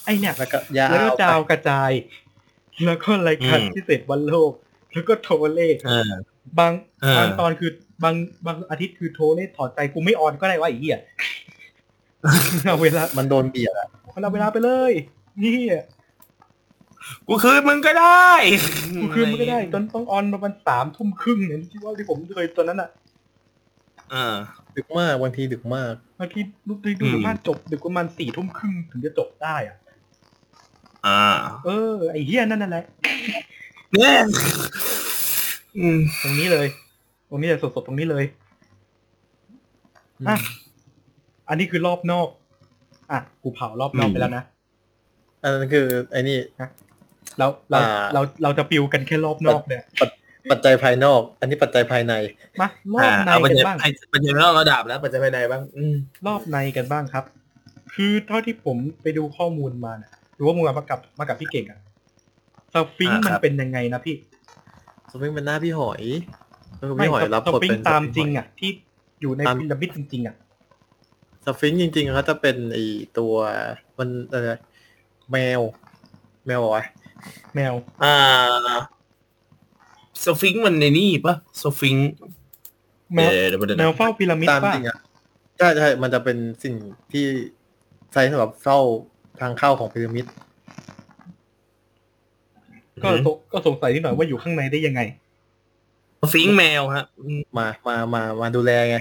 [0.06, 1.92] ไอ้เนี่ยแล้วก็ยาวแล้วก็ดาวไปกระจาย
[2.84, 4.52] แล้วก็รายการอืมพิเศษวันโลก
[4.94, 6.12] แล้วก็โทรเลขเออ
[6.60, 6.72] บาง
[7.02, 7.72] เออบางตอนคือ
[8.04, 8.16] บาง
[8.46, 11.00] บางอาทิตย์คือโทรเลขถอดใจกูไม่ออนก็ได้ว่าไอ้เหี้ย
[12.64, 13.88] เอาเวลา มันโดนเบียดอะ
[14.22, 14.94] เอาเวลาไปเลย
[15.44, 15.56] นี่
[17.28, 18.30] กูคืนมึงก็ได้
[19.02, 22.90] กูคืนมันก็ได้จนต้องออนประมาณสามทุ่มครึ่งเนี่ยที่ว่าที่ผมเคยตอนนั้นอะ
[24.12, 24.36] เออ
[24.76, 29.78] ดึกมากบางทีดึกมากบางทีดูดูดูอืมประมาณจบดึกประมาณสี่ทุ่มครึ่งถึงจะจบได้อะ
[31.08, 31.22] อ่า
[31.66, 32.84] เออ ไอ้เหี้ยนั่นนั่นแหละ
[33.94, 34.14] เนี่ย
[35.78, 36.68] อืมตรงนี้เลย
[37.30, 38.26] ตรงนี้เลยสดๆตรงนี้เลย
[40.30, 40.38] อะ
[41.50, 42.28] อันนี้คือรอบนอก
[43.12, 44.44] อะกูเผารอบนอกไปแล้วนะ
[45.44, 46.38] อันนั้นคือไอ้นี่
[47.38, 49.84] เราเราอ่าเราเราจะปิวกันแค่รอบนอกเนี่ย
[50.52, 52.14] ปัจจัยภายนอก อันนี้ปัจจัยภายใน
[52.60, 53.78] มารอบในเอาปัจกันจัยบ้าง
[54.14, 55.96] ปัจจัยไม่ต้องระดับแล้ว ปัจจัยภายในบ้างอืม
[56.28, 57.24] รอบในกันบ้างครับ
[57.96, 61.80] คือเท่าที่ผมไปดูข้อมูลมาเนี่ย หรือว่ามูลมากับมากับพี่เก่งอะ
[62.74, 64.16] สฟิงค์อ่ามันครับ เป็นยังไงนะพี่
[65.12, 66.04] สฟิงค์เป็นหน้าพี่หอย
[66.78, 68.70] แล้วไม่พี่หอยสรับสบทฟิงเป็นค์ตามสฟิค์จริงหยอะที่
[69.22, 70.36] อยู่ในตามพีระมิดจริงๆอะ
[71.46, 72.78] สฟิงค์จริงๆเขาจะเป็นไอ
[73.18, 73.34] ตัว
[73.98, 74.52] มันอะไร
[75.32, 75.62] แมว
[76.46, 76.78] แมวอะไร
[77.56, 77.74] แมว
[78.04, 78.16] อ่า
[80.24, 82.12] สฟิงค์มันในนี่ปะสฟิงค์
[83.14, 84.98] แมวเดี๋ยวเดี๋ยวแมเดี๋ยววเฝ้าพีระมิดตามป่ะจริงอะ
[85.58, 86.76] ใช่ใช่มันจะเป็นสิ่ง
[87.12, 87.26] ที่
[88.14, 88.80] ใช้สำหรับเฝ้า
[89.42, 90.26] ทางเข้าของพีระมิด
[93.04, 95.02] ก็สงก็สงสัยนิดหน่อยว่าอยู่ข้างในได้ยังไง
[96.22, 98.98] สฟิงค์แมวฮะอืมมามามามาดูแลไง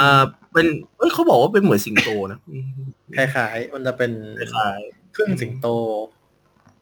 [0.00, 0.22] อ่า
[0.52, 0.66] เป็น
[0.98, 2.68] เอ้ยเขาบอกว่าเป็นเหมือนสิงโตนะอืม
[3.16, 4.80] คล้ายๆมันจะเป็นคล้าย
[5.16, 5.66] ครึ่งสิงโต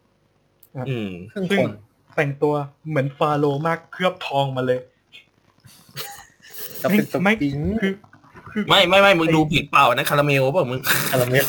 [0.02, 1.70] ๆอืม ครึ่งซึ่คงน
[2.16, 2.54] แต่งตัว
[2.88, 4.78] เหมือนฟาโรห์มากเคลือบทองมาเลย
[6.82, 8.13] จะเป็นสไม่ฟิงค์คือคือ
[8.68, 10.80] ไม่ไม่ไม่มึงดูผิดเปล่านะคาราเมลเปล่ามึง
[11.10, 11.46] คาราเมล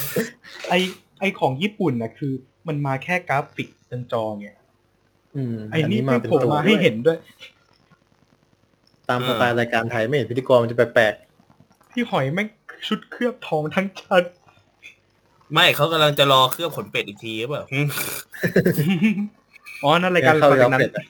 [0.69, 0.73] ไอ
[1.19, 2.33] ไอของญี่ปุ่นนะคือ
[2.67, 4.47] มันมาแค่กราฟิกจนจอไง
[5.35, 7.17] อืมไอนี่มาไม่เป็นโผล่ตัวมาให้เห็นด้วย
[9.09, 11.13] ตามสไตล์รายการไทยไม่เห็นพิธีกรมันจะแปลก
[11.91, 12.47] พี่หอยแม่ง
[12.87, 14.23] ชุดเคลือบทองทั้งชั้น
[15.53, 17.87] ไม่เขากำลังจะรอเครื่องขนเป็ดอีกทีหรือเปล่าอืม
[19.83, 21.05] อ๋อนั่นๆรายการเข้าตอนยาวนั้นเป็ดอะ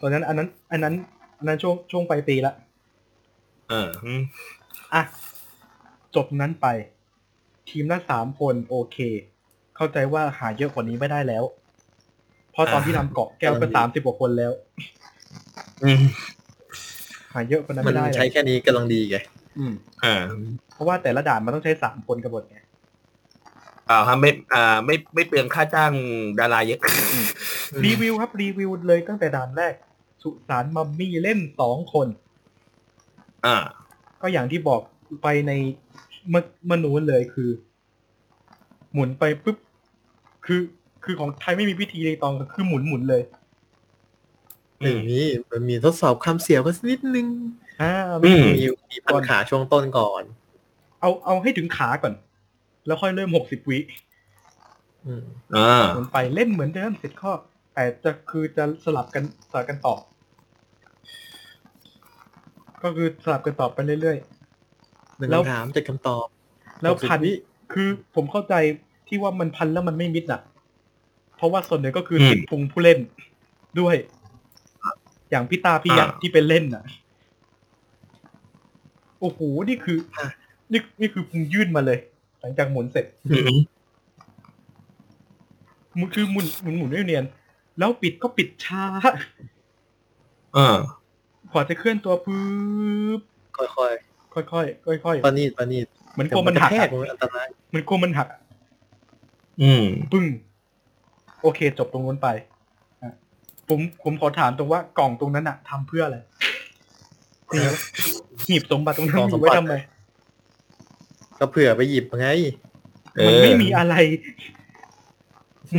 [0.00, 0.94] ตอนนั้น อันนั้น อันนั้น
[1.38, 2.52] อันนั้นช่วงช่วงปลายปีละ
[3.70, 4.22] เอออืม
[4.94, 5.02] อะ
[6.14, 6.66] จบนั้นไป
[7.68, 8.98] ทีมละสามคนโอเค
[9.76, 11.44] เข้าใจว่าหาเยอะกว่านี้ไม่ได้แล้ว
[12.52, 14.52] เพราะตอนที่นำเกาะแก้วก็สามสิบกว่าคนแล้ว
[15.84, 16.02] อืม
[17.32, 19.16] หาเยอะกว่านั้นมันไม่ได้ใช้แล้วแค่นี้กำลังดีไง
[19.58, 19.72] อืม
[20.04, 20.22] อ่า
[20.74, 22.58] เพราะว่าแต่ละด่านมันต้องใช้สามคนกันหมดไง
[23.88, 25.92] อ่าครับไม่อ่าไม่ไม่เปลืองค่าจ้าง
[26.40, 26.80] ดาราเยอะ
[27.84, 29.74] รีวิวครับรีวิวเลยตั้งแต่ด่านแรก
[30.22, 32.08] สุสานมัมมี่เล่นสองคน
[33.46, 33.56] อ่า
[34.20, 34.80] ก็อย่างที่บอก
[35.22, 35.52] ไปใน
[36.28, 37.50] เมื่อเมื่อนู้นเลยคือ
[38.92, 39.56] หมุนไปปุ๊บ
[40.44, 40.60] คือ
[41.04, 43.22] คือของไทยไม่มีพิธีเลยตองคือหมุนหมุนเลย
[44.82, 45.20] อืมไม่มี
[45.50, 47.26] มันมีทดสอบคำเสียงก็สักนิดนึง
[47.82, 47.92] อ่า
[48.24, 50.22] อืมมีมีพันขาช่วงต้นก่อน
[51.00, 52.14] เอาเอาให้ถึงขาก่อน
[52.86, 53.78] แล้วค่อยเริ่มหกสิบวิ
[55.06, 55.24] อืม
[55.56, 57.32] อ่ามันไปเล่นเหมือนเดิมเสร็จข้อ
[57.74, 59.94] แต่จะคือจะสลับกันสลับกันต่อ
[62.82, 64.18] ก็คือสลับกันต่อไปเรื่อย
[65.18, 67.32] หนึ่งแล้วคำถามเจ็ดคำตอบๆแล้ว60พันวิ
[67.72, 68.54] คือผมเข้าใจ
[69.08, 70.40] ที่ว่ามันพันแล้วมันไม่มิดน่ะ
[71.36, 72.98] เพราะว่าส่วนหนึ่งก็คืออมติดพุงผู้เล่น
[73.80, 73.96] ด้วย
[75.30, 76.84] อย่างพี่ตาพี่ยักษ์อ่าที่เป็นเล่นน่ะ
[79.20, 80.26] โอ้โหนี่คืออะ
[80.72, 81.98] นี่นี่คือพุงยื่นมาเลย
[82.40, 83.58] หลังจากหมุนเสร็จอืม
[85.96, 87.24] หมุนคือหมุนหมุนหมุนไม่เนียน
[87.78, 88.84] แล้วปิดก็ปิดช้า
[90.56, 90.78] อ่า
[91.52, 93.20] พอจะเคลื่อนตัวปุ๊บ
[93.56, 93.68] ค่อย
[94.52, 98.40] ค่อยๆ ค่อยๆปานีดปานีดๆเหมือนกลัวมันหักแทกอะมันอันตรายเหมือนกลัวมันหักอะ
[99.62, 100.24] อืม ปึ้ง
[101.42, 102.28] โอเค จบตรงนู้นไป
[103.02, 103.12] อะ
[103.68, 106.18] ผมผมขอถามตรงว่ากล่องตรงนั้นอะทำเพื่ออะไร
[107.52, 107.74] หีบ
[108.48, 109.74] หีบสมบัติตรงนั้นมีไว้ทำไม
[111.38, 112.28] ก็เผื่อไปหยิบไง
[113.16, 113.94] เอมันอไม่มีอะไร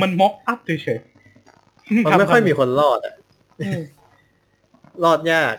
[0.01, 3.15] มันม็อกอัพเฉยๆมันไม่ค่อยมีคนรอดอะ
[3.59, 3.82] อืม
[5.03, 5.55] รอดยาก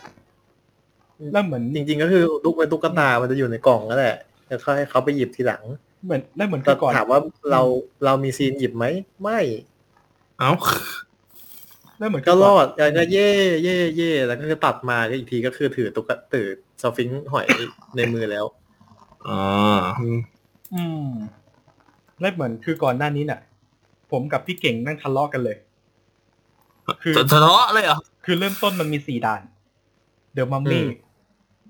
[1.33, 5.63] แล้วเหมือนจริง ๆ ก็คือลูกเป็นตุ๊กตา มันจะอยู่ในกล่องนั่นแหละแล้วค่อยให้เขาไปหยิบทีหลัง
[6.05, 7.21] เหมือนแล้วเหมือนแต่ก่อนถามว่า
[7.51, 7.63] เรา
[8.05, 8.85] เรามีซีนหยิบไหม
[9.23, 9.41] ไม่
[10.39, 10.53] เอ้า
[11.99, 13.31] แล้วเหมือนก็รอดแล้วก็เย่
[13.65, 16.49] เย่เย่แล้วก็คือตัดมาก็อีกทีก็คือถือตุ๊กตาถือ
[16.83, 17.47] สฟิงค์หอย
[17.97, 18.45] ในมือแล้ว
[19.29, 19.81] อ่า
[20.75, 21.07] อืม
[22.21, 23.41] แล้วเหมือนคือก่อนหน้านี้น่ะ
[24.11, 25.57] ผมกับพี่เก่งนั่งทะเลาะกันเลย
[27.03, 29.43] คือทะเลาะเลยเหรอ คือเริ่มต้นมันมีสี่ด่าน
[30.35, 30.91] เดอะมัมมี่อืม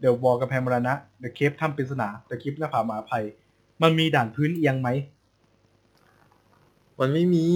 [0.00, 3.24] เดอะวอลกับแพมรณะ เดอะเคฟถ้ำปริศนา เดอะคลิปหน้าผาหมาภัย
[3.82, 4.88] มันมีด่านพื้นเอียงไหม
[6.98, 7.46] มันไม่มี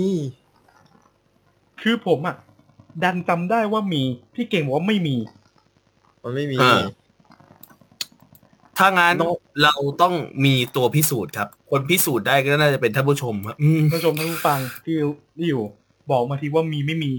[1.83, 2.37] คือผมอะ
[3.03, 4.03] ดันจำได้ว่ามี
[4.35, 5.17] พี่เก่งบอกว่าไม่มี
[6.23, 6.83] มันไม่มี อ่า
[8.79, 14.97] ถ้างั้นต้องเราต้องมีตัวพิสูจน์ครับ คนพิสูจน์ได้ก็น่าจะเป็นท่านผู้ชมครับอืม ท่านผู้ชมท่านผู้ฟังที่
[15.37, 15.63] ที่อยู่
[16.11, 17.13] บอกมาทีว่ามีไม่มี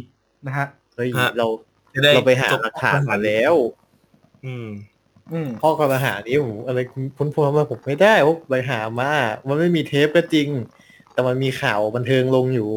[0.48, 1.67] นะฮะ เฮ้ยฮะ เราจะได้
[2.16, 3.54] เราไปหาจบหลักฐานมาแล้ว
[4.46, 4.68] อืม
[5.34, 6.80] อืมข้อกล่าวหานี้ผมอะไร
[7.18, 9.12] คุ้นพวมาผมไม่ได้ว่าไปหามา
[9.48, 10.50] มันไม่มีเทปก็จริง
[11.14, 12.72] แต่มันมีข่าวบันเทิงลงอยู่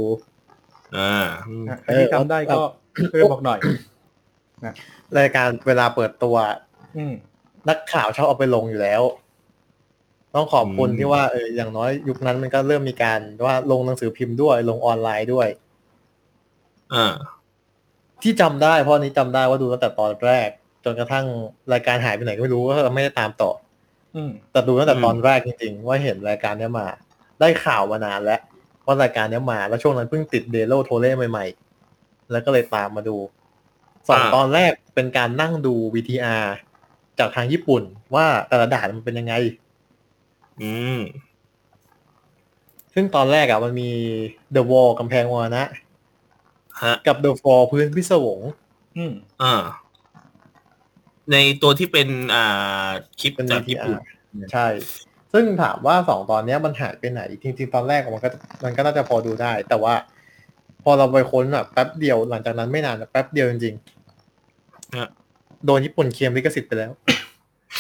[0.97, 1.15] อ่า
[1.49, 2.61] อืมใครที่จำได้ก็
[3.13, 3.61] ช่วยบอกหน่อย
[5.19, 6.37] รายการเวลาเปิดตัว
[6.97, 7.15] อืม
[7.69, 9.03] นักข่าวชอบเอาไปลงอยู่แล้ว
[10.35, 15.49] ต้องขอบคุณที่ว่าเอออย่างน้อยยุคนั้นมันก็เริ่มมีการว่าลงหนังสือพิมพ์ด้วยลงออนไลน์ด้วย
[16.95, 17.07] อ่า
[18.23, 20.49] ที่จำได้เพราะอันนี้จำได้ว่าดูตั้งแต่ตอนแรก
[20.85, 21.27] จนกระทั่ง
[21.73, 23.51] รายการหายไปไหนก็ไม่รู้ก็ไม่ได้ตามต่อ
[24.15, 26.87] อืมแต่ดูตั้งแต่อืมตอนแรกจริง ๆ ว่าเห็นรายการเนี้ยมา
[27.41, 28.41] ได้ข่าวมานานแล้ว
[28.87, 31.47] ว่ารายการเนี้ยมาแล้วช่วงนั้นเพิ่งติดเดโลโทเล่ใหม่
[31.89, 33.17] ๆ แล้วก็เลยตามมาดู
[34.09, 36.45] สองตอนแรกเป็นการนั่งดู VTR
[37.19, 37.83] จากทางญี่ปุ่น
[38.15, 39.35] ว่าแต่ละด่านมันเป็นยังไง
[40.63, 41.01] อืม
[42.95, 43.91] ซึ่งตอนแรกอะมันมี
[44.55, 45.65] The Wall กำแพงวานะ
[46.85, 48.41] ฮะกับ The Fall พื้นพิศวง
[48.97, 49.13] อืม
[49.43, 49.55] อ่า
[51.33, 52.89] ในตัวที่เป็นอ่า
[53.21, 54.67] คลิปเป็นจากญี่ปุ่น VTR ใช่
[55.33, 58.29] ซึ่งถามว่าสองตอนเนี้ยมันหายไปไหน จริงๆ ตอนแรกมันก็
[58.65, 59.95] มันก็น่าจะพอดูได้ แต่ว่า
[60.83, 63.75] พอเราไปค้นแบบแป๊บเดียวหลังจากนั้นไม่นานแป๊บเดียวจริง
[64.97, 66.93] ฮะๆโดนญี่ปุ่นเคลมลิขสิทธิ์ไปแล้ว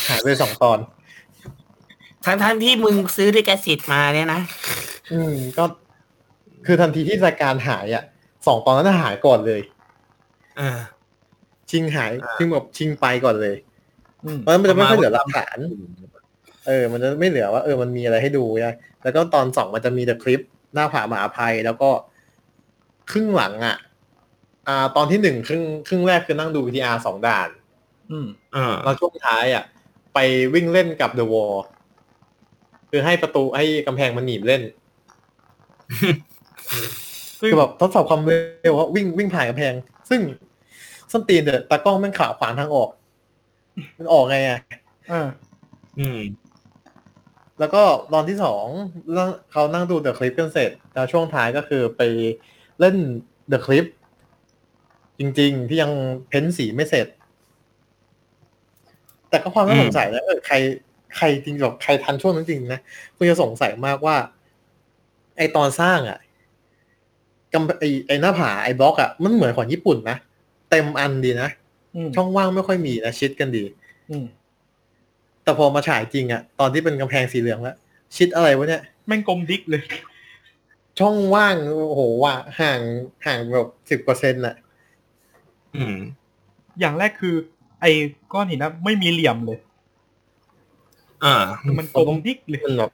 [0.08, 0.78] หายไปสองตอน
[2.24, 4.40] ทั้งทั้งๆที่มึงซื้อลิขสิทธิ์มาเนี่ยนะ
[5.12, 5.64] อืมก็
[6.66, 8.04] คือทันทีที่รายการหายอะ
[8.46, 9.60] สองตอนนั้นนะหายก่อนเลย
[10.60, 10.70] อ่า
[11.70, 13.56] ชิงหายอ่าชิงแบบชิงไปก่อนเลย
[14.24, 15.58] อืมเพราะฉะนั้นมันจะไม่ค่อยเหลือหลักฐาน
[16.66, 18.72] เออ มันจะไม่เหลือว่าเออมันมีอะไรให้ดูใช่
[19.02, 20.40] แล้วก็ตอนสองมันจะมีแต่คลิป
[20.74, 21.90] หน้าผาหมาภัยแล้วก็
[23.10, 23.76] ครึ่งหลังอะ
[24.68, 27.48] อ่า ตอนที่หนึ่งครึ่งครึ่งแรกคือนั่งดูวิทยาสองด่าน
[28.10, 28.26] อืม
[28.56, 29.64] อ่าแล้วช่วงท้ายอะ
[30.14, 30.18] ไป
[30.54, 31.54] วิ่งเล่นกับเดอะวอล
[32.90, 34.62] คือให้ประตูให้กำแพงมันหนีบเล่น
[35.92, 37.09] ซึ่ง
[37.40, 39.74] คือแบบทดสอบความเร็วว่าวิ่งวิ่งผ่านกำแพง
[40.10, 40.20] ซึ่ง
[41.12, 42.90] ส้นตีนเดอะตากล้องแม่งขาขวางทางออก
[43.98, 44.58] มันออกไงอะ
[45.10, 45.28] อ่า
[45.98, 46.20] อืม
[47.58, 47.82] แล้วก็
[48.12, 48.66] ตอนที่สอง
[49.16, 52.02] นั่งเขานั่งดูเดอะคลิปกันเสร็จ แล้วช่วงท้ายก็คือไป
[52.80, 52.96] เล่น
[53.48, 53.84] เดอะคลิป
[55.18, 55.92] จริง ๆ ที่ยัง
[56.28, 57.06] เพ้นสีไม่เสร็จ
[59.30, 60.56] แต่ก็ความน่าอืมสงสัยนะเออใคร
[61.16, 62.80] ใครจริงแบบใครทันช่วงนั้นจริงนะ
[63.16, 64.16] คุณจะสงสัยมากว่า
[65.36, 66.18] ไอตอนสร้างอะ
[67.52, 70.16] กำไอไอหน้าผาไอบล็อกอะมันเหมือนของญี่ปุ่นนะ
[70.70, 71.48] เต็มอันดีนะ
[71.94, 73.64] อืมช่องว่างไม่ค่อยมีนะชิดกันดี
[74.10, 74.24] อืม
[75.44, 77.76] แต่พอมาฉายจริงอะตอนที่เป็นกำแพงสีเหลืองแล้ว
[78.16, 79.82] ชิดอะไรวะเนี่ยแม่งกลมดิกเลย
[80.98, 81.56] ช่องว่าง
[81.88, 82.80] โอ้โหว่าห่าง
[83.26, 84.54] ห่างแบบสิบเปอร์เซ็นต์ะ
[85.74, 85.96] อืม
[86.80, 87.34] อย่างแรกคือ
[87.80, 87.90] ไอ้
[88.32, 89.58] ก้อนหินนะไม่มีเหลี่ยมเลย
[91.24, 92.90] อ่าคือมันกลมดิกเลยมันแบบ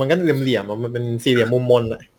[0.00, 2.10] มันก็เหลี่ยมๆอะมันเป็นสี่เหลี่ยมมุมมนอะอ่า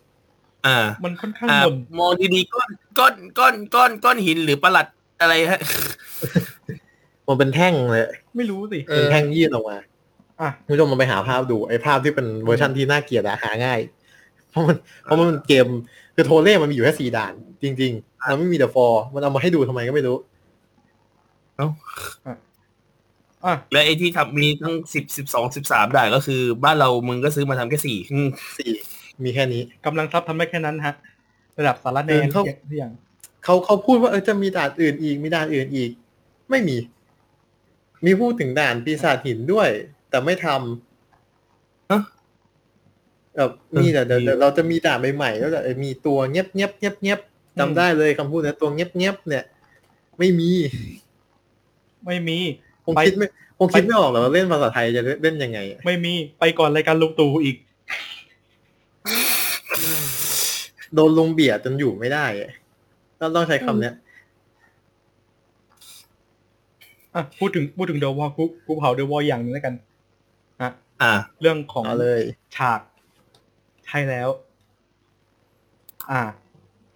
[1.04, 4.86] มันค่อนข้างอ่ามนมองดีๆก้อนก้อนก้อนก้อนก้อนหินหรือประหลัด
[5.20, 5.60] อะไรฮะ
[7.26, 8.04] มันเป็นแท่งเลย
[8.36, 9.76] ไม่รู้สิเอเป็นอแท่งยื่นออกมา
[10.40, 13.80] อะคุณผู้ชมมันไปหาภาพดูไอ้ภาพที่เป็นเวอร์ชันที่น่าเกลียดอะหาง่าย
[14.50, 15.66] เพราะมันเพราะมันเกม
[16.14, 20.16] คือโทเรมันมีอยู่แค่สี่ด่าน จริงๆมันไม่มี The Fall มันเอามาให้ดูทำไมก็ไม่รู้
[23.44, 28.72] อะแล้วไอ้ที่ทำมีทั้งสิบสิบสองสิบสามด่านก็คือ บ้านเรามึงก็ซื้อมาทำแค่สี่อืมสี่
[29.24, 30.94] มีแค่นี้กำลังทรัพย์ทำได้แค่นั้นฮะ
[31.58, 32.92] ระดับสาระแนเออเขาทุกอย่าง
[33.44, 35.90] เขาเขาพูดว่าเออจะมีด่านอื่นอีก มีด่านอื่นอีก
[36.50, 36.76] ไม่มี
[38.04, 39.68] มีพูดถึงด่านปีศาจหินด้วย
[40.10, 42.02] แต่ไม่ทำฮะ
[43.36, 43.50] แบบ
[43.80, 47.20] มีแต่เดี๋ยวเดี๋ยวเราจะมีด่านใหม่ๆแล้วจะเออมีตัวเงียบเงียบเงียบเงียบ
[47.58, 49.44] จำได้เลยคำพูดนะตัวเงียบเงียบเนี่ย
[50.18, 50.50] ไม่มี
[52.06, 52.38] ไม่มี
[52.84, 53.26] คงไปคิดไม่
[53.58, 57.56] คงคิดไม่ออกหรอกว่าเล่นภาษาไทยจะเล่นยังไงอะไม่มีไปก่อนรายการลุงตู่อีก
[60.96, 62.50] โดนลุงเบียดจนอยู่ไม่ได้อะ
[63.20, 63.94] ต้องต้องใช้คำเนี้ย
[67.14, 69.74] อะพูดถึงพูดถึง The Wall กูกูเผา The Wall อย่างหนึงแล้วกัน
[70.60, 70.70] อะ
[71.02, 72.20] อ่า เรื่องของเอาเลย
[72.56, 72.80] ฉาก
[73.86, 74.28] ใช่แล้ว
[76.10, 76.22] อ่า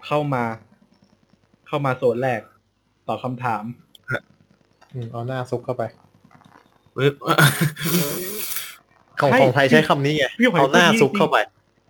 [0.06, 0.44] เข้ามา
[1.66, 2.40] เข้ามาโซนแรก
[3.06, 3.64] ตอบคำถาม
[4.92, 5.82] อืมเอาหน้าซุกเข้าไป
[6.96, 7.14] ปึ๊บ
[9.20, 11.36] ของใช่ของไทยใช้คำนี้ไงพี่หอยเอาหน้าพูดดีซุกเข้าไป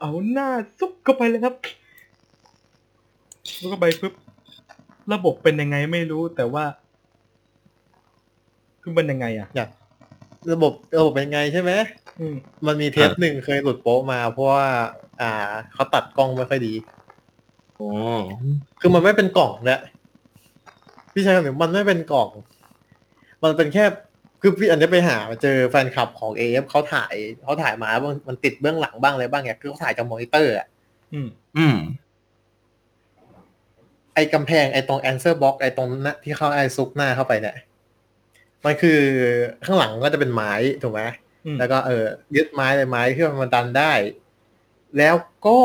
[0.00, 0.48] เอาหน้า
[0.78, 1.54] ซุกเข้าไปเลยครับ
[3.60, 4.14] ซุกเข้าไปปุ๊บ
[5.12, 6.64] ระบบเป็นยังไงไม่รู้แต่ว่า
[8.82, 9.68] คือมันยังไงอะ อยาก
[10.52, 11.72] ระบบระบบเป็นไงใช่ไหม
[12.18, 12.34] อืม
[12.66, 14.66] มันมีเทปหนึ่งเคยหลุดโป๊ะมา เพราะว่า
[15.20, 15.32] อ่า
[15.72, 16.74] เขาตัดกล้องไม่ค่อยดี
[17.76, 17.90] โอ้
[18.80, 19.80] คือมันไม่เป็นกล่องและ
[21.12, 22.28] พี่ชายคนหนึ่งมันไม่เป็นกล่อง
[23.42, 23.84] มันเป็นแค่
[24.40, 30.66] คือพี่อันนี้ไปหาเจอแฟนคลับของเอฟเขาถ่ายเขาถ่ายมาว่ามันติดเบื้องหลังบ้างอะไรบ้างไงคือเขาถ่ายจากมอนิเตอร์อะ
[31.12, 31.76] อืมอืม
[34.14, 37.56] ไอ้กำแพงไอ้ตรง answer box ไอ้ตรงหน้าที่เข้าไอ้ซุกหน้าเข้าไปเนี่ย
[38.64, 39.00] มันคือ
[39.64, 40.52] ข้างหลังก็จะเป็นไม้
[40.82, 41.02] ถูกไหม
[41.46, 42.04] อืมแล้วก็เออ
[42.36, 43.92] ยึดไม้เลยไม้ที่มันดันได้
[44.98, 45.14] แล้ว
[45.46, 45.58] ก็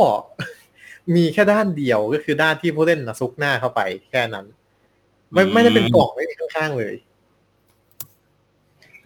[1.16, 4.46] มีแค่ด้านเดียวก็คือด้านที่ผู้เล่นนะซุกหน้าเข้าไปแค่นั้น
[5.32, 6.94] ไม่อืมไม่ได้เป็นกล่องไม่มีข้างๆเลย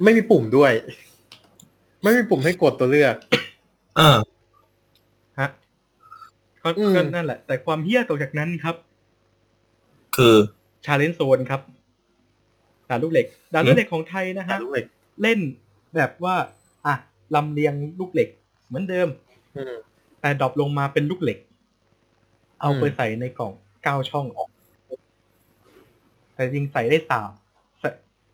[0.04, 0.72] ไม่มีปุ่มด้วย
[2.04, 3.16] ไม่มีปุ่มให้กดตัวเลือก
[4.00, 4.18] อ่า
[5.40, 5.50] ฮะ
[6.64, 8.76] ก็อืมก็นั่นแหละ แต่ความเหี้ยต่อจากนั้นครับ
[10.20, 10.36] คือ
[10.86, 11.61] challenge zone ครับ
[12.89, 14.86] ด่านลูกเหล็กด่านลูกเหล็กของไทยนะฮะลูกเหล็ก
[15.22, 15.39] เล่น
[15.95, 16.36] แบบว่า
[16.86, 16.95] อะ
[17.36, 18.30] ลำเลียงลูกเหล็ก
[18.67, 19.07] เหมือนเดิม
[19.57, 19.76] อืม
[20.22, 21.39] แต่ drop ลงมาเป็นลูกเหล็ก
[22.61, 23.53] เอาไปอืมใส่ในกล่อง
[23.84, 24.49] เก้าช่องออก
[26.34, 27.30] แต่จริงใส่ได้สาม
[27.80, 27.89] ใส่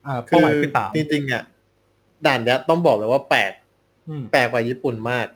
[0.05, 1.43] อ่าคืเป้าอหมายคือสามจริงๆอะ
[2.25, 3.51] ด่านเนี้ยต้องบอกเลยว่าแปลก
[4.09, 5.27] อืมแปลกกว่าญี่ปุ่นมาก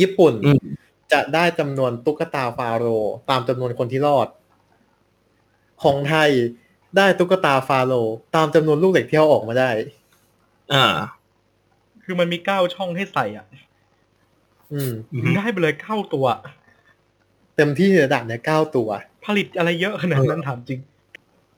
[0.00, 0.58] ญี่ปุ่นอืม
[1.12, 4.28] จะได้จำนวนตุ๊กตาฟาโรห์ตามจำนวนคนที่รอด
[5.82, 6.30] ของไทย
[6.96, 9.70] ได้ตุ๊กตาฟาโรห์ตามจำนวนลูกเหล็กที่เอาออกมาได้
[10.74, 10.84] อ่า
[12.04, 13.46] คือมันมีเก้าช่องให้ใส่อะ
[14.72, 16.26] อืมอืมได้ไปเลยเก้าตัว
[17.56, 18.88] เต็มที่ในด่านเนี้ยเก้าตัว
[19.24, 20.80] ผลิตอะไรเยอะขนาดนั้นถามจริง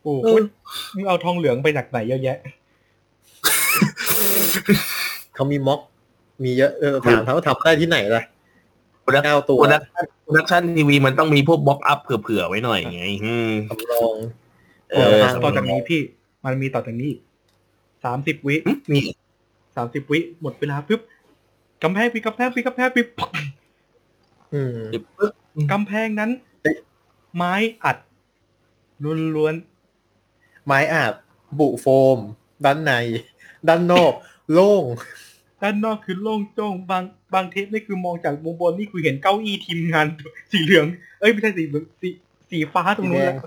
[0.02, 0.42] โอ้เออ
[0.94, 2.38] มึงเอาทองเหลืองไปจากไหนเยอะแยะ
[5.34, 5.80] เขามีม็อก
[6.44, 8.37] มีเยอะเออถามเขาว่าทำได้ที่ไหนล่ะโปร
[9.16, 9.82] ดักเก้าตัวโปรดัก
[10.22, 14.16] โปรดักชันทีวีมันต้องมีพวกบล็อกอัพเผื่อๆไว้หน่อยไงอืมสำรอง
[14.90, 16.00] เออเออต่อจากนี้พี่
[16.44, 17.12] มันมีต่อจากนี้
[18.04, 19.00] สามสิบวิหึมี
[19.76, 21.00] สามสิบวิหมดเวลาปุ๊บ
[21.82, 23.30] กำแพงปีกำแพงปีกำแพงปีปัก
[24.54, 24.78] อืม
[25.18, 25.32] ปึ๊บ
[25.72, 26.30] กำแพงนั้น
[26.62, 26.76] เอ๊ะ
[27.36, 27.54] ไม้
[27.84, 27.96] อัด
[29.36, 29.54] ล้วน
[30.66, 31.12] ไม้อาบ
[31.58, 31.86] บุโฟ
[32.16, 32.18] ม
[32.64, 32.92] ด้านใน
[33.68, 34.12] ด้านนอก
[34.52, 37.04] โล่งๆ ด้านนอกคือโล่งโจ้งบาง
[37.34, 40.06] บางเทปนี่คือมองจากมุมบนนี่คือเห็นเก้าอี้ทีมงาน
[40.52, 40.86] สีเหลือง
[41.20, 42.08] เอ้ยไม่ใช่สีเหลืองสี
[42.50, 43.40] สีฟ้าตรงนู้นสีแดแล้งว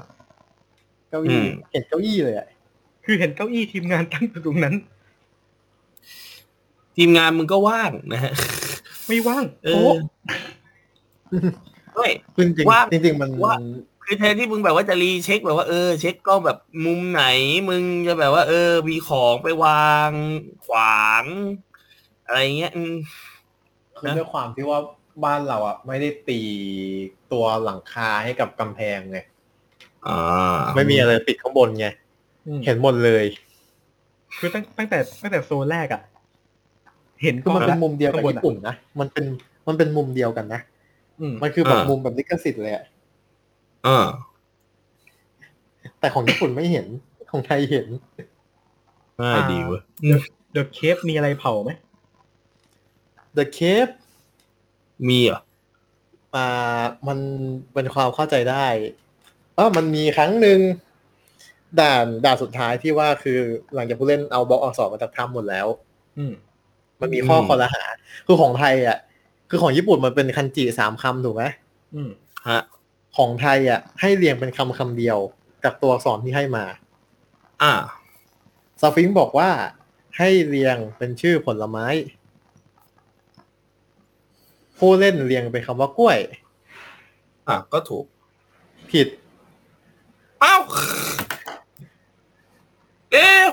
[1.09, 1.41] เก้าอี้
[1.71, 2.47] เห็นเก้าอี้เลยอะ
[3.05, 4.75] คือเห็นเก้าอี้ทีมงานตั้งอยู่ตรงนั้น
[6.97, 8.33] ทีมงานมึงก็ว่างนะฮะ
[9.07, 9.93] ไม่ว่างเอโอ้อ
[11.95, 13.55] เฮ้ยจริงจริงว่าจริง ๆ มันว่า
[14.03, 17.23] คือแทนที่มึงแบบว่าจะรีเช็คแบบว่าเออเช็คก็แบบมุมไหน
[17.69, 20.11] มึงจะแบบว่า เออ มีของไปวาง
[20.65, 21.23] ขวาง
[22.31, 22.95] อะไรเงี้ยอืม
[23.99, 24.79] คือด้วยความที่ว่า
[25.25, 26.39] บ้านเราอะ ไม่ได้ตี
[27.31, 29.19] ตัวหลังคาให้กับกำแพงไง
[30.07, 31.87] อ่าไม่มีอะไรปิดข้างบนไง
[32.47, 33.25] อืมเห็นหมดเลย
[34.39, 36.01] คือตั้งตั้งแต่ตั้งแต่โซนแรกอะ
[37.23, 39.25] เห็นคือมันเป็นละมุมเดียวกับข้างบนญี่อะปุ่นนะมันเป็น
[39.67, 40.61] มันเป็นมุมเดียวกันนะ
[41.19, 42.85] อืมมันคือแบบมุมแบบลิขสิทธิ์เลยอะ
[43.87, 44.07] อ่า
[45.99, 46.85] แต่ของญี่ปุ่นไม่เห็น
[47.31, 47.87] ของไทยเห็น
[49.21, 49.81] ง่ายดีเว้ย
[50.51, 51.71] เดอะเคฟมีอะไรเผาไหม
[53.37, 53.93] The Cave
[55.07, 55.41] มีเหรอ
[56.35, 57.19] อ่ามัน
[57.73, 58.65] เป็นความเข้าใจได้
[59.55, 60.59] เออมันมีครั้งหนึ่ง
[61.79, 63.39] ด่านด่านสุดท้ายที่ว่าคือ
[63.73, 65.67] หลังจากผู้เล่นเอาบล็อกอักษรมาจากถ้ำหมดแล้ว
[66.17, 66.33] อืม
[67.01, 67.83] มันมีข้อคอรหา
[68.25, 68.97] คือของไทยอะ
[69.49, 71.43] คือของญี่ปุ่นมันเป็นคันจิสามคำถูกไหม
[71.95, 72.09] อืม
[72.49, 72.61] ฮะ
[73.17, 75.17] ของไทยอะ ให้เรียงเป็นคำคำเดียว
[75.63, 76.65] จากตัวอักษรที่ให้มา
[77.61, 77.73] อ่า
[78.81, 79.49] ซาฟิงค์บอกว่า
[80.17, 81.85] ให้เรียงเป็นชื่อผลไม้
[84.81, 86.17] ผู้เล่นเรียงเป็นคำว่ากล้วย
[87.47, 88.05] อะก็ถูก
[88.91, 89.07] ผิด
[90.43, 90.61] อ้าว
[93.11, 93.43] เอ๊ะ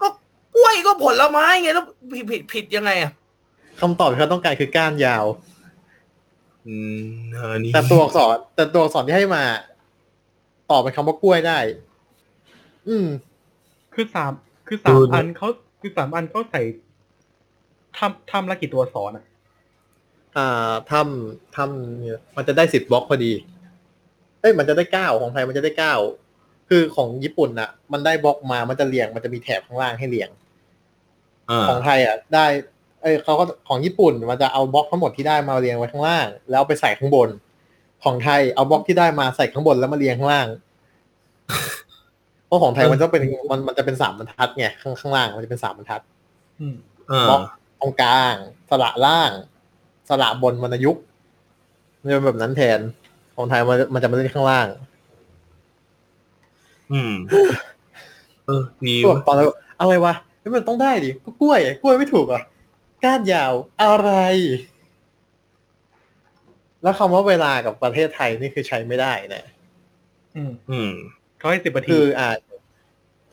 [0.00, 0.08] ก็
[0.54, 3.12] กล้วยก็ผลไม้ไงแล้วผิดผิดผิดยังไงอะ
[3.80, 5.24] คำตอบที่เขาต้องการคือก้านยาว
[6.66, 7.02] อืม
[7.34, 9.42] เออนี่แต่ตัวอักษรแต่ตัวอักษรที่ให้มา
[10.70, 11.58] ตอบเป็นคำว่ากล้วยได้
[12.88, 13.06] อืม
[13.94, 14.32] คือสาม
[14.66, 15.48] คือสามอันเขา
[15.80, 16.60] คือสามอันเขาใส่
[17.98, 19.24] ทำทำละกี่ตัวอักษรอะ
[20.36, 23.32] อ่าทำทำเนี่ยมันจะได้สิบบล็อกพอดี
[24.40, 25.94] เอ้ยมันจะได้เก้าของไทยมันจะได้เก้า
[26.68, 30.30] คือของญี่ปุ่นน่ะ มันได้บล็อกมามันจะเรียงมันจะมีแถบข้างล่างให้เรียง
[31.50, 32.46] อ่าของไทยอะ ได้
[33.02, 37.28] เอ้ยเขาก็ของญี่ปุ่นมันจะเอาบล็อกทั้งหมดที่ได้มาเรียงไว้ข้างล่าง แล้วเอาไปใส่ข้างบน
[38.04, 40.46] ของไทยเอาบล็อกที่ได้มาใส่ข้างบนแล้วมาเรียงข้างล่าง
[42.46, 46.00] เพราะของไทยมันจะเป็นมันมันจะเป็นสามบรรทัดไงข้างข้างล่างมันจะเป็นสามบรรทัด
[46.60, 46.74] อืม
[47.10, 47.40] อ่าบล็อก
[47.80, 48.34] ตรงกลาง
[48.68, 49.30] สระล่าง
[50.08, 51.02] สระบนวรรณยุกต์
[52.00, 52.78] มันจะเป็นแบบนั้นแทน
[53.36, 54.66] ของไทยมันมันจะมาเล่นข้างล่าง
[56.92, 57.12] อืม
[58.46, 59.46] เออดีส่วนเว้ยตอนแรก
[59.80, 62.42] อะไรวะเฮ้ยมันต้องได้ดิก็กล้วยกล้วยไม่ถูกเหรอะ
[63.04, 64.10] ก้านยาวอะไร
[66.82, 69.44] แล้วคำว่าเวลากับประเทศไทยนี่คือใช้ไม่ได้นะ
[70.36, 70.90] อืม อืม
[71.38, 72.28] เขาให้สิบนาทีคืออ่า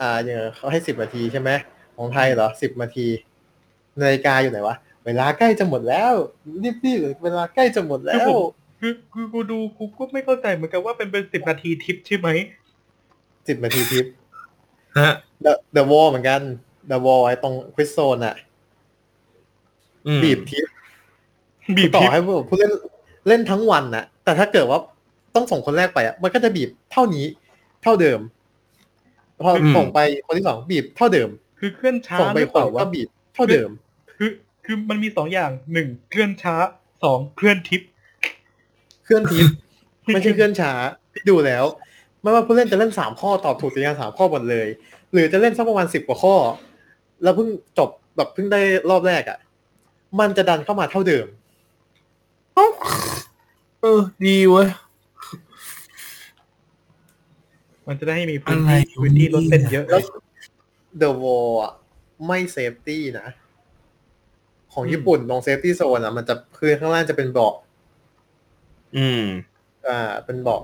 [0.01, 1.49] อ่าอย่างเขาให้สิบนาทีใช่ไหม
[1.97, 3.07] ของไทยเหรอสิบนาที
[4.01, 4.76] นาฬิกาอยู่ไหนวะ
[5.10, 6.14] เวลาใกล้จะหมดแล้ว
[6.64, 8.28] รีบๆเวลาใกล้จะหมดแล้ว
[8.80, 12.30] คือคือกูดูกูก็ไม่เข้าใจเหมือนกันว่าเป็นเป็นสิบนาทีทิปใช่ไหม
[13.47, 14.05] สิบนาทีทิป
[14.99, 15.14] ฮะ
[15.45, 16.41] The The Wall เหมือนกัน
[16.91, 18.36] The Wall ไอ้ตรงควิสโซนอะ
[20.07, 20.66] อืมบีบทิป
[21.78, 22.72] บีบต่อทิปให้ผู้เล่น
[23.28, 24.80] เล่นทั้งวันน่ะแต่ถ้าเกิดว่า
[25.36, 27.26] ต้องส่งคนแรกไปอะมันก็จะบีบเท่านี้
[27.84, 28.20] เท่าเดิม
[29.43, 31.30] พอส่งไปคนที่สองบีบเท่าเดิม
[31.60, 33.70] คือเคลื่อนช้าส่งไปหรือคเปนล่าวะก็บีบ เท่าเดิม
[34.18, 34.30] คือ
[34.72, 36.55] คือมันมีสองอย่างหนึ่งเคลื่อนช้า
[37.03, 37.82] สองเคลื่อนทิป
[39.03, 39.47] เคลื่อนทิป
[40.13, 40.72] ไม่ใช่เคลื่อนช้า
[41.13, 41.65] พี่ดูแล้ว
[42.22, 44.67] ไม่ว่าผู้เล่นจะเล่นสามข้อตอบถูกตีกันสามข้อหมดเลย
[45.13, 46.36] หรือจะเล่นสักประมาณสิบกว่าข้อ
[47.24, 49.39] แล้วเพิ่งจบแบบเพิ่งได้รอบแรกอะ่ะ
[50.20, 51.28] มันจะดันเข้ามาเท่าเดิม
[53.82, 54.67] เออ ดีเว้ย
[57.88, 60.01] มันจะได้ให้มีพื้นอะไรที่พื้นที่โลดเต้นเยอะแล้ว
[60.97, 61.74] The Wall อะ
[62.26, 63.28] ไม่ safety นะ
[64.74, 67.53] ของญี่ปุ่นตรง safety zone อะมันจะพื้นข้างล่างจะเป็นเบาะ
[68.97, 69.24] อืม
[69.88, 70.61] อ่า เป็นเบาะ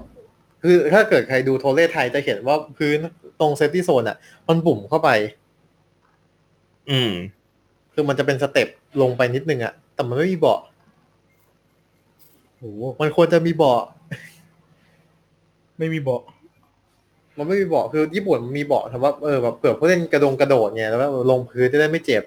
[0.63, 2.97] คือถ้าเกิดใครดูโทเรไทยจะเห็นว่าพื้น
[3.39, 5.09] ตรง safety zone อะ มันบุ่มเข้าไป
[6.89, 7.11] อืม
[7.93, 8.67] คือมันจะเป็น step
[9.01, 10.59] ลงไปนิดนึงอะ แต่มันไม่มีเบาะ
[12.57, 13.81] โอ้โหมันควรจะมีเบาะ
[15.77, 16.21] ไม่มีเบาะ
[17.37, 22.23] มันไม่มีเบาะคือญี่ปุ่นมันมีเบาะแต่ว่าเออแบบเผื่อผู้เล่นกระโดงกระโดดไงแล้วก็ลงพื้นจะได้ไม่เจ็บ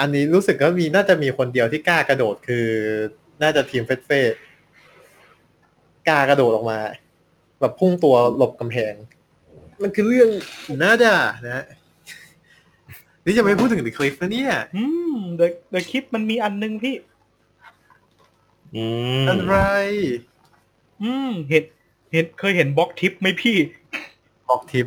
[0.00, 2.66] อันนี้รู้สึกว่ามีน่าจะมีคนเดียวที่กล้ากระโดดคือ
[3.42, 4.20] น่าจะทีมเฟสเฟ่
[6.08, 6.78] กล้ากระโดดออกมา
[7.60, 8.94] แบบพุ่งตัวหลบกำแพง
[9.82, 10.30] มันคือเรื่อง
[10.82, 11.64] น่าด่านะ
[13.24, 16.96] นี่จะไม่พูดถึงเดอะคลิฟนะเนี่ย อืมเดอะเดอะคลิปมันมีอันนึงพี่
[18.74, 18.84] อื
[19.22, 19.56] มอะไร
[21.02, 21.64] อืมเห็น
[22.12, 23.56] เห็นเคยเห็นบล็อกทิปไหมพี่
[24.48, 24.86] บอกทิป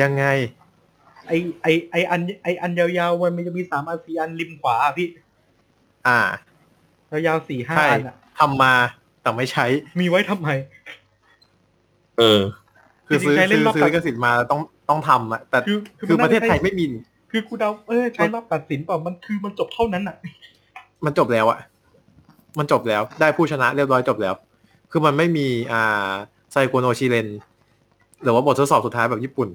[0.00, 0.24] ยังไง
[1.26, 5.08] ไอไอไออันไออันยาวๆมันจะมีสามอันสี่อันริมขวาอะพี่
[6.06, 6.18] อ่า
[7.26, 8.72] ยาวๆสี่ห้าใช่อันอะทำมา
[9.22, 9.66] แต่ไม่ใช้
[10.00, 10.48] มีไว้ทำไม
[12.18, 12.40] เออ
[13.06, 16.84] คือซื้อจริงๆใช้เล่ซื้นอรอบซื้อตัดลิขสิทธิ์มาต้องต้องทำอะแต่คือคือประเทศไทยมันน่าจะไม่มี
[17.30, 20.16] คือกูเดาเออใช้รอบตัดสินเปล่ามันคือมันจบเท่านั้นอะ
[21.04, 21.58] มันจบแล้วอะ
[22.58, 24.34] มันจบแล้ว ได้ผู้ชนะเรียบร้อยจบแล้ว
[24.90, 26.10] คือมันไม่มีอ่า
[26.52, 27.28] 最後の試練
[28.22, 29.48] หรือว่าบททดสอบสุดท้ายแบบญี่ปุ่น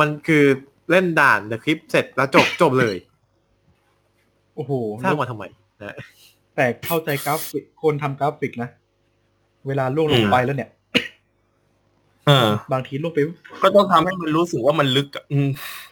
[0.00, 0.44] มันมันคือ
[0.90, 2.96] เล่นด่าน The Cliff เสร็จแล้วจบจบเลย
[4.56, 4.72] โอ้โห
[5.02, 5.44] สร้างมาทำไม
[5.82, 5.96] นะ
[6.56, 8.68] แต่เข้าใจกราฟิกคนทำกราฟิกนะ
[9.66, 10.70] เวลาล่วงลงไปแล้วเนี่ย
[12.26, 13.18] เออบางทีล่วงไป
[13.62, 15.48] ก็ต้องทำให้มันรู้สึกว่ามันลึกอะอืม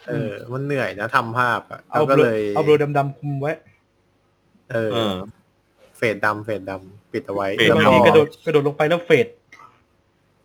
[0.07, 3.53] เออ มันเหนื่อยนะทำภาพอะเอาแล้วก็เบลเลอยเอาเบลอดำๆคุมไว้
[4.71, 5.15] เออเออ
[5.97, 9.27] เฟดดำเฟดดำปิดเอาไว้เฟดแล้วบางก็ทีกระโดดกระโดดลงไปแล้วเฟด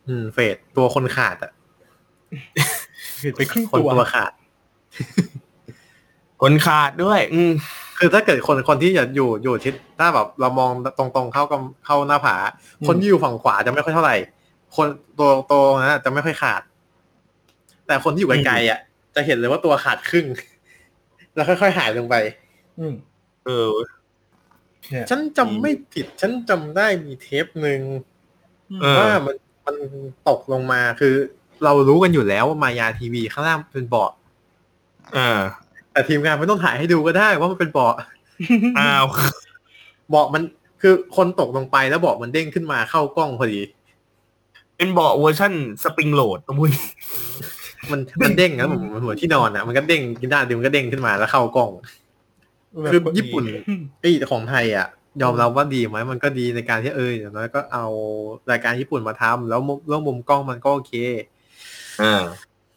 [0.08, 1.52] อืม เฟดตัวคนขาดอะ
[2.54, 2.75] เห็น
[3.36, 4.32] ไปครึ่งคนตัวตัวขาด
[6.42, 7.52] คนขาดด้วย อืม
[7.98, 12.36] คือถ้าเกิดคนคนที่จะอยู่อยู่ทิศถ้าแบบเรามองตรงๆเข้ากับเข้าหน้าผา
[12.86, 14.16] คนที่อยู่ฝั่งขวาจะไม่ค่อยเท่าไหร่
[14.76, 14.86] คน
[15.18, 16.62] ตัวตัวนะจะไม่ค่อยขาด
[17.86, 18.80] แต่คนที่อยู่ไกลๆอะ
[19.14, 20.26] จะเห็นเลยว่าตัวขาดครึ่ง
[21.34, 22.14] แล้วค่อยๆหายลงไป
[22.78, 22.94] อืม
[23.44, 23.70] เออ
[24.90, 27.80] เนี่ยฉันจำไม่ผิด ฉันจำได้มีเทปหนึ่ง
[28.80, 29.36] เออว่ามัน
[29.66, 29.76] มัน
[30.28, 31.14] ตกลงมาคือ
[31.64, 34.10] เรารู้กันอยู่แล้วว่ามายาทีวีข้างล่างเป็นเบาะ
[35.16, 35.40] อ่า
[35.92, 37.94] แต่ทีมงานไม่ต้องถ่ายให้ดูก็ได้ว่ามันเป็นเบาะ
[38.78, 39.06] อ้าว
[40.10, 40.42] เบาะมัน
[40.82, 43.60] คือคนตกลงไปแล้วเบาะมันเด้งขึ้นมาเข้ากล้องพอดี
[44.76, 45.52] เป็นเบาะเวอร์ชั่น
[45.82, 46.72] spring load นะมุ้ย
[47.90, 51.70] มันมันเด้งนะผมมันหัวที่นอนอะมันก็เด้งกินได้เดียวมันก็เด้งขึ้นมาแล้วเข้ากล้อง
[52.82, 54.86] แบบคือญี่ปุ่นอืมไอ้ของไทยอะ
[55.22, 57.86] ยอมรับว่าดีไหมมันก็ดีในการที่เอออย่างน้อยก็เอา
[58.50, 60.92] รายการญี่ปุ่นมาทำแล้วมุมเรื่องมุมกล้องมันก็โอเค
[62.02, 62.24] อ่า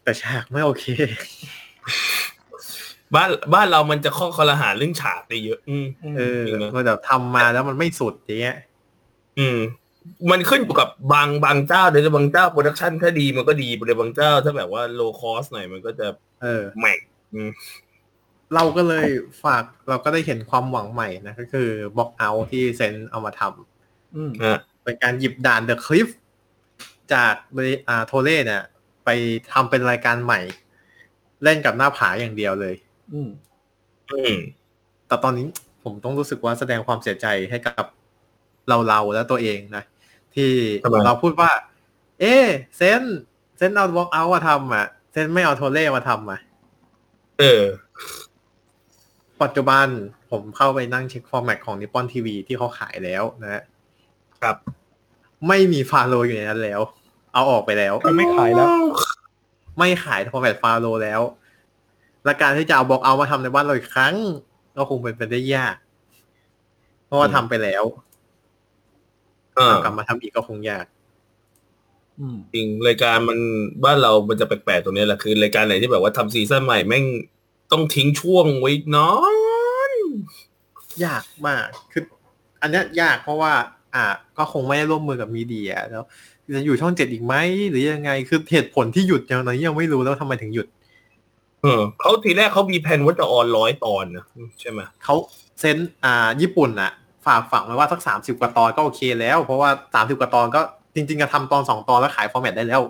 [0.04, 0.86] แต่ฉากไม่โอเค
[3.16, 5.86] บ้านบ้านเรามันจะข้อคอรหาเรื่องฉากได้เยอะ อืม
[6.18, 8.58] เออจริงนะมันแบบทำมาแล้วมันไม่สุดอย่างเงี้ย
[9.40, 9.58] อืม
[10.32, 16.08] มันขึ้นอยู่กับบางบางเจ้าเดี๋ยวบางเจ้า production ถ้าดีมันก็ดีแต่บางเจ้า ถ้าแบบว่า low cost หน่อยมันก็จะ
[16.42, 17.00] เออแหม่ง
[17.34, 17.50] อืม
[18.56, 19.08] เราก็เลย
[19.44, 26.08] ฝากเราก็ได้เห็นความหวังใหม่นะ ก็คือ Block Out ที่ Zense เอามาทำอืมอะเป็นการหยิบด่าน The Cliff
[27.14, 28.64] จากบริอ่า TORE เนี่ย
[29.10, 29.22] ไป
[29.54, 30.40] ทำเป็นรายการใหม่
[31.44, 32.76] เล่นกับหน้าผาอย่างเดียวเลย
[33.14, 33.30] อืม
[34.12, 34.36] อืม
[35.08, 35.46] แต่ตอนนี้
[35.84, 37.86] ผมต้องรู้สึกว่าแสดงความเสียใจให้กับ
[38.70, 39.84] เราเราและตัวเองนะ
[40.36, 40.52] ที่
[40.84, 41.52] ทำไมเราพูดว่า
[42.20, 42.46] เอ๊ะ
[42.78, 43.02] Zense
[43.58, 46.40] Zense เอา Block Out มาทำอะ Zense ไม่เอา TORE มาทำอะ
[47.40, 47.64] เออ
[49.42, 49.88] ปัจจุบัน
[50.32, 53.64] ผมเข้าไปนั่งเช็ค format ของ Nippon TV ที่เขาขายแล้วนะฮะ
[54.42, 54.56] ครับ
[55.48, 56.82] ไม่มีฟาโรห์อยู่ในนั้นแล้ว
[57.34, 58.70] เอาออกไปแล้วก็ไม่ขายแล้ว
[59.78, 61.22] ไม่ขาย format ฟาโรห์แล้ว
[62.26, 64.16] และการที่จะเอาบล็อกเอามาทำในบ้านเราอีกครั้ง
[64.76, 65.76] ก็คงเป็นไปได้ยาก
[67.06, 67.84] เพราะว่าทำไปแล้ว
[69.56, 70.86] เออกลับมาทำอีกก็คงยาก
[72.20, 73.40] อืมจริงรายการมัน
[73.84, 77.06] บ้านเรา มันจะแปลกๆตรงนี้แหละคือรายการไหนที่แบบว่าทำซีซั่นใหม่แม่ง
[77.72, 79.18] ต้องทิ้งช่วงไว้เนาะ
[81.06, 82.04] ยากมากคือ
[82.62, 83.54] อันเนี้ยยากเพราะว่า
[83.96, 84.06] อ่า
[84.38, 86.06] ก็คงไม่ได้ร่วมมือกับมีเดียแล้ว
[86.56, 87.36] จะอยู่ช่องเจ็ดอีกไหม
[87.70, 90.68] หรือยังไงคือเหตุผลที่หยุดอย่างตอนนี้ยังไม่รู้แล้วทำไมถึงหยุด
[91.62, 94.26] เออเขาทีแรกเขามีแผนว่าจะออนร้อยตอนนะ
[94.60, 95.16] ใช่ไหมเขา
[95.60, 96.92] เซนอ่า ญี่ปุ่นอะ
[97.26, 100.62] ฝากฝังไว้ว่าสักสามสิบกว่าตอนก็โอเคแล้ว เพราะว่าสามสิบกว่าตอนก็
[100.96, 102.82] จริงๆจะทำตอนสองตอนแล้วขายฟอร์แมตได้แล้ว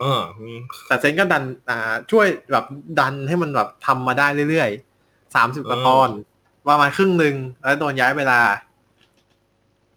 [0.00, 2.64] เอออืมแต่เซนก็ดันอ่าช่วยแบบ
[3.00, 6.08] ดันให้มันแบบทำมาได้เรื่อยๆสามสิบกว่าตอน
[6.68, 8.40] ประมาณครึ่งหนึ่งแล้วโดนย้ายเวลา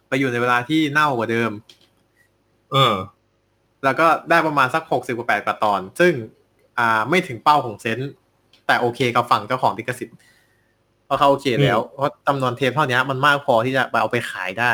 [0.07, 1.51] ไปอยู่ในเวลาที่เน่ากว่าเดิม
[2.71, 2.95] เออ
[3.83, 6.13] แล้วก็ได้ประมาณสักหกสิบกว่าแปดกว่าตอน ซึ่ง
[6.77, 8.11] อ่าไม่ถึงเป้าของ Zense
[8.67, 10.17] แต่โอเคกับฝั่งเจ้าของลิขสิทธิ์
[11.05, 14.71] เพราะเขาโอเคแล้วเพราะจำนวนเทปเท่านี้มันมากพอที่จะไปเอาไปขายได้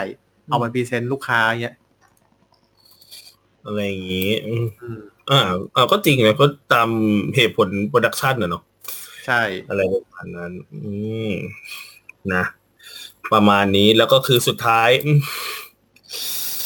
[0.49, 1.75] เอาไป present ลูกค้าเงี้ย
[3.65, 5.41] อะไรอย่างงี้อืมอืมอ่า
[5.75, 6.89] อ่าก็จริงนะก็ตาม
[7.35, 8.63] เหตุผล production นะเนาะ
[9.25, 10.91] ใช่ อะไรประมาณนั้น อื
[11.29, 11.31] ม
[12.33, 12.43] นะ
[13.33, 15.19] ประมาณนี้แล้วก็คือสุดท้ายอืม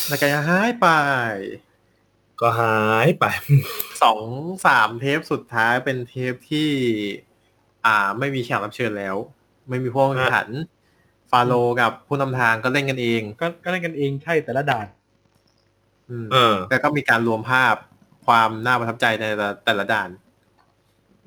[0.10, 0.88] แล้วก็หายไป
[2.42, 3.26] ก็หายไป
[4.04, 4.22] สอง
[4.66, 6.70] สามเทปสุดท้ายเป็นเทปที่
[7.86, 9.16] อ่า ไม่มีแขกรับเชิญแล้ว
[9.70, 10.50] ไม่มีพวกแข่งขัน
[11.32, 14.88] ฟาโลกับผู้นำทางก็เล่นกันเอง ก็ก็เล่นกันเองใช่แต่ละด่าน
[16.10, 17.76] อืมเออแล้วก็มีการรวมภาพ
[18.26, 20.10] ความน่าประทับใจในแต่ละแต่ละด่าน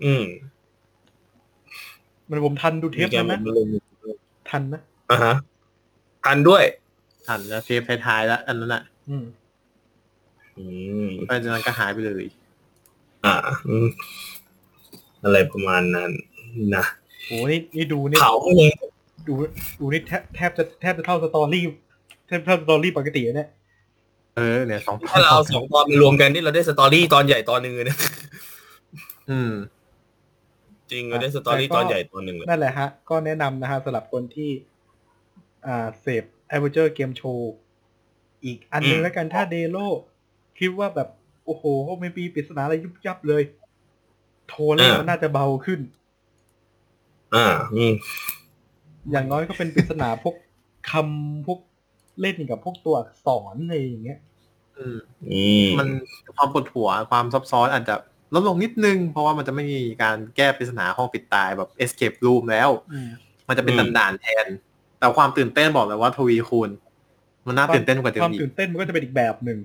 [0.05, 0.25] อืม
[2.29, 3.69] มันผมทันดูเทปนั้นนะมีการลง
[4.51, 5.35] ทันนะอะฮะ
[6.25, 6.65] ทันด้วย
[7.29, 9.25] ทันแล้วเทปท้ายๆแล้วอันนั้นอะอืม
[10.57, 10.65] อื
[11.05, 12.25] มหลังจากนั้นก็หายไปเลย
[13.25, 13.35] อ่า
[13.69, 13.87] อืม
[15.25, 16.11] อะไรประมาณนั้น
[16.77, 16.85] นะ
[17.27, 18.71] โหนี่นี่ดูนี่เผาเลย
[19.29, 19.35] ดู
[19.81, 21.65] ดูนี่แทบแทบจะแทบจะเท่า story
[22.27, 23.49] แทบเท่า story ปกติอะเนี่ย
[24.37, 27.99] เออเนี่ยสองถ้าเราเอาสองตอนมารวมกันนี่เราได้ story ตอนใหญ่ตอนหนึ่งเลยนะ
[29.31, 29.53] อืม
[30.91, 34.51] จริงเราได้สตอรี่ตอนใหญ่ตอนหนึ่งเลยนั่นแหละฮะ ก็แนะนำนะฮะสำหรับคนที่
[35.67, 37.41] อ่าเสพ a อ v e n g e r Game Show
[38.45, 39.79] อีกอันหนึงแล้วกันถ้าเดโล
[40.59, 41.09] คิดว่าแบบ
[41.45, 41.65] โอ้โห
[42.01, 43.43] ไม่มีปริศนาอะไรยุบยับเลย
[44.49, 45.81] โทรเล่นมันน่าจะเบาขึ้น
[47.35, 47.93] อ่าอืม
[49.11, 50.35] อย่างน้อยก็เป็นปริศนาพวก
[50.91, 51.61] คำพวก
[52.21, 54.19] เล่นกับพวกตัวอักษรอะไรอย่างเงี้ย
[54.79, 54.99] อืม
[55.31, 55.89] อืมมัน
[56.37, 57.95] ความปวดหัวความซับซ้อนอาจจะ
[58.35, 63.11] ลดลงนิดนึง เพราะว่ามันจะไม่มีการแก้ปริศนาห้องปิดตายแบบ escape room แล้วอืม
[63.49, 64.47] มันจะเป็นด่านๆแทน
[64.99, 66.71] แต่ความตื่นเต้นบอกเลยว่าทวีคูณ
[67.47, 69.59] มันน่าตื่นเต้นกว่าเดิคมวามอีกตื่นเต้นมันก็จะเป็นอีกแบบหนึ่ง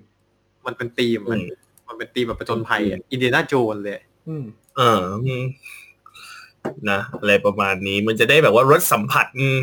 [0.66, 1.48] มันเป็นธีมมันอืม
[1.88, 4.44] มันเป็นธีมแบบประจนภัยอะอินเดียนาโจนเลย อืม
[4.78, 5.44] เอออืม
[6.90, 9.60] นะอะไรประมาณนี้มันจะได้แบบว่ารสสัมผัสอืม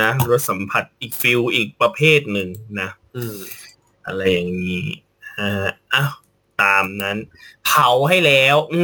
[0.00, 2.48] นะรสสัมผัสอีกฟิลอีกประเภทหนึ่ง
[2.80, 3.36] นะอืม
[4.06, 4.84] อะไรอย่างนี้
[5.38, 6.12] อ่าอ้าว
[6.62, 7.16] ตามนั้น
[7.66, 8.78] เผาให้แล้ว อื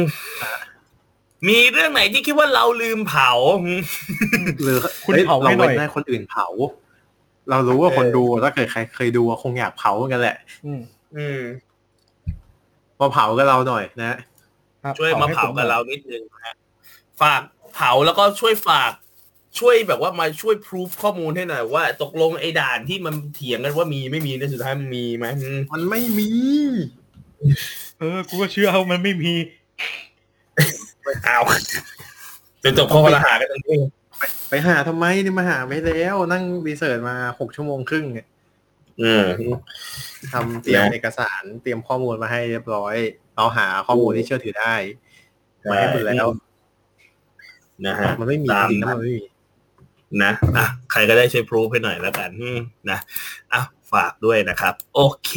[1.47, 3.31] มมีเรื่องไหนที่คิดว่าเราลืมเผา
[3.65, 3.81] อืม
[4.63, 6.47] หรือคุณอ้ยเผาให้เราหน่เว้อยนให้คนอื่นเผา
[7.49, 10.81] เรารู้ว่าเออคนดูถ้าเกิดใครเคยดูอะคงอยากเผาเหมือนกันแหละ อืม
[11.17, 11.41] อืม
[12.99, 14.17] มาเผากับเราหน่อยนะ
[14.83, 16.55] ครับช่วยมาให้เผาผกับหน่อยเรานิดนึงนะฮะ
[17.21, 17.41] ฝาก
[17.73, 18.91] เผาแล้วก็ช่วยฝาก
[19.59, 26.29] ช่วยแบบว่ามาช่วยพิสูจข้อมูลให้หน่อยว่า ตกลงไอ้ด่านที่มันเถียงกันว่ามีไม่มีในสุดท้ายมันมีไหมอืมมันไม่มี
[27.99, 31.37] เออกูก็เชื่อเอามันไม่มีเอา
[32.63, 33.77] จนจบข้อละหากันตรงนี้
[34.49, 38.27] ไปหาทำไมนี่มาหาไม่แล้ว นั่งรีเสิร์ชมาหกชั่วโมงครึ่งเนี่ย
[39.01, 39.25] อืม
[40.33, 42.95] ทำเตรียมนะเอกสารเตรียมข้อมูลมาให้เรียบร้อย
[43.35, 44.75] เราหาข้อมูลที่เชื่อถือได้
[45.69, 46.27] มาให้หมดแล้ว
[47.85, 49.25] นะฮะมันไม่มีตามจริงๆนั้นะนมันไม่มี
[50.23, 52.59] นะอะใครก็ได้ช่วยพรูฟให้หน่อยแล้วกันอืม
[52.89, 52.99] นะ
[53.53, 53.61] อะ
[53.91, 55.31] ฝากด้วยนะครับ โอเค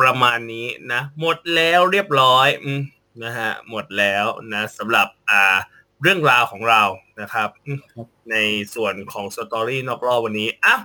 [0.00, 2.80] ประมาณนี้นะ หมดแล้วเรียบร้อย อืม
[3.22, 5.56] นะฮะหมดแล้วนะสำหรับอ่า
[6.02, 6.82] เรื่องราวของเรา
[7.20, 7.78] นะครับอืม
[8.30, 8.36] ใน
[8.74, 10.82] ส่วนของสตอรี่นอกรอบวันนี้อ้าว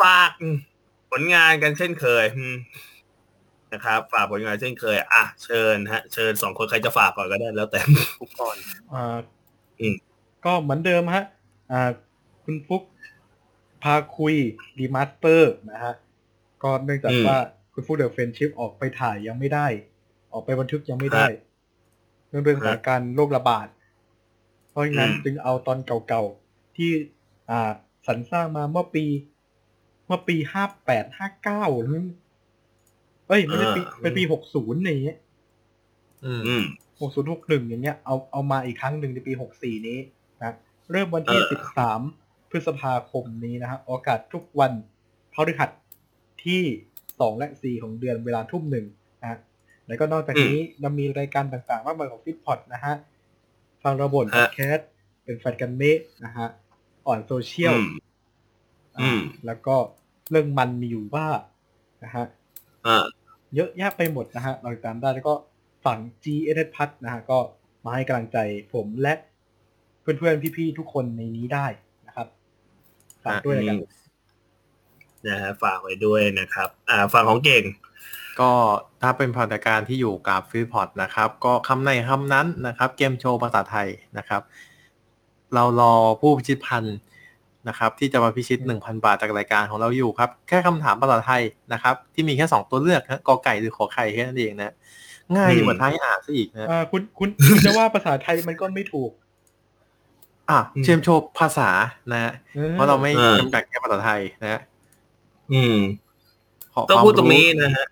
[0.00, 0.56] ฝากอืม
[1.10, 2.56] ผลงานกันเช่นเคยอืม
[3.72, 7.80] นะครับฝากผลงานเช่นเคย อะเชิญฮะ เชิญสองคนใครจะฝากก่อนก็ได้แล้วแต่
[8.18, 8.56] ทุกก่อน
[8.92, 9.16] อ่า
[9.80, 9.94] อืม
[10.44, 11.24] ก็เหมือนเดิมฮะ
[11.70, 11.80] อ่า
[12.44, 12.82] คุณฟลุ๊ค
[13.82, 14.34] พาคุย
[14.78, 15.94] ดีมาสเตอร์นะฮะ
[16.62, 17.38] ก็เนื่องจากว่า
[17.72, 19.66] คุณฟลุ๊ค The Friendship ออกไปถ่ายยังไม่ได้
[20.32, 21.26] ออกไปบันทึกยังไม่ได้
[22.28, 23.68] เรื่องเรื่องสถานการณ์โรคระบาด
[24.70, 26.90] เพราะฉะนั้นจึงเอาตอนเก่าๆ ที่
[27.50, 27.70] อ่า
[28.06, 29.04] สรรสร้างมาเมื่อปี
[30.06, 32.04] เมื่อปีห้าแปดห้าเก้าหรือ
[33.28, 35.18] เอ้ยไม่ใช่ปีเป็นปีหกศูนย์อย่างเงี้ย
[36.24, 36.64] อืมอืม
[37.00, 39.98] หกศูนย์หกหนึ่งอย่างเงี้ยเอาเอามาอีกครั้งหนึ่งในปีหกสี่นี้
[40.40, 40.54] นะ
[40.90, 42.00] เริ่มวันที่เออสิบสาม
[42.50, 44.72] พฤษภาคมนี้นะฮะโอกาสทุกวัน
[45.34, 45.70] พฤหัส
[46.44, 46.62] ที่
[47.20, 48.86] สองและสี่ของเดือนเวลาทุ่มหนึ่ง
[49.22, 49.38] นะ
[49.88, 52.94] แล้วก็นอกจากนี้ยังมีรายการต่างๆ มากมายของฟิตพอดนะฮะ
[53.82, 54.88] ฟังระบบพอดแคสต์
[55.24, 56.46] เป็นแฟนกันเมะนะฮะ
[57.06, 57.90] อ่อนโซเชียลอืม
[59.00, 59.76] อืมแล้วก็
[60.30, 61.26] เรื่องมันมีอยู่ว่า
[62.04, 62.24] นะฮะ
[62.86, 63.04] อ่า
[63.54, 65.34] เยอะแยะไปหมดนะฮะเราติดตามได้แล้วก็
[65.84, 67.38] ฝั่ง G เอ s พัทนะฮะ ก็
[67.84, 68.38] มาให้กำลังใจ
[68.74, 69.14] ผมและ
[70.00, 71.66] เพื่อนๆ พี่ๆ ทุกคนในนี้ได้
[72.06, 72.26] นะครับ
[73.24, 73.78] ฝากด้วยแล้วกัน
[75.28, 77.64] นะฮะฝากไว้ด้วยนะครับ อ่าฝั่งของเก่ง
[78.40, 78.52] ก็
[79.02, 83.88] ถ้าเป็นพันธการที่อยู่กับฟิลพอดนะครับ ก็คำในคำนั้นนะครับ เกมโชว์ภาษาไทย
[84.18, 84.42] นะครับ
[85.54, 86.84] เรารอผู้พิชิตพัน
[87.68, 91.42] นะครับ ที่จะมาพิชิต 1,000 บาทจากรายการของเราอยู่ครับ แค่คำถามภาษาไทย
[91.72, 94.74] นะครับ ที่มีแค่ 2 ตัวเลือกนะกอไก่หรือขอไข่แค่นั้นเองนะ
[95.36, 99.10] ง่ายกว่าท้ายอ่านซะอีกนะอ่าคุณคุณคุณจะว่าภาษาไทยมันก็ไม่ถูก
[100.50, 101.70] อะอืมเกมโชว์ภาษา
[102.12, 104.60] นะฮะออเพราะเราไม่เออจำกัดแค่ภาษาไทยนะฮะ
[105.52, 105.76] อืม
[106.74, 107.86] ขอต้องความพูดตรงนี้นะฮะ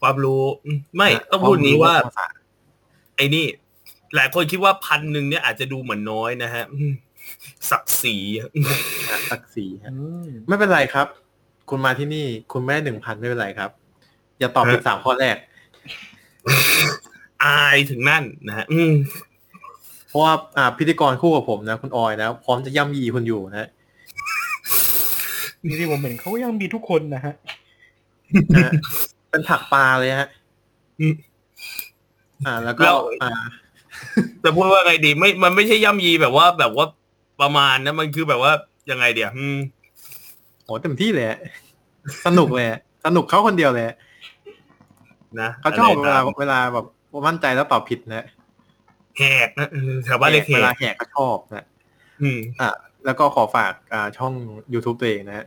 [0.00, 2.20] ความรู้อืมไม่ต้องพูดนี้ว่าคมรู้ภษ
[3.16, 3.44] ไอ้นี่
[4.16, 6.92] หลายคนคิดว่าพันหนึ่งเนี่ยอาจจะดูเหมือนน้อยนะฮะอืม
[7.70, 8.78] ศักดิ์ศรีอะนะ
[9.30, 11.06] ศักดิ์ศรีฮะอืมไม่เป็นไรครับ
[11.70, 13.70] คุณมาที่นี่ คุณไม่ได้หนึ่งพันไม่เป็นไรครับ
[14.38, 15.36] อย่าตอบผิดสามข้อแรก
[17.44, 18.92] อายถึงนั่นนะฮะอืม
[20.08, 23.68] เพราะว่าอ่าพิธีกรคู่กับผมนะ คุณออยนะพร้อมจะย่ำยีคุณอยู่นะ
[25.66, 27.34] นี่ที่ผมเห็นเขาก็ยังมีทุกคนนะฮะ
[28.54, 28.72] นะฮะ
[29.30, 30.28] เป็นถักปลาเลยฮะ
[31.00, 31.14] อืม
[32.46, 33.30] อ่า แล้วก็แล้วอ่า
[34.44, 36.86] จะพูดว่าไงดี ไม่ มันไม่ใช่ย่ำยีแบบว่า แบบว่า
[37.40, 38.52] ประมาณนะมันคือแบบว่า
[38.90, 39.58] ยังไงเดี๋ยวอืม
[40.64, 41.38] โหเต็มที่เลยฮะ
[42.26, 43.96] สนุกเลยฮะสนุกเขาคนเดียวเลยฮะ
[45.40, 46.86] นะเขาชอบะเวไรลาตมเวลาแบบ
[47.26, 48.26] มั่นใจแล้วตอบผิดนะ
[49.18, 51.66] แหกนะเออแถวบ้านเรียกแหเวลากแหกเขาชอบนะ
[52.22, 52.68] อืมอ่า
[53.04, 54.32] แล้วก็ขอฝากอ่าช่อง
[54.72, 55.46] YouTube ตัวเองนะฮะ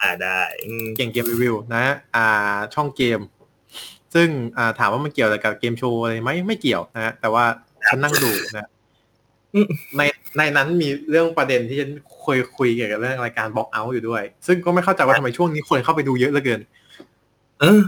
[0.00, 3.20] อ่าได้อืมเก่งเกมรีวิวนะฮะอ่าช่องเกม
[4.14, 4.28] ซึ่ง
[4.58, 7.44] อ่าถามว่ามันเกี่ยวอะไรกับเกมโชว์อะไรไหมไม่เกี่ยวนะฮะแต่ว่า
[7.86, 8.68] ฉันนั่งดูนะ
[9.96, 10.02] ใน
[10.36, 11.90] ในนั้นมีเรื่องประเด็นที่ฉัน
[12.22, 16.60] เคยคุยเกี่ยวกับเรื่องรายการบล็อกเอาอยู่ด้วย ซึ่งก็ไม่เข้าใจว่าทำไมช่วงนี้คนเข้าไปดูเยอะเหลือเกิน
[17.60, 17.80] เออ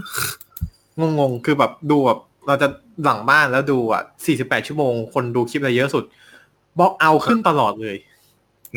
[1.19, 2.67] งงๆคือแบบดูแบบเราจะ
[3.03, 4.03] หลังบ้านแล้วดูอะ
[4.35, 6.03] 48 ชั่วโมง คนดูคลิปอะไรเยอะสุด
[6.79, 7.95] บล็อกเอาขึ้นตลอดเลย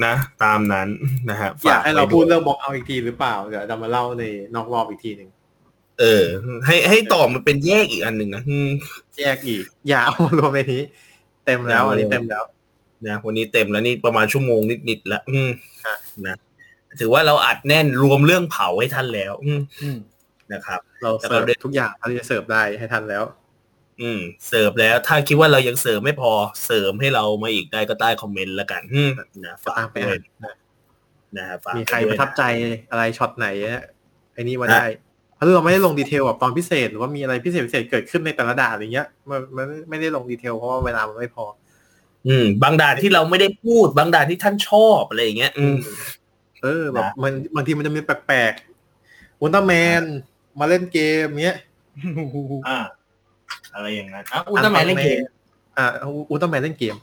[0.05, 0.15] นะ
[0.45, 0.89] ตามนั้น
[1.31, 4.25] นะฮะอยากให้เราไว้พูดเรื่องบล็อกเอาอีกทีหรือเปล่า เดี๋ยวจะมาเล่าใน
[4.55, 5.31] นอกรอบอีกทีหนึ่ง
[6.01, 6.25] เออ
[6.67, 8.71] ให้ให้ต่อมันเป็นแยกอีกอันหนึ่งนะอืม
[9.19, 10.83] แยกอีก อย่าเอามารวมในนี้
[11.47, 12.45] เต็มแล้วอันนี้เต็มแล้ว
[13.07, 15.51] นะวันนี้เต็มแล้วนี่ประมาณชั่วโมงนิดๆแล้วอืม
[15.87, 15.97] ฮะ
[16.27, 16.37] นะ
[17.01, 19.99] ถือว่าเราอัดแน่นรวมเรื่องเผาให้ท่านแล้ว อืมอืม
[20.53, 23.25] นะครับ เราเสิร์ฟทุกอย่างที่จะเสิร์ฟได้ให้ทันแล้ว
[24.01, 26.33] อืม เสิร์ฟแล้วถ้าคิดว่าเรายังเสิร์ฟไม่พอ
[26.65, 29.11] เสริมให้เรามาอีกได้ก็ใต้ comment แล้วกันอืม
[29.47, 30.57] นะฝากตามไปด้วยอ่าน
[31.37, 32.43] นะฝากมีใครด้ปวยระทับใจ
[32.91, 33.85] อะไรช็อตไหนเนี่ย
[34.35, 34.85] ไอ้นี่มาได้
[35.35, 41.45] เพราะเราไม่ได้ลง detail แบบตอนพิเศษหรือว่ามีอะไรพิเศษพิเศษเกิดขึ้นในแต่ละด่านอะไรเงี้ยมันมันไม่ได้ลง detail เพราะว่าเวลามันไม่พอ
[42.27, 45.77] อืม บางด่านที่เราไม่ได้พูด บางด่านที่ท่านชอบอะไรอย่างเงี้ย อืม
[46.63, 50.03] เออแบบนะมันบางทีมันจะมีแปลกๆอุลตร้าแมน
[50.61, 51.57] มาเล่นเกมเนี้ย
[52.69, 52.79] อ่า
[53.75, 55.19] อะไรอย่างนั้นอะอุลตร้าแมนเล่นเกม
[55.79, 55.87] อ่า
[56.31, 56.97] อุลตร้าแมนเล่นเกม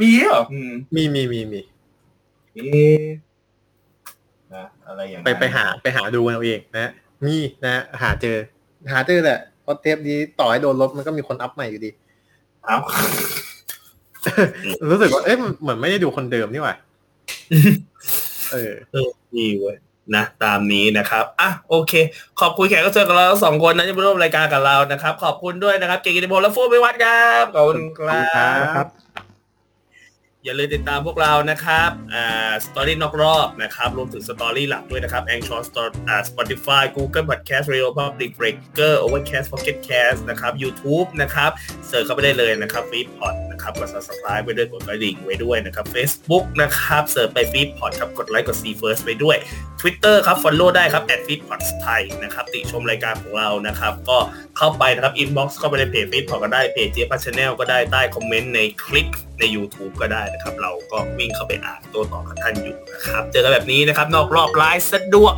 [0.00, 1.60] มีเหรออืมมีมีมีมี
[2.54, 3.04] เอ๊ะ
[4.54, 6.90] นะอะไรอย่างนั้นไปไปหาไปหาดูกันเอาเองนะ
[7.26, 8.36] มีนะหาเจอ
[8.92, 11.90] หาเจอแหละเพราะเทปนี้ต่อให้โดนลบมันก็มีคนอัพใหม่อยู่ดี
[12.64, 12.76] เอ้า
[14.90, 16.74] รู้สึกว่าเอ๊ะมันเหมือนไม่ได้ดูคนเดิมนี่หว่า
[18.52, 19.76] เออเออดีเว้ย
[20.16, 21.92] นะตามนี้นะครับอะโอเค
[22.40, 29.09] ขอบคุณแขกก็เชิญกับเราสองคนนะที่มาร่วมรายการกับเรานะครับ ขอบคุณด้วยนะครับ เก่งกิติพลและฟูมิวัฒน์ครับขอบคุณครับ
[30.44, 38.30] อย่าลืมติดตามพวกเรานะครับอ่าสตอรี่นอกรอบนะครับ รวมถึงสตอรี่หลักด้วยนะครับ a n c h o r Store อ่า Spotify Google Podcast Radio Public
[38.38, 41.50] Breaker Overcast Pocket Cast นะครับ YouTube นะครับ
[41.86, 47.38] search เข้าไปได้เลยนะครับ f e e d p o d นะครับกด subscribe ไปด้วยกดกระดิ่งไว้ด้วยนะครับ Facebook นะครับ search ไป
[47.52, 49.36] f e e d p o d ครับกดไลค์กด see first ไปด้วย
[49.80, 54.18] Twitter ครับ follow ได้ครับ at feedpods thai นะครับติชมรายการของเรานะครับ ก็
[54.56, 59.08] เข้าไปนะครับ inbox เข้าไปในเพจ feedpod ก็ได้เพจเจี๊ยบ channel ก็ได้ใต้ comment ในคลิป
[59.40, 65.34] ใน YouTube ก็ได้นะครับ เราก็วิ่งเข้าไปอ่านโตัวต่อกับท่านอยู่นะครับ เจอกันแบบนี้นะครับ นอกรอบไลฟ์สะดวก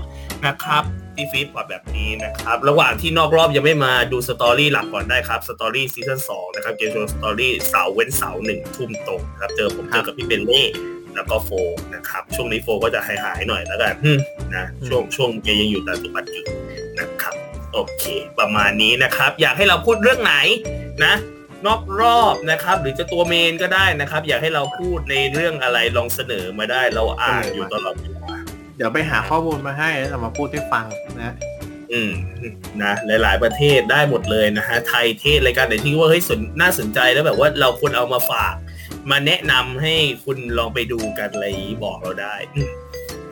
[0.47, 0.85] นะครับ
[1.16, 10.64] ที่ feedpod แบบนี้นะครับ ระหว่างที่นอกรอบยังไม่มาดู story หลักก่อนได้ครับ story season 2นะครับเกมโชว์ story เสาร์เว้นเสาร์หนึ่งทุ่มตรงนะครับเจอผมเจอกับพี่เบลเล่
[11.14, 11.51] แล้วก็โฟ
[11.94, 14.19] นะครับ ช่วงนี้โฟก็จะหายหายๆหน่อยแล้วกันอืม
[14.55, 16.47] นะช่วงช่วงแกยังอยู่แต่ตุบัตอยู่
[17.01, 17.35] นะครับ
[17.73, 18.05] โอเค
[18.39, 20.35] ประมาณนี้นะครับ อยากให้เราพูดเรื่องไหน
[21.05, 21.14] นะ
[21.66, 28.36] นอกรอบนะครับ หรือจะตัวเมนก็ได้นะครับ อยากให้เราพูดในเรื่องอะไรลองเสนอมาได้เราอ่านอยู่ตลอดเวลา
[28.76, 30.86] เดี๋ยวไปหาข้อมูลมาให้แล้วเรามาพูดให้ฟัง
[31.22, 31.34] นะ
[31.93, 32.12] อืม
[32.82, 38.55] นะหลาย ๆ ประเทศได้หมดเลยนะฮะไทยเทศรายการไหนที่ว่าเฮ้ยสนน่าสนใจแล้วแบบว่าเราควรเอามาฝาก
[39.10, 39.94] มาแนะนำให้
[40.24, 42.70] คุณลองไปดูกันอะไรอย่างนี้บอกเราได้อืม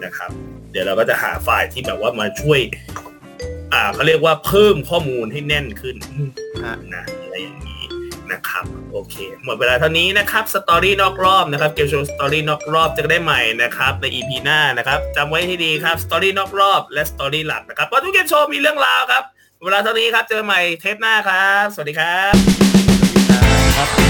[0.05, 0.31] นะครับ
[0.71, 2.61] เดี๋ยวเราก็จะหาฝ่ายที่แบบว่ามาช่วย
[3.73, 6.31] อ่าเขาเรียกว่าเพิ่มข้อมูลให้แน่นขึ้นอืม
[6.65, 7.20] อะนะอะไรอย่าง
[8.33, 19.23] นะครับ โอเค หมดเวลาเท่านี้นะครับ story นอกรอบนะครับเกมโชว์ story นอกรอบจะได้ใหม่นะครับใน EP หน้านะครับจำไว้ให้ดีครับ story นอกรอบและ story หลักนะครับเพราะทุกเกมโชว์มีเรื่องราวครับ
[19.65, 24.10] เวลาเท่านี้ครับเจอกันใหม่เทปหน้าครับ สวัสดีครับ